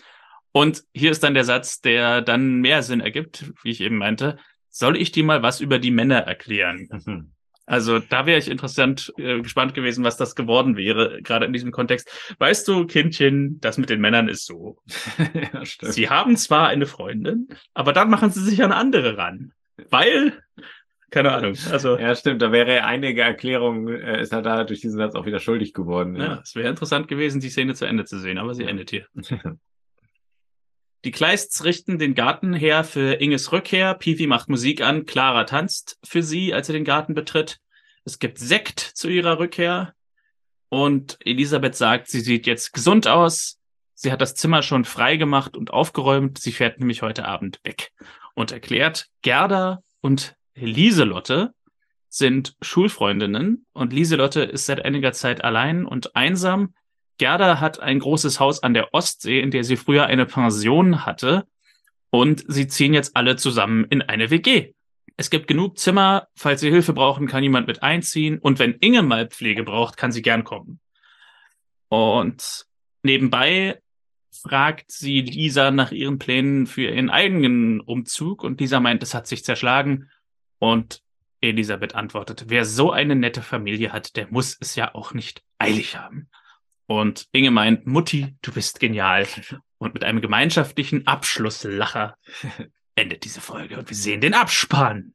Und 0.51 0.83
hier 0.95 1.11
ist 1.11 1.21
dann 1.21 1.35
der 1.35 1.43
Satz, 1.43 1.79
der 1.81 2.23
dann 2.23 2.55
mehr 2.55 2.81
Sinn 2.81 3.01
ergibt, 3.01 3.51
wie 3.61 3.69
ich 3.69 3.81
eben 3.81 3.97
meinte. 3.97 4.39
Soll 4.69 4.97
ich 4.97 5.11
dir 5.11 5.23
mal 5.23 5.43
was 5.43 5.61
über 5.61 5.77
die 5.77 5.91
Männer 5.91 6.21
erklären? 6.21 6.89
Mhm. 7.05 7.34
Also 7.65 7.99
da 7.99 8.25
wäre 8.25 8.37
ich 8.37 8.49
interessant, 8.49 9.11
äh, 9.17 9.41
gespannt 9.41 9.73
gewesen, 9.73 10.03
was 10.03 10.17
das 10.17 10.35
geworden 10.35 10.77
wäre, 10.77 11.21
gerade 11.21 11.45
in 11.45 11.53
diesem 11.53 11.71
Kontext. 11.71 12.09
Weißt 12.37 12.67
du, 12.67 12.85
Kindchen, 12.85 13.59
das 13.59 13.77
mit 13.77 13.89
den 13.89 14.01
Männern 14.01 14.27
ist 14.27 14.45
so. 14.45 14.77
ja. 15.33 15.63
Sie 15.63 16.09
haben 16.09 16.37
zwar 16.37 16.67
eine 16.67 16.85
Freundin, 16.85 17.47
aber 17.73 17.91
dann 17.93 18.09
machen 18.09 18.29
sie 18.29 18.41
sich 18.41 18.63
an 18.63 18.71
andere 18.71 19.17
ran. 19.17 19.51
Weil, 19.89 20.33
keine 21.09 21.31
Ahnung, 21.31 21.55
also 21.71 21.97
Ja, 21.97 22.15
stimmt. 22.15 22.41
Da 22.41 22.51
wäre 22.51 22.83
einige 22.83 23.21
Erklärungen, 23.21 23.87
äh, 23.87 24.21
ist 24.21 24.31
er 24.31 24.43
da 24.43 24.63
durch 24.63 24.81
diesen 24.81 24.97
Satz 24.97 25.15
auch 25.15 25.25
wieder 25.25 25.39
schuldig 25.39 25.73
geworden. 25.73 26.15
Ja, 26.17 26.41
es 26.43 26.55
wäre 26.55 26.69
interessant 26.69 27.07
gewesen, 27.07 27.41
die 27.41 27.49
Szene 27.49 27.73
zu 27.73 27.85
Ende 27.85 28.05
zu 28.05 28.19
sehen, 28.19 28.37
aber 28.37 28.53
sie 28.53 28.65
endet 28.65 28.91
hier. 28.91 29.07
Die 31.05 31.11
Kleists 31.11 31.63
richten 31.63 31.99
den 31.99 32.15
Garten 32.15 32.55
her 32.55 32.83
für 32.83 33.21
Inges 33.21 33.51
Rückkehr. 33.51 33.93
Pivi 33.93 34.25
macht 34.25 34.49
Musik 34.49 34.81
an. 34.81 35.05
Clara 35.05 35.43
tanzt 35.43 35.99
für 36.03 36.23
sie, 36.23 36.51
als 36.51 36.65
sie 36.65 36.73
den 36.73 36.83
Garten 36.83 37.13
betritt. 37.13 37.59
Es 38.05 38.17
gibt 38.17 38.39
Sekt 38.39 38.79
zu 38.79 39.07
ihrer 39.07 39.37
Rückkehr. 39.37 39.93
Und 40.69 41.19
Elisabeth 41.23 41.75
sagt, 41.75 42.07
sie 42.07 42.21
sieht 42.21 42.47
jetzt 42.47 42.73
gesund 42.73 43.07
aus. 43.07 43.59
Sie 43.93 44.11
hat 44.11 44.19
das 44.19 44.33
Zimmer 44.33 44.63
schon 44.63 44.83
frei 44.83 45.15
gemacht 45.17 45.55
und 45.55 45.71
aufgeräumt. 45.71 46.39
Sie 46.39 46.51
fährt 46.51 46.79
nämlich 46.79 47.03
heute 47.03 47.25
Abend 47.25 47.59
weg. 47.63 47.91
Und 48.33 48.51
erklärt, 48.51 49.07
Gerda 49.21 49.83
und 50.01 50.35
Lieselotte 50.55 51.53
sind 52.09 52.55
Schulfreundinnen 52.63 53.67
und 53.73 53.93
Lieselotte 53.93 54.41
ist 54.41 54.65
seit 54.65 54.83
einiger 54.83 55.13
Zeit 55.13 55.43
allein 55.43 55.85
und 55.85 56.15
einsam. 56.15 56.73
Gerda 57.17 57.59
hat 57.59 57.79
ein 57.79 57.99
großes 57.99 58.39
Haus 58.39 58.61
an 58.63 58.73
der 58.73 58.93
Ostsee, 58.93 59.39
in 59.39 59.51
der 59.51 59.63
sie 59.63 59.77
früher 59.77 60.05
eine 60.05 60.25
Pension 60.25 61.05
hatte. 61.05 61.47
Und 62.09 62.43
sie 62.47 62.67
ziehen 62.67 62.93
jetzt 62.93 63.15
alle 63.15 63.35
zusammen 63.35 63.85
in 63.89 64.01
eine 64.01 64.29
WG. 64.29 64.73
Es 65.17 65.29
gibt 65.29 65.47
genug 65.47 65.77
Zimmer. 65.77 66.27
Falls 66.35 66.61
sie 66.61 66.69
Hilfe 66.69 66.93
brauchen, 66.93 67.27
kann 67.27 67.43
jemand 67.43 67.67
mit 67.67 67.83
einziehen. 67.83 68.39
Und 68.39 68.59
wenn 68.59 68.73
Inge 68.79 69.01
mal 69.01 69.27
Pflege 69.27 69.63
braucht, 69.63 69.97
kann 69.97 70.11
sie 70.11 70.21
gern 70.21 70.43
kommen. 70.43 70.79
Und 71.87 72.65
nebenbei 73.03 73.81
fragt 74.31 74.91
sie 74.91 75.21
Lisa 75.21 75.71
nach 75.71 75.91
ihren 75.91 76.19
Plänen 76.19 76.67
für 76.67 76.89
ihren 76.89 77.09
eigenen 77.09 77.79
Umzug. 77.79 78.43
Und 78.43 78.59
Lisa 78.59 78.79
meint, 78.79 79.03
es 79.03 79.13
hat 79.13 79.27
sich 79.27 79.43
zerschlagen. 79.43 80.09
Und 80.59 81.01
Elisabeth 81.41 81.95
antwortet, 81.95 82.45
wer 82.47 82.65
so 82.65 82.91
eine 82.91 83.15
nette 83.15 83.41
Familie 83.41 83.93
hat, 83.93 84.15
der 84.15 84.27
muss 84.29 84.57
es 84.59 84.75
ja 84.75 84.93
auch 84.93 85.13
nicht 85.13 85.43
eilig 85.57 85.97
haben. 85.97 86.29
Und 86.87 87.27
Inge 87.31 87.51
meint, 87.51 87.87
Mutti, 87.87 88.35
du 88.41 88.51
bist 88.51 88.79
genial. 88.79 89.27
Und 89.77 89.93
mit 89.93 90.03
einem 90.03 90.21
gemeinschaftlichen 90.21 91.07
Abschlusslacher 91.07 92.17
endet 92.95 93.23
diese 93.25 93.41
Folge 93.41 93.77
und 93.77 93.89
wir 93.89 93.97
sehen 93.97 94.21
den 94.21 94.33
Abspann. 94.33 95.11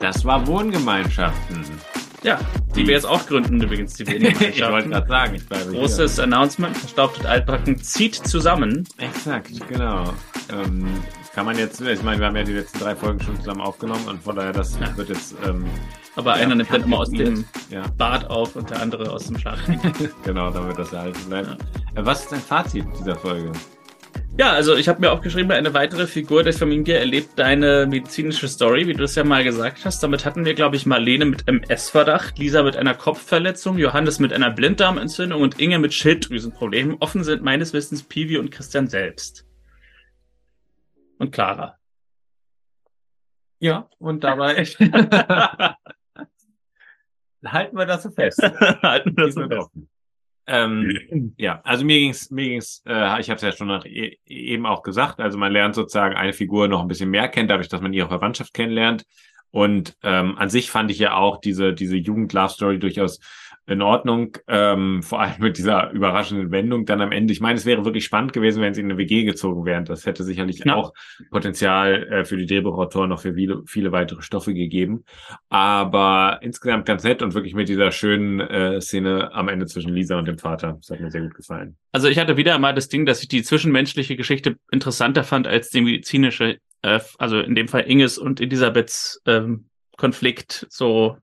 Das 0.00 0.24
war 0.24 0.46
Wohngemeinschaften. 0.46 1.64
Ja, 2.24 2.40
die 2.74 2.86
wir 2.86 2.94
jetzt 2.94 3.06
auch 3.06 3.26
gründen 3.26 3.60
übrigens, 3.62 3.94
die 3.94 4.06
wir 4.06 4.16
ich 4.50 4.60
wollte 4.62 4.88
gerade 4.88 5.06
sagen, 5.06 5.34
ich 5.34 5.46
bleibe 5.46 5.72
Großes 5.72 6.18
Announcement, 6.18 6.76
verstaubt 6.76 7.18
und 7.18 7.26
altbacken, 7.26 7.78
zieht 7.78 8.14
zusammen. 8.14 8.84
hier. 8.98 9.08
Exakt, 9.08 9.52
genau. 9.68 10.12
Ähm, 10.50 10.86
kann 11.34 11.44
man 11.46 11.58
jetzt, 11.58 11.80
ich 11.80 12.02
meine, 12.02 12.20
wir 12.20 12.26
haben 12.28 12.36
ja 12.36 12.44
die 12.44 12.52
letzten 12.54 12.78
drei 12.78 12.96
Folgen 12.96 13.20
schon 13.20 13.36
zusammen 13.38 13.60
aufgenommen 13.60 14.06
und 14.08 14.22
von 14.22 14.36
daher, 14.36 14.52
das 14.52 14.78
Ja. 14.80 14.96
wird 14.96 15.10
jetzt, 15.10 15.34
ähm, 15.46 15.66
Aber 16.16 16.36
Ja, 16.38 16.44
einer 16.44 16.54
nimmt 16.54 16.72
dann 16.72 16.84
immer 16.84 17.00
aus 17.00 17.10
dem 17.10 17.44
ja, 17.70 17.82
Bad 17.98 18.30
auf 18.30 18.56
und 18.56 18.70
der 18.70 18.80
andere 18.80 19.10
aus 19.10 19.26
dem 19.26 19.38
Schlaf. 19.38 19.58
genau, 20.24 20.50
dann 20.50 20.66
wird 20.68 20.78
das 20.78 20.92
erhalten 20.92 21.28
bleiben. 21.28 21.56
Äh, 21.94 22.06
Was 22.06 22.22
ist 22.22 22.32
dein 22.32 22.40
Fazit 22.40 22.86
dieser 22.98 23.16
Folge? 23.16 23.52
Ja, 24.36 24.52
also 24.52 24.74
ich 24.74 24.88
habe 24.88 25.00
mir 25.00 25.12
aufgeschrieben, 25.12 25.52
eine 25.52 25.74
weitere 25.74 26.08
Figur 26.08 26.42
der 26.42 26.52
Familie 26.52 26.98
erlebt 26.98 27.40
eine 27.40 27.86
medizinische 27.86 28.48
Story, 28.48 28.88
wie 28.88 28.94
du 28.94 29.04
es 29.04 29.14
ja 29.14 29.22
mal 29.22 29.44
gesagt 29.44 29.84
hast. 29.84 30.02
Damit 30.02 30.24
hatten 30.24 30.44
wir, 30.44 30.54
glaube 30.54 30.74
ich, 30.74 30.86
Marlene 30.86 31.24
mit 31.24 31.46
MS-Verdacht, 31.46 32.36
Lisa 32.36 32.64
mit 32.64 32.76
einer 32.76 32.94
Kopfverletzung, 32.94 33.78
Johannes 33.78 34.18
mit 34.18 34.32
einer 34.32 34.50
Blinddarmentzündung 34.50 35.40
und 35.40 35.60
Inge 35.60 35.78
mit 35.78 35.94
Schilddrüsenproblemen. 35.94 36.96
Offen 36.98 37.22
sind 37.22 37.42
meines 37.42 37.72
Wissens 37.72 38.02
Pivi 38.02 38.36
und 38.36 38.50
Christian 38.50 38.88
selbst. 38.88 39.46
Und 41.18 41.30
Clara. 41.30 41.78
Ja, 43.60 43.88
und 43.98 44.24
dabei 44.24 44.64
halten 47.44 47.76
wir 47.76 47.86
das 47.86 48.02
so 48.02 48.10
fest. 48.10 48.42
Halten 48.42 49.16
wir 49.16 49.26
das 49.26 49.34
so 49.34 49.46
fest. 49.46 49.70
Ähm, 50.46 51.34
ja, 51.38 51.60
also 51.64 51.84
mir 51.84 51.98
ging's, 51.98 52.30
mir 52.30 52.50
ging's, 52.50 52.82
äh, 52.86 53.20
ich 53.20 53.30
habe 53.30 53.36
es 53.36 53.42
ja 53.42 53.52
schon 53.52 53.68
nach, 53.68 53.86
e 53.86 54.18
eben 54.26 54.66
auch 54.66 54.82
gesagt, 54.82 55.20
also 55.20 55.38
man 55.38 55.52
lernt 55.52 55.74
sozusagen 55.74 56.16
eine 56.16 56.32
Figur 56.32 56.68
noch 56.68 56.82
ein 56.82 56.88
bisschen 56.88 57.10
mehr 57.10 57.28
kennen, 57.28 57.48
dadurch, 57.48 57.68
dass 57.68 57.80
man 57.80 57.92
ihre 57.92 58.08
Verwandtschaft 58.08 58.52
kennenlernt. 58.52 59.04
Und 59.50 59.96
ähm, 60.02 60.36
an 60.36 60.50
sich 60.50 60.70
fand 60.70 60.90
ich 60.90 60.98
ja 60.98 61.14
auch 61.14 61.40
diese, 61.40 61.72
diese 61.72 61.96
Jugend-Love-Story 61.96 62.78
durchaus 62.78 63.20
in 63.66 63.80
Ordnung, 63.80 64.36
ähm, 64.46 65.02
vor 65.02 65.20
allem 65.22 65.34
mit 65.40 65.56
dieser 65.58 65.90
überraschenden 65.92 66.50
Wendung 66.50 66.84
dann 66.84 67.00
am 67.00 67.12
Ende. 67.12 67.32
Ich 67.32 67.40
meine, 67.40 67.56
es 67.56 67.64
wäre 67.64 67.84
wirklich 67.84 68.04
spannend 68.04 68.32
gewesen, 68.32 68.60
wenn 68.62 68.74
sie 68.74 68.80
in 68.82 68.86
eine 68.90 68.98
WG 68.98 69.24
gezogen 69.24 69.64
wären. 69.64 69.84
Das 69.84 70.04
hätte 70.06 70.22
sicherlich 70.24 70.58
Ja. 70.64 70.74
auch 70.74 70.92
Potenzial 71.30 72.02
äh, 72.12 72.24
für 72.24 72.36
die 72.36 72.46
Drehbuchautoren 72.46 73.08
noch 73.08 73.20
für 73.20 73.34
viele, 73.34 73.62
viele 73.66 73.90
weitere 73.92 74.22
Stoffe 74.22 74.52
gegeben. 74.54 75.04
Aber 75.48 76.38
insgesamt 76.42 76.86
ganz 76.86 77.04
nett 77.04 77.22
und 77.22 77.34
wirklich 77.34 77.54
mit 77.54 77.68
dieser 77.68 77.90
schönen 77.90 78.40
äh, 78.40 78.80
Szene 78.80 79.32
am 79.32 79.48
Ende 79.48 79.66
zwischen 79.66 79.94
Lisa 79.94 80.18
und 80.18 80.26
dem 80.28 80.38
Vater. 80.38 80.78
Das 80.80 80.90
hat 80.90 81.00
mir 81.00 81.10
sehr 81.10 81.22
gut 81.22 81.34
gefallen. 81.34 81.76
Also 81.92 82.08
ich 82.08 82.18
hatte 82.18 82.36
wieder 82.36 82.58
mal 82.58 82.74
das 82.74 82.88
Ding, 82.88 83.06
dass 83.06 83.22
ich 83.22 83.28
die 83.28 83.42
zwischenmenschliche 83.42 84.16
Geschichte 84.16 84.56
interessanter 84.70 85.24
fand 85.24 85.46
als 85.46 85.70
die 85.70 85.80
medizinische, 85.80 86.58
äh, 86.82 87.00
also 87.18 87.40
in 87.40 87.54
dem 87.54 87.68
Fall 87.68 87.82
Inges 87.82 88.18
und 88.18 88.40
Elisabeths 88.40 89.22
ähm, 89.26 89.66
Konflikt 89.96 90.66
so 90.70 91.16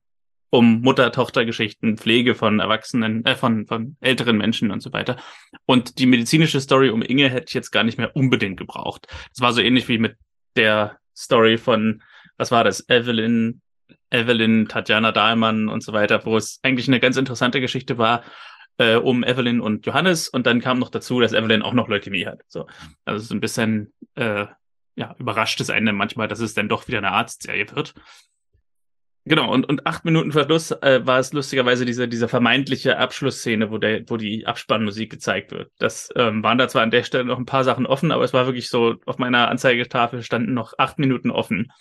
um 0.52 0.82
Mutter-Tochter-Geschichten, 0.82 1.97
Pflege 1.97 2.36
von 2.36 2.60
Erwachsenen, 2.60 3.26
äh, 3.26 3.36
von, 3.36 3.66
von 3.66 3.95
älteren 4.02 4.38
Menschen 4.38 4.70
und 4.70 4.82
so 4.82 4.93
weiter. 4.93 5.16
Und 5.66 5.97
die 5.97 6.06
medizinische 6.06 6.60
Story 6.60 6.89
um 6.89 7.02
Inge 7.02 7.30
hätte 7.30 7.45
ich 7.47 7.54
jetzt 7.54 7.72
gar 7.72 7.84
nicht 7.84 7.97
mehr 7.97 8.16
unbedingt 8.16 8.58
gebraucht. 8.58 9.08
Das 9.30 9.41
war 9.41 9.54
so 9.54 9.62
ähnlich 9.62 9.88
wie 9.88 9.97
mit 9.97 10.18
der 10.58 10.97
Story 11.16 11.58
von, 11.58 12.04
was 12.38 12.52
war 12.52 12.66
das, 12.66 12.88
Evelyn, 12.89 13.62
Evelyn, 14.10 14.68
Tatjana 14.68 15.14
Dahlmann 15.14 15.70
und 15.70 15.84
so 15.84 15.93
weiter, 15.93 16.26
wo 16.26 16.36
es 16.36 16.60
eigentlich 16.64 16.89
eine 16.89 16.99
ganz 16.99 17.16
interessante 17.16 17.62
Geschichte 17.62 17.97
war, 17.97 18.24
äh, 18.78 18.95
um 18.95 19.24
Evelyn 19.24 19.62
und 19.62 19.86
Johannes 19.86 20.28
und 20.28 20.45
dann 20.45 20.60
kam 20.60 20.80
noch 20.80 20.89
dazu, 20.89 21.22
dass 21.22 21.32
Evelyn 21.32 21.62
auch 21.62 21.74
noch 21.74 21.88
Leukämie 21.88 22.26
hat. 22.26 22.41
So, 22.47 22.68
also 23.06 23.24
so 23.24 23.34
ein 23.34 23.39
bisschen 23.39 23.93
äh, 24.16 24.47
ja 24.95 25.16
überrascht 25.18 25.62
es 25.62 25.70
einen 25.70 25.95
manchmal, 25.95 26.28
dass 26.28 26.39
es 26.39 26.54
dann 26.54 26.68
doch 26.70 26.88
wieder 26.88 26.97
eine 26.97 27.12
Arztserie 27.12 27.68
wird. 27.74 27.93
Genau 29.26 29.52
und 29.54 29.70
und 29.70 29.86
acht 29.86 30.04
Minuten 30.04 30.32
vor 30.32 30.46
Schluss 30.46 30.72
äh, 30.72 31.06
war 31.06 31.20
es 31.20 31.32
lustigerweise 31.32 31.86
diese 31.86 32.08
diese 32.08 32.28
vermeintliche 32.28 32.98
Abschlussszene, 32.98 33.70
wo 33.70 33.78
der 33.78 34.04
wo 34.08 34.18
die 34.18 34.48
Abspannmusik 34.48 35.12
gezeigt 35.12 35.52
wird. 35.52 35.72
Das 35.78 36.10
ähm, 36.16 36.42
waren 36.42 36.58
da 36.58 36.68
zwar 36.68 36.82
an 36.82 36.92
der 36.92 37.04
Stelle 37.04 37.26
noch 37.26 37.38
ein 37.38 37.46
paar 37.46 37.64
Sachen 37.64 37.86
offen, 37.86 38.12
aber 38.12 38.24
es 38.24 38.34
war 38.34 38.48
wirklich 38.48 38.70
so 38.70 38.96
auf 39.06 39.20
meiner 39.20 39.50
Anzeigetafel 39.50 40.24
standen 40.24 40.56
noch 40.56 40.74
acht 40.80 40.98
Minuten 40.98 41.30
offen 41.30 41.72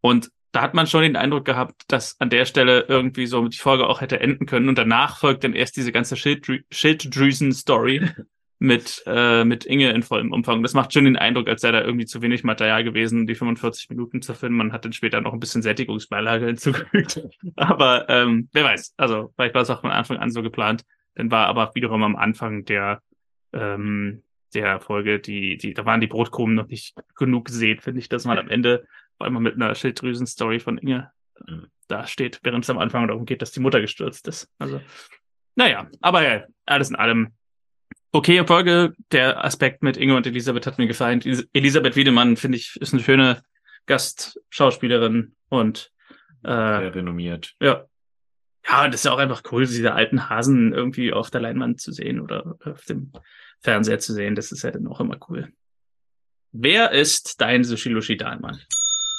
und 0.00 0.30
da 0.52 0.62
hat 0.62 0.74
man 0.74 0.86
schon 0.86 1.02
den 1.02 1.16
Eindruck 1.16 1.44
gehabt, 1.44 1.82
dass 1.88 2.18
an 2.20 2.30
der 2.30 2.44
Stelle 2.44 2.86
irgendwie 2.88 3.26
so 3.26 3.46
die 3.48 3.58
Folge 3.58 3.86
auch 3.86 4.00
hätte 4.00 4.20
enden 4.20 4.46
können 4.46 4.68
und 4.68 4.78
danach 4.78 5.18
folgt 5.18 5.44
dann 5.44 5.52
erst 5.52 5.76
diese 5.76 5.92
ganze 5.92 6.16
Schilddrü 6.16 6.60
Schilddrüsen-Story. 6.70 8.08
mit, 8.58 9.04
äh, 9.06 9.44
mit 9.44 9.64
Inge 9.64 9.90
in 9.90 10.02
vollem 10.02 10.32
Umfang. 10.32 10.62
Das 10.62 10.74
macht 10.74 10.92
schon 10.92 11.04
den 11.04 11.16
Eindruck, 11.16 11.48
als 11.48 11.60
sei 11.60 11.70
da 11.70 11.80
irgendwie 11.80 12.06
zu 12.06 12.22
wenig 12.22 12.42
Material 12.42 12.82
gewesen, 12.82 13.26
die 13.26 13.36
45 13.36 13.88
Minuten 13.90 14.20
zu 14.20 14.34
finden. 14.34 14.56
Man 14.56 14.72
hat 14.72 14.84
dann 14.84 14.92
später 14.92 15.20
noch 15.20 15.32
ein 15.32 15.40
bisschen 15.40 15.62
Sättigungsbeilage 15.62 16.46
hinzugefügt. 16.46 17.22
aber 17.56 18.08
ähm, 18.08 18.48
wer 18.52 18.64
weiß, 18.64 18.94
also 18.96 19.32
vielleicht 19.36 19.54
war 19.54 19.62
es 19.62 19.70
auch 19.70 19.80
von 19.80 19.90
Anfang 19.90 20.16
an 20.16 20.30
so 20.30 20.42
geplant. 20.42 20.84
Dann 21.14 21.30
war 21.30 21.46
aber 21.46 21.72
wiederum 21.74 22.02
am 22.02 22.16
Anfang 22.16 22.64
der, 22.64 23.00
ähm, 23.52 24.22
der 24.54 24.80
Folge, 24.80 25.20
die, 25.20 25.56
die, 25.56 25.74
da 25.74 25.84
waren 25.84 26.00
die 26.00 26.06
Brotkrumen 26.06 26.56
noch 26.56 26.68
nicht 26.68 26.96
genug 27.16 27.46
gesät, 27.46 27.82
finde 27.82 28.00
ich, 28.00 28.08
dass 28.08 28.24
man 28.24 28.38
am 28.38 28.48
Ende, 28.48 28.86
vor 29.16 29.26
allem 29.26 29.42
mit 29.42 29.54
einer 29.54 29.74
Schilddrüsen-Story 29.74 30.58
von 30.58 30.78
Inge, 30.78 31.10
äh, 31.46 31.52
da 31.86 32.06
steht, 32.06 32.40
während 32.42 32.64
es 32.64 32.70
am 32.70 32.78
Anfang 32.78 33.06
darum 33.06 33.24
geht, 33.24 33.40
dass 33.40 33.52
die 33.52 33.60
Mutter 33.60 33.80
gestürzt 33.80 34.28
ist. 34.28 34.50
Also, 34.58 34.80
naja, 35.54 35.88
aber 36.00 36.22
ja, 36.22 36.44
alles 36.66 36.90
in 36.90 36.96
allem 36.96 37.32
okay 38.12 38.44
Folge. 38.46 38.94
Der 39.12 39.44
Aspekt 39.44 39.82
mit 39.82 39.96
Inge 39.96 40.16
und 40.16 40.26
Elisabeth 40.26 40.66
hat 40.66 40.78
mir 40.78 40.86
gefallen. 40.86 41.20
Elisabeth 41.52 41.96
Wiedemann, 41.96 42.36
finde 42.36 42.58
ich, 42.58 42.76
ist 42.80 42.92
eine 42.92 43.02
schöne 43.02 43.42
Gastschauspielerin 43.86 45.34
und 45.48 45.92
äh, 46.44 46.48
sehr 46.48 46.94
renommiert. 46.94 47.54
Ja. 47.60 47.84
Ja, 48.68 48.84
und 48.84 48.92
das 48.92 49.00
ist 49.00 49.04
ja 49.06 49.12
auch 49.12 49.18
einfach 49.18 49.42
cool, 49.50 49.66
diese 49.66 49.94
alten 49.94 50.28
Hasen 50.28 50.74
irgendwie 50.74 51.12
auf 51.12 51.30
der 51.30 51.40
Leinwand 51.40 51.80
zu 51.80 51.90
sehen 51.90 52.20
oder 52.20 52.56
auf 52.64 52.84
dem 52.84 53.12
Fernseher 53.60 53.98
zu 53.98 54.12
sehen. 54.12 54.34
Das 54.34 54.52
ist 54.52 54.62
ja 54.62 54.70
dann 54.70 54.86
auch 54.86 55.00
immer 55.00 55.16
cool. 55.28 55.48
Wer 56.52 56.92
ist 56.92 57.40
dein 57.40 57.64
Sushilushi 57.64 58.16
Dahlmann? 58.16 58.60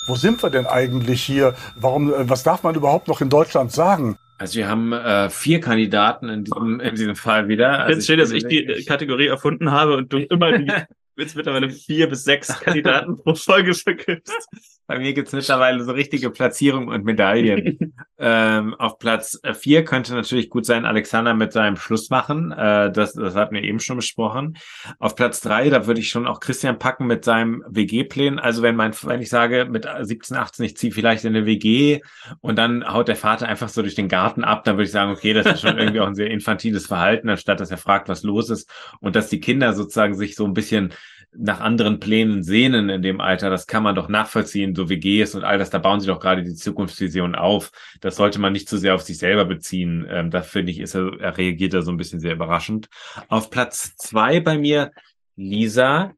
Wo 0.08 0.16
sind 0.16 0.42
wir 0.44 0.50
denn 0.50 0.66
eigentlich 0.66 1.24
hier? 1.24 1.56
Warum, 1.76 2.14
äh, 2.14 2.30
was 2.30 2.44
darf 2.44 2.64
man 2.64 2.76
überhaupt 2.76 3.08
noch 3.08 3.22
in 3.22 3.30
Deutschland 3.30 3.72
sagen? 3.72 4.18
Also 4.40 4.58
wir 4.58 4.70
haben 4.70 4.94
äh, 4.94 5.30
vier 5.30 5.60
Kandidaten 5.60 6.30
in 6.30 6.46
diesem, 6.46 6.80
in 6.80 6.96
diesem 6.96 7.16
Fall 7.18 7.50
wieder. 7.50 7.80
Also 7.80 7.92
finde 7.92 8.06
schön, 8.06 8.20
dass 8.20 8.32
ich 8.32 8.48
die 8.48 8.86
Kategorie 8.86 9.28
erfunden 9.28 9.70
habe 9.72 9.98
und 9.98 10.14
du 10.14 10.18
immer 10.30 10.58
die 10.58 10.72
jetzt 11.20 11.36
mittlerweile 11.36 11.70
vier 11.70 12.08
bis 12.08 12.24
sechs 12.24 12.48
Kandidaten 12.60 13.18
pro 13.18 13.36
Folge 13.36 13.74
verkündest. 13.74 14.48
Bei 14.90 14.98
mir 14.98 15.14
gibt's 15.14 15.34
mittlerweile 15.34 15.84
so 15.84 15.92
richtige 15.92 16.32
Platzierungen 16.32 16.90
und 16.90 17.06
Medaillen. 17.06 17.94
ähm, 18.18 18.74
auf 18.74 18.98
Platz 18.98 19.40
äh, 19.44 19.54
vier 19.54 19.86
könnte 19.86 20.16
natürlich 20.16 20.50
gut 20.50 20.66
sein, 20.66 20.84
Alexander 20.86 21.36
mit 21.36 21.54
seinem 21.54 21.78
Schluss 21.78 22.10
machen. 22.10 22.52
Äh, 22.52 22.92
das, 22.92 23.14
das 23.14 23.36
hatten 23.36 23.54
wir 23.54 23.62
eben 23.62 23.80
schon 23.80 23.98
besprochen. 23.98 24.58
Auf 24.98 25.16
Platz 25.16 25.42
drei, 25.42 25.70
da 25.70 25.86
würde 25.86 26.00
ich 26.00 26.10
schon 26.10 26.26
auch 26.26 26.40
Christian 26.40 26.80
packen 26.80 27.06
mit 27.06 27.24
seinem 27.24 27.64
WG-Plänen. 27.70 28.40
Also 28.40 28.64
wenn 28.64 28.76
mein, 28.76 28.94
wenn 29.04 29.22
ich 29.22 29.30
sage, 29.30 29.68
mit 29.70 29.88
17, 30.02 30.36
18, 30.36 30.66
ich 30.66 30.76
ziehe 30.76 30.92
vielleicht 30.92 31.24
in 31.24 31.36
eine 31.36 31.46
WG 31.46 32.02
und 32.42 32.58
dann 32.58 32.84
haut 32.92 33.10
der 33.10 33.16
Vater 33.16 33.48
einfach 33.48 33.70
so 33.70 33.84
durch 33.84 33.94
den 33.94 34.08
Garten 34.08 34.44
ab, 34.44 34.64
dann 34.64 34.78
würde 34.78 34.86
ich 34.86 34.92
sagen, 34.92 35.12
okay, 35.12 35.34
das 35.34 35.46
ist 35.46 35.62
schon 35.62 35.78
irgendwie 35.78 36.00
auch 36.00 36.08
ein 36.08 36.16
sehr 36.16 36.32
infantiles 36.32 36.88
Verhalten, 36.88 37.30
anstatt 37.30 37.60
dass 37.60 37.70
er 37.70 37.78
fragt, 37.78 38.10
was 38.10 38.24
los 38.24 38.50
ist 38.50 38.68
und 39.02 39.16
dass 39.16 39.30
die 39.30 39.40
Kinder 39.40 39.74
sozusagen 39.74 40.16
sich 40.16 40.34
so 40.36 40.46
ein 40.46 40.56
bisschen 40.56 40.96
nach 41.32 41.60
anderen 41.60 42.00
Plänen 42.00 42.44
sehnen 42.44 42.90
in 42.90 43.02
dem 43.02 43.22
Alter, 43.22 43.50
das 43.50 43.68
kann 43.68 43.84
man 43.84 43.96
doch 43.96 44.10
nachvollziehen, 44.10 44.76
so 44.76 44.90
WGs 44.90 45.36
und 45.36 45.44
all 45.44 45.58
das, 45.58 45.70
da 45.70 45.78
bauen 45.78 46.00
sie 46.00 46.08
doch 46.08 46.20
gerade 46.20 46.44
die 46.44 46.56
Zukunftsvision 46.56 47.36
auf. 47.36 47.72
Das 48.02 48.16
sollte 48.16 48.40
man 48.40 48.54
nicht 48.54 48.68
zu 48.68 48.78
sehr 48.78 48.96
auf 48.96 49.04
sich 49.04 49.18
selber 49.20 49.46
beziehen. 49.46 50.08
Ähm, 50.10 50.32
da 50.32 50.42
finde 50.42 50.72
ich, 50.72 50.80
ist 50.80 50.96
er, 50.96 51.20
er 51.20 51.38
reagiert 51.38 51.74
da 51.74 51.82
so 51.82 51.92
ein 51.92 51.98
bisschen 51.98 52.20
sehr 52.20 52.34
überraschend. 52.34 52.90
Auf 53.28 53.50
Platz 53.50 53.96
zwei 53.98 54.40
bei 54.40 54.58
mir 54.58 54.92
Lisa, 55.36 56.14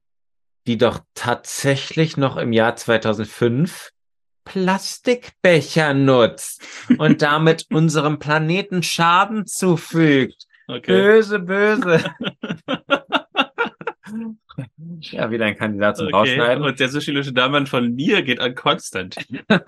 die 0.65 0.77
doch 0.77 0.99
tatsächlich 1.13 2.17
noch 2.17 2.37
im 2.37 2.53
Jahr 2.53 2.75
2005 2.75 3.91
Plastikbecher 4.45 5.93
nutzt 5.93 6.63
und 6.97 7.21
damit 7.21 7.65
unserem 7.69 8.17
Planeten 8.19 8.81
Schaden 8.81 9.45
zufügt. 9.45 10.47
Okay. 10.67 10.91
Böse, 10.91 11.39
böse. 11.39 12.03
Ja, 15.01 15.31
wieder 15.31 15.45
ein 15.45 15.57
Kandidat 15.57 15.97
zum 15.97 16.07
okay. 16.07 16.15
Rausschneiden. 16.15 16.63
Und 16.63 16.79
der 16.79 16.89
sushilische 16.89 17.33
Damen 17.33 17.67
von 17.67 17.93
mir 17.93 18.21
geht 18.21 18.39
an 18.39 18.55
Konstantin. 18.55 19.41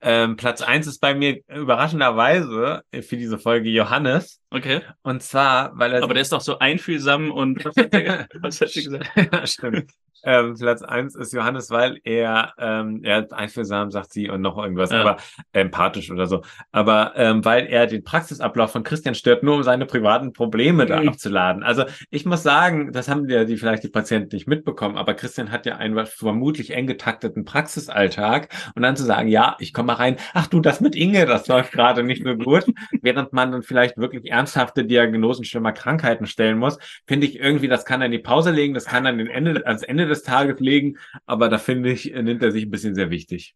ähm, 0.00 0.36
Platz 0.36 0.62
eins 0.62 0.86
ist 0.86 1.00
bei 1.00 1.14
mir 1.14 1.40
überraschenderweise 1.48 2.82
für 3.02 3.16
diese 3.16 3.38
Folge 3.38 3.70
Johannes. 3.70 4.40
Okay. 4.50 4.80
Und 5.02 5.22
zwar, 5.22 5.76
weil 5.78 5.92
er. 5.92 6.02
Aber 6.02 6.14
der 6.14 6.22
ist 6.22 6.32
doch 6.32 6.40
so 6.40 6.58
einfühlsam 6.58 7.30
und 7.30 7.64
was 7.64 7.76
hat 7.76 7.92
der 7.92 8.28
gesagt? 8.42 9.10
ja, 9.16 9.46
stimmt. 9.46 9.92
Ähm, 10.24 10.54
Platz 10.58 10.82
eins 10.82 11.14
ist 11.14 11.32
Johannes, 11.32 11.70
weil 11.70 11.98
er, 12.04 12.52
ähm, 12.58 13.00
er 13.02 13.24
ist 13.24 13.32
einfühlsam, 13.32 13.90
sagt 13.90 14.12
sie, 14.12 14.28
und 14.28 14.40
noch 14.40 14.58
irgendwas, 14.58 14.90
ja. 14.90 15.00
aber 15.00 15.16
empathisch 15.52 16.10
oder 16.10 16.26
so. 16.26 16.42
Aber 16.72 17.12
ähm, 17.16 17.44
weil 17.44 17.66
er 17.66 17.86
den 17.86 18.04
Praxisablauf 18.04 18.72
von 18.72 18.82
Christian 18.82 19.14
stört, 19.14 19.42
nur 19.42 19.56
um 19.56 19.62
seine 19.62 19.86
privaten 19.86 20.32
Probleme 20.32 20.86
da 20.86 21.00
mhm. 21.00 21.08
abzuladen. 21.08 21.62
Also 21.62 21.84
ich 22.10 22.26
muss 22.26 22.42
sagen, 22.42 22.92
das 22.92 23.08
haben 23.08 23.28
ja 23.28 23.44
die 23.44 23.56
vielleicht 23.56 23.82
die 23.82 23.88
Patienten 23.88 24.34
nicht 24.34 24.46
mitbekommen, 24.46 24.96
aber 24.96 25.14
Christian 25.14 25.50
hat 25.50 25.66
ja 25.66 25.76
einen 25.76 26.06
vermutlich 26.06 26.70
eng 26.70 26.86
getakteten 26.86 27.44
Praxisalltag 27.44 28.48
und 28.74 28.82
dann 28.82 28.96
zu 28.96 29.04
sagen, 29.04 29.28
ja, 29.28 29.56
ich 29.58 29.72
komme 29.72 29.88
mal 29.88 29.94
rein, 29.94 30.16
ach 30.34 30.46
du, 30.46 30.60
das 30.60 30.80
mit 30.80 30.94
Inge, 30.94 31.26
das 31.26 31.48
läuft 31.48 31.72
gerade 31.72 32.02
nicht 32.02 32.24
so 32.24 32.34
gut, 32.36 32.64
während 33.02 33.32
man 33.32 33.52
dann 33.52 33.62
vielleicht 33.62 33.96
wirklich 33.96 34.30
ernsthafte 34.30 34.84
Diagnosen 34.84 35.44
schlimmer 35.44 35.72
Krankheiten 35.72 36.26
stellen 36.26 36.58
muss, 36.58 36.78
finde 37.06 37.26
ich 37.26 37.38
irgendwie, 37.38 37.68
das 37.68 37.84
kann 37.84 38.02
er 38.02 38.06
in 38.06 38.12
die 38.12 38.18
Pause 38.18 38.50
legen, 38.50 38.74
das 38.74 38.86
kann 38.86 39.04
dann 39.04 39.18
den 39.18 39.28
Ende, 39.28 39.66
ans 39.66 39.82
Ende 39.82 40.06
des 40.10 40.22
Tages 40.22 40.60
legen, 40.60 40.98
aber 41.26 41.48
da 41.48 41.58
finde 41.58 41.90
ich, 41.90 42.12
nimmt 42.12 42.42
er 42.42 42.52
sich 42.52 42.64
ein 42.64 42.70
bisschen 42.70 42.94
sehr 42.94 43.10
wichtig. 43.10 43.54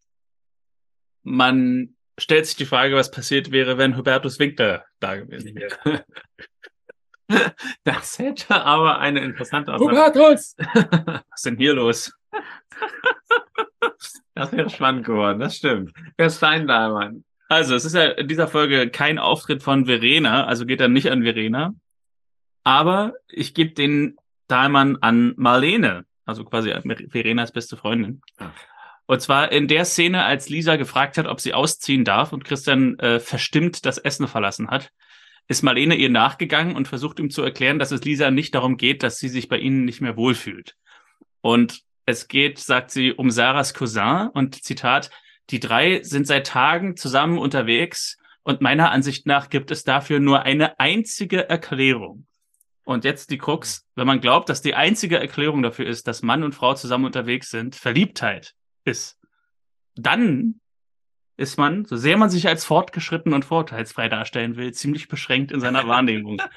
Man 1.22 1.94
stellt 2.18 2.46
sich 2.46 2.56
die 2.56 2.66
Frage, 2.66 2.94
was 2.94 3.10
passiert 3.10 3.50
wäre, 3.50 3.78
wenn 3.78 3.96
Hubertus 3.96 4.38
Winkler 4.38 4.84
da 5.00 5.16
gewesen 5.16 5.54
wäre. 5.54 6.04
Das 7.84 8.18
hätte 8.18 8.54
aber 8.54 8.98
eine 8.98 9.20
interessante 9.20 9.74
Hubertus! 9.74 10.56
was 10.74 11.22
ist 11.36 11.46
denn 11.46 11.56
hier 11.56 11.74
los? 11.74 12.12
Das 14.34 14.50
wäre 14.50 14.68
spannend 14.68 15.06
geworden, 15.06 15.38
das 15.38 15.56
stimmt. 15.56 15.92
Wer 16.16 16.26
ist 16.26 16.42
dein 16.42 16.66
Dahlmann? 16.66 17.24
Also, 17.48 17.76
es 17.76 17.84
ist 17.84 17.94
ja 17.94 18.06
in 18.06 18.26
dieser 18.26 18.48
Folge 18.48 18.90
kein 18.90 19.20
Auftritt 19.20 19.62
von 19.62 19.86
Verena, 19.86 20.44
also 20.44 20.66
geht 20.66 20.80
er 20.80 20.88
nicht 20.88 21.10
an 21.10 21.22
Verena. 21.22 21.72
Aber 22.64 23.14
ich 23.28 23.54
gebe 23.54 23.74
den 23.74 24.16
Dahlmann 24.48 24.96
an 24.96 25.34
Marlene 25.36 26.04
also 26.24 26.44
quasi 26.44 26.72
Verenas 27.10 27.52
beste 27.52 27.76
Freundin. 27.76 28.22
Ah. 28.38 28.50
Und 29.06 29.20
zwar 29.20 29.52
in 29.52 29.68
der 29.68 29.84
Szene, 29.84 30.24
als 30.24 30.48
Lisa 30.48 30.76
gefragt 30.76 31.18
hat, 31.18 31.26
ob 31.26 31.40
sie 31.40 31.52
ausziehen 31.52 32.04
darf 32.04 32.32
und 32.32 32.44
Christian 32.44 32.98
äh, 32.98 33.20
verstimmt 33.20 33.84
das 33.84 33.98
Essen 33.98 34.26
verlassen 34.28 34.70
hat, 34.70 34.90
ist 35.46 35.62
Marlene 35.62 35.94
ihr 35.94 36.08
nachgegangen 36.08 36.74
und 36.74 36.88
versucht 36.88 37.18
ihm 37.18 37.28
zu 37.28 37.42
erklären, 37.42 37.78
dass 37.78 37.90
es 37.90 38.04
Lisa 38.04 38.30
nicht 38.30 38.54
darum 38.54 38.78
geht, 38.78 39.02
dass 39.02 39.18
sie 39.18 39.28
sich 39.28 39.48
bei 39.48 39.58
ihnen 39.58 39.84
nicht 39.84 40.00
mehr 40.00 40.16
wohlfühlt. 40.16 40.74
Und 41.42 41.82
es 42.06 42.28
geht, 42.28 42.58
sagt 42.58 42.90
sie, 42.90 43.12
um 43.12 43.30
Sarahs 43.30 43.74
Cousin 43.74 44.28
und 44.32 44.62
Zitat, 44.64 45.10
die 45.50 45.60
drei 45.60 46.02
sind 46.02 46.26
seit 46.26 46.46
Tagen 46.46 46.96
zusammen 46.96 47.36
unterwegs 47.38 48.16
und 48.42 48.62
meiner 48.62 48.90
Ansicht 48.90 49.26
nach 49.26 49.50
gibt 49.50 49.70
es 49.70 49.84
dafür 49.84 50.20
nur 50.20 50.42
eine 50.42 50.78
einzige 50.80 51.48
Erklärung. 51.48 52.26
Und 52.84 53.04
jetzt 53.04 53.30
die 53.30 53.38
Krux, 53.38 53.86
wenn 53.94 54.06
man 54.06 54.20
glaubt, 54.20 54.48
dass 54.48 54.60
die 54.60 54.74
einzige 54.74 55.18
Erklärung 55.18 55.62
dafür 55.62 55.86
ist, 55.86 56.06
dass 56.06 56.22
Mann 56.22 56.42
und 56.42 56.54
Frau 56.54 56.74
zusammen 56.74 57.06
unterwegs 57.06 57.50
sind, 57.50 57.74
Verliebtheit 57.74 58.54
ist, 58.84 59.18
dann 59.96 60.60
ist 61.36 61.56
man, 61.56 61.84
so 61.84 61.96
sehr 61.96 62.16
man 62.16 62.30
sich 62.30 62.46
als 62.46 62.64
fortgeschritten 62.64 63.32
und 63.32 63.44
vorteilsfrei 63.44 64.08
darstellen 64.08 64.56
will, 64.56 64.72
ziemlich 64.72 65.08
beschränkt 65.08 65.50
in 65.50 65.60
seiner 65.60 65.88
Wahrnehmung. 65.88 66.40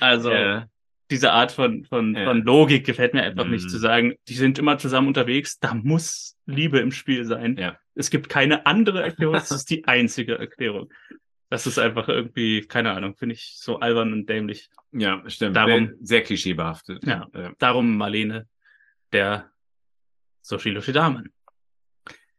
Also 0.00 0.30
yeah. 0.30 0.68
diese 1.10 1.32
Art 1.32 1.50
von, 1.50 1.86
von, 1.86 2.14
yeah. 2.14 2.26
von 2.26 2.42
Logik 2.42 2.84
gefällt 2.84 3.14
mir 3.14 3.22
einfach 3.22 3.46
mm. 3.46 3.50
nicht 3.52 3.70
zu 3.70 3.78
sagen, 3.78 4.12
die 4.28 4.34
sind 4.34 4.58
immer 4.58 4.76
zusammen 4.76 5.08
unterwegs, 5.08 5.58
da 5.58 5.72
muss 5.72 6.36
Liebe 6.44 6.78
im 6.78 6.92
Spiel 6.92 7.24
sein. 7.24 7.56
Yeah. 7.56 7.78
Es 7.94 8.10
gibt 8.10 8.28
keine 8.28 8.66
andere 8.66 9.02
Erklärung, 9.02 9.32
das 9.36 9.50
ist 9.50 9.70
die 9.70 9.86
einzige 9.86 10.38
Erklärung. 10.38 10.92
Das 11.52 11.66
ist 11.66 11.78
einfach 11.78 12.08
irgendwie, 12.08 12.62
keine 12.62 12.92
Ahnung, 12.92 13.14
finde 13.14 13.34
ich 13.34 13.56
so 13.58 13.78
albern 13.78 14.14
und 14.14 14.26
dämlich. 14.26 14.70
Ja, 14.90 15.22
stimmt. 15.26 15.54
Darum, 15.54 15.88
sehr, 15.88 15.96
sehr 16.00 16.22
klischeebehaftet. 16.22 17.04
Ja, 17.04 17.28
ja, 17.34 17.52
darum 17.58 17.98
Marlene, 17.98 18.48
der 19.12 19.50
Soshiloshi 20.40 20.92
Damen. 20.92 21.30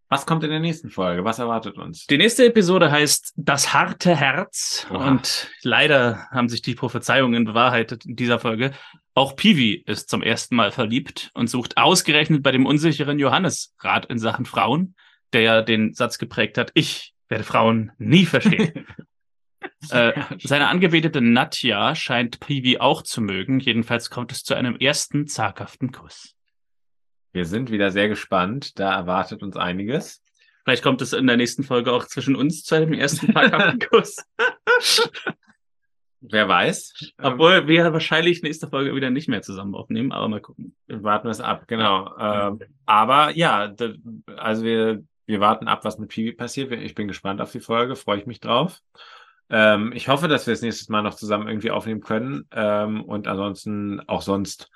Was 0.10 0.26
kommt 0.26 0.44
in 0.44 0.50
der 0.50 0.60
nächsten 0.60 0.90
Folge? 0.90 1.24
Was 1.24 1.38
erwartet 1.38 1.78
uns? 1.78 2.08
Die 2.08 2.18
nächste 2.18 2.48
Episode 2.48 2.90
heißt 2.90 3.34
Das 3.36 3.72
harte 3.72 4.16
Herz. 4.16 4.88
Oha. 4.90 5.10
Und 5.10 5.52
leider 5.62 6.28
haben 6.32 6.50
sich 6.50 6.64
die 6.64 6.74
Prophezeiungen 6.74 7.46
bewahrheitet 7.46 8.08
in 8.08 8.16
dieser 8.16 8.40
Folge. 8.40 8.72
Auch 9.14 9.36
Pivi 9.36 9.84
ist 9.86 10.10
zum 10.10 10.24
ersten 10.24 10.56
Mal 10.56 10.72
verliebt 10.72 11.30
und 11.36 11.52
sucht 11.52 11.78
ausgerechnet 11.78 12.42
bei 12.42 12.52
dem 12.52 12.66
unsicheren 12.66 13.20
Johannes 13.20 13.76
Rat 13.78 14.08
in 14.08 14.18
Sachen 14.18 14.46
Frauen, 14.46 14.96
der 15.34 15.42
ja 15.42 15.62
den 15.62 15.94
Satz 15.94 16.18
geprägt 16.18 16.58
hat, 16.58 16.72
ich 16.74 17.13
werde 17.30 17.44
Frauen 17.44 17.92
nie 17.98 18.26
verstehen. 18.26 18.88
äh, 19.90 20.14
seine 20.40 20.68
angebetete 20.68 21.22
Nadja 21.22 21.96
scheint 21.96 22.40
Privi 22.40 22.78
auch 22.78 23.02
zu 23.02 23.22
mögen. 23.22 23.60
Jedenfalls 23.60 24.10
kommt 24.10 24.32
es 24.32 24.44
zu 24.44 24.54
einem 24.54 24.76
ersten 24.76 25.28
zaghaften 25.28 25.92
Kuss. 25.92 26.36
Wir 27.32 27.46
sind 27.46 27.72
wieder 27.72 27.92
sehr 27.92 28.10
gespannt. 28.10 28.80
Da 28.80 28.94
erwartet 28.96 29.42
uns 29.42 29.58
einiges. 29.58 30.22
Vielleicht 30.64 30.84
kommt 30.84 31.02
es 31.02 31.14
in 31.14 31.28
der 31.28 31.38
nächsten 31.38 31.64
Folge 31.64 31.92
auch 31.92 32.06
zwischen 32.06 32.36
uns 32.36 32.64
zu 32.64 32.76
einem 32.76 32.94
ersten 32.94 33.34
zaghaften 33.34 33.80
Kuss. 33.90 34.18
Wer 36.22 36.48
weiß. 36.48 36.94
Ähm, 37.20 37.34
Obwohl 37.34 37.68
wir 37.68 37.92
wahrscheinlich 37.92 38.44
nächste 38.44 38.70
Folge 38.70 38.96
wieder 38.96 39.10
nicht 39.10 39.28
mehr 39.28 39.42
zusammen 39.42 39.76
aufnehmen, 39.76 40.14
aber 40.14 40.30
mal 40.30 40.40
gucken. 40.40 40.76
warten 40.88 41.28
wir 41.28 41.32
es 41.32 41.42
ab, 41.42 41.68
genau. 41.68 42.16
Ähm, 42.18 42.60
aber 42.86 43.32
ja, 43.32 43.74
also 44.38 44.64
wir, 44.64 45.04
wir 45.26 45.40
warten 45.40 45.68
ab, 45.68 45.86
was 45.86 45.98
mit 45.98 46.10
Piwi 46.10 46.34
passiert. 46.34 46.72
Ich 46.72 46.96
bin 46.96 47.08
gespannt 47.08 47.42
auf 47.42 47.52
die 47.52 47.60
Folge, 47.60 47.96
freue 47.96 48.20
ich 48.20 48.26
mich 48.26 48.40
drauf. 48.40 48.82
Ähm, 49.50 49.92
ich 49.94 50.08
hoffe, 50.08 50.28
dass 50.28 50.48
wir 50.48 50.54
es 50.54 50.62
nächstes 50.62 50.90
Mal 50.90 51.02
noch 51.02 51.16
zusammen 51.16 51.48
irgendwie 51.48 51.72
aufnehmen 51.72 52.02
können. 52.02 52.48
Ähm, 52.52 53.04
und 53.04 53.28
ansonsten 53.28 54.02
auch 54.08 54.22
sonst. 54.22 54.70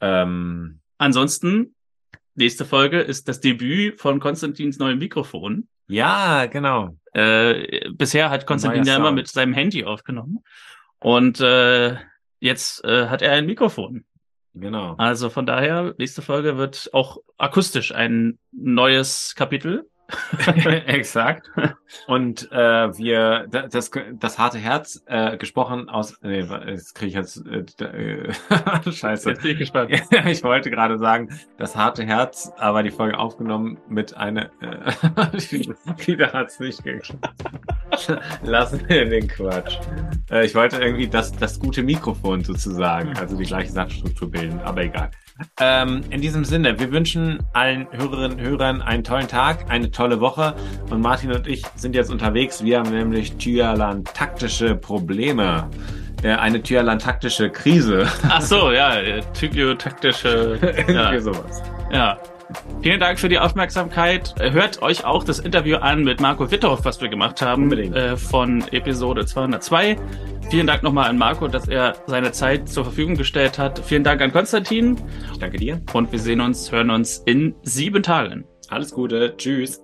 Ähm, 0.00 0.80
Ansonsten, 0.98 1.74
nächste 2.34 2.64
Folge 2.64 3.00
ist 3.00 3.28
das 3.28 3.40
Debüt 3.40 4.00
von 4.00 4.20
Konstantins 4.20 4.78
neuem 4.78 4.98
Mikrofon. 4.98 5.68
ja, 5.88 6.46
genau. 6.46 6.96
Äh, 7.12 7.90
bisher 7.90 8.30
hat 8.30 8.46
Konstantin 8.46 8.84
ja 8.84 8.96
immer 8.96 9.12
mit 9.12 9.28
seinem 9.28 9.52
Handy 9.52 9.84
aufgenommen. 9.84 10.44
Und 11.00 11.40
äh, 11.40 11.96
jetzt 12.38 12.84
äh, 12.84 13.08
hat 13.08 13.22
er 13.22 13.32
ein 13.32 13.46
Mikrofon. 13.46 14.04
Genau. 14.54 14.94
Also 14.96 15.30
von 15.30 15.46
daher, 15.46 15.94
nächste 15.98 16.22
Folge 16.22 16.56
wird 16.56 16.90
auch 16.92 17.18
akustisch 17.38 17.92
ein 17.94 18.38
neues 18.52 19.34
Kapitel. 19.34 19.89
Exakt. 20.86 21.50
Und 22.06 22.50
äh, 22.52 22.96
wir, 22.96 23.46
da- 23.50 23.68
das, 23.68 23.90
das 24.14 24.38
harte 24.38 24.58
Herz, 24.58 25.02
äh, 25.06 25.36
gesprochen 25.36 25.88
aus, 25.88 26.18
nee, 26.22 26.40
jetzt 26.66 26.94
kriege 26.94 27.08
ich 27.08 27.14
jetzt, 27.14 27.44
äh, 27.46 27.64
äh, 27.84 28.32
scheiße. 28.92 29.30
Jetzt 29.30 29.42
bin 29.42 29.52
ich 29.52 29.58
gespannt. 29.58 29.90
Ich 30.26 30.42
wollte 30.44 30.70
gerade 30.70 30.98
sagen, 30.98 31.28
das 31.58 31.76
harte 31.76 32.04
Herz, 32.04 32.52
aber 32.58 32.82
die 32.82 32.90
Folge 32.90 33.18
aufgenommen 33.18 33.78
mit 33.88 34.16
einer, 34.16 34.46
äh, 34.60 34.92
wieder 36.06 36.32
hat's 36.32 36.60
nicht 36.60 36.82
geklappt. 36.84 37.44
Lassen 38.42 38.88
wir 38.88 39.06
den 39.08 39.28
Quatsch. 39.28 39.78
Äh, 40.30 40.46
ich 40.46 40.54
wollte 40.54 40.76
irgendwie 40.80 41.08
das, 41.08 41.32
das 41.32 41.58
gute 41.58 41.82
Mikrofon 41.82 42.44
sozusagen, 42.44 43.16
also 43.18 43.36
die 43.36 43.44
gleiche 43.44 43.72
Satzstruktur 43.72 44.30
bilden, 44.30 44.60
aber 44.60 44.82
egal. 44.82 45.10
Ähm, 45.58 46.02
in 46.10 46.20
diesem 46.20 46.44
Sinne, 46.44 46.78
wir 46.78 46.90
wünschen 46.92 47.38
allen 47.52 47.86
Hörerinnen 47.92 48.38
und 48.38 48.40
Hörern 48.44 48.82
einen 48.82 49.04
tollen 49.04 49.28
Tag, 49.28 49.70
eine 49.70 49.90
tolle 49.90 50.20
Woche. 50.20 50.54
Und 50.90 51.00
Martin 51.00 51.32
und 51.32 51.46
ich 51.46 51.62
sind 51.76 51.94
jetzt 51.94 52.10
unterwegs. 52.10 52.62
Wir 52.64 52.78
haben 52.78 52.90
nämlich 52.90 53.32
Tyalan 53.36 54.04
taktische 54.04 54.74
Probleme. 54.76 55.68
Äh, 56.22 56.32
eine 56.34 56.62
Tyalan 56.62 56.98
taktische 56.98 57.50
Krise. 57.50 58.06
Ach 58.28 58.42
so, 58.42 58.70
ja, 58.70 58.96
äh, 58.96 59.22
typiotaktische. 59.32 60.58
Irgendwie 60.62 60.92
Ja, 60.92 61.20
sowas. 61.20 61.62
ja. 61.92 62.18
Vielen 62.82 63.00
Dank 63.00 63.18
für 63.18 63.28
die 63.28 63.38
Aufmerksamkeit. 63.38 64.34
Hört 64.38 64.80
euch 64.82 65.04
auch 65.04 65.22
das 65.24 65.38
Interview 65.38 65.76
an 65.76 66.02
mit 66.02 66.20
Marco 66.20 66.50
Wittorf, 66.50 66.84
was 66.84 67.00
wir 67.00 67.08
gemacht 67.08 67.42
haben, 67.42 67.70
äh, 67.72 68.16
von 68.16 68.64
Episode 68.72 69.26
202. 69.26 69.96
Vielen 70.50 70.66
Dank 70.66 70.82
nochmal 70.82 71.08
an 71.08 71.18
Marco, 71.18 71.46
dass 71.46 71.68
er 71.68 71.94
seine 72.06 72.32
Zeit 72.32 72.68
zur 72.68 72.84
Verfügung 72.84 73.16
gestellt 73.16 73.58
hat. 73.58 73.78
Vielen 73.80 74.02
Dank 74.02 74.20
an 74.20 74.32
Konstantin 74.32 74.96
Ich 75.32 75.38
danke 75.38 75.58
dir. 75.58 75.80
und 75.92 76.10
wir 76.10 76.18
sehen 76.18 76.40
uns, 76.40 76.72
hören 76.72 76.90
uns 76.90 77.22
in 77.26 77.54
sieben 77.62 78.02
Tagen. 78.02 78.44
Alles 78.68 78.92
Gute. 78.92 79.34
Tschüss. 79.36 79.80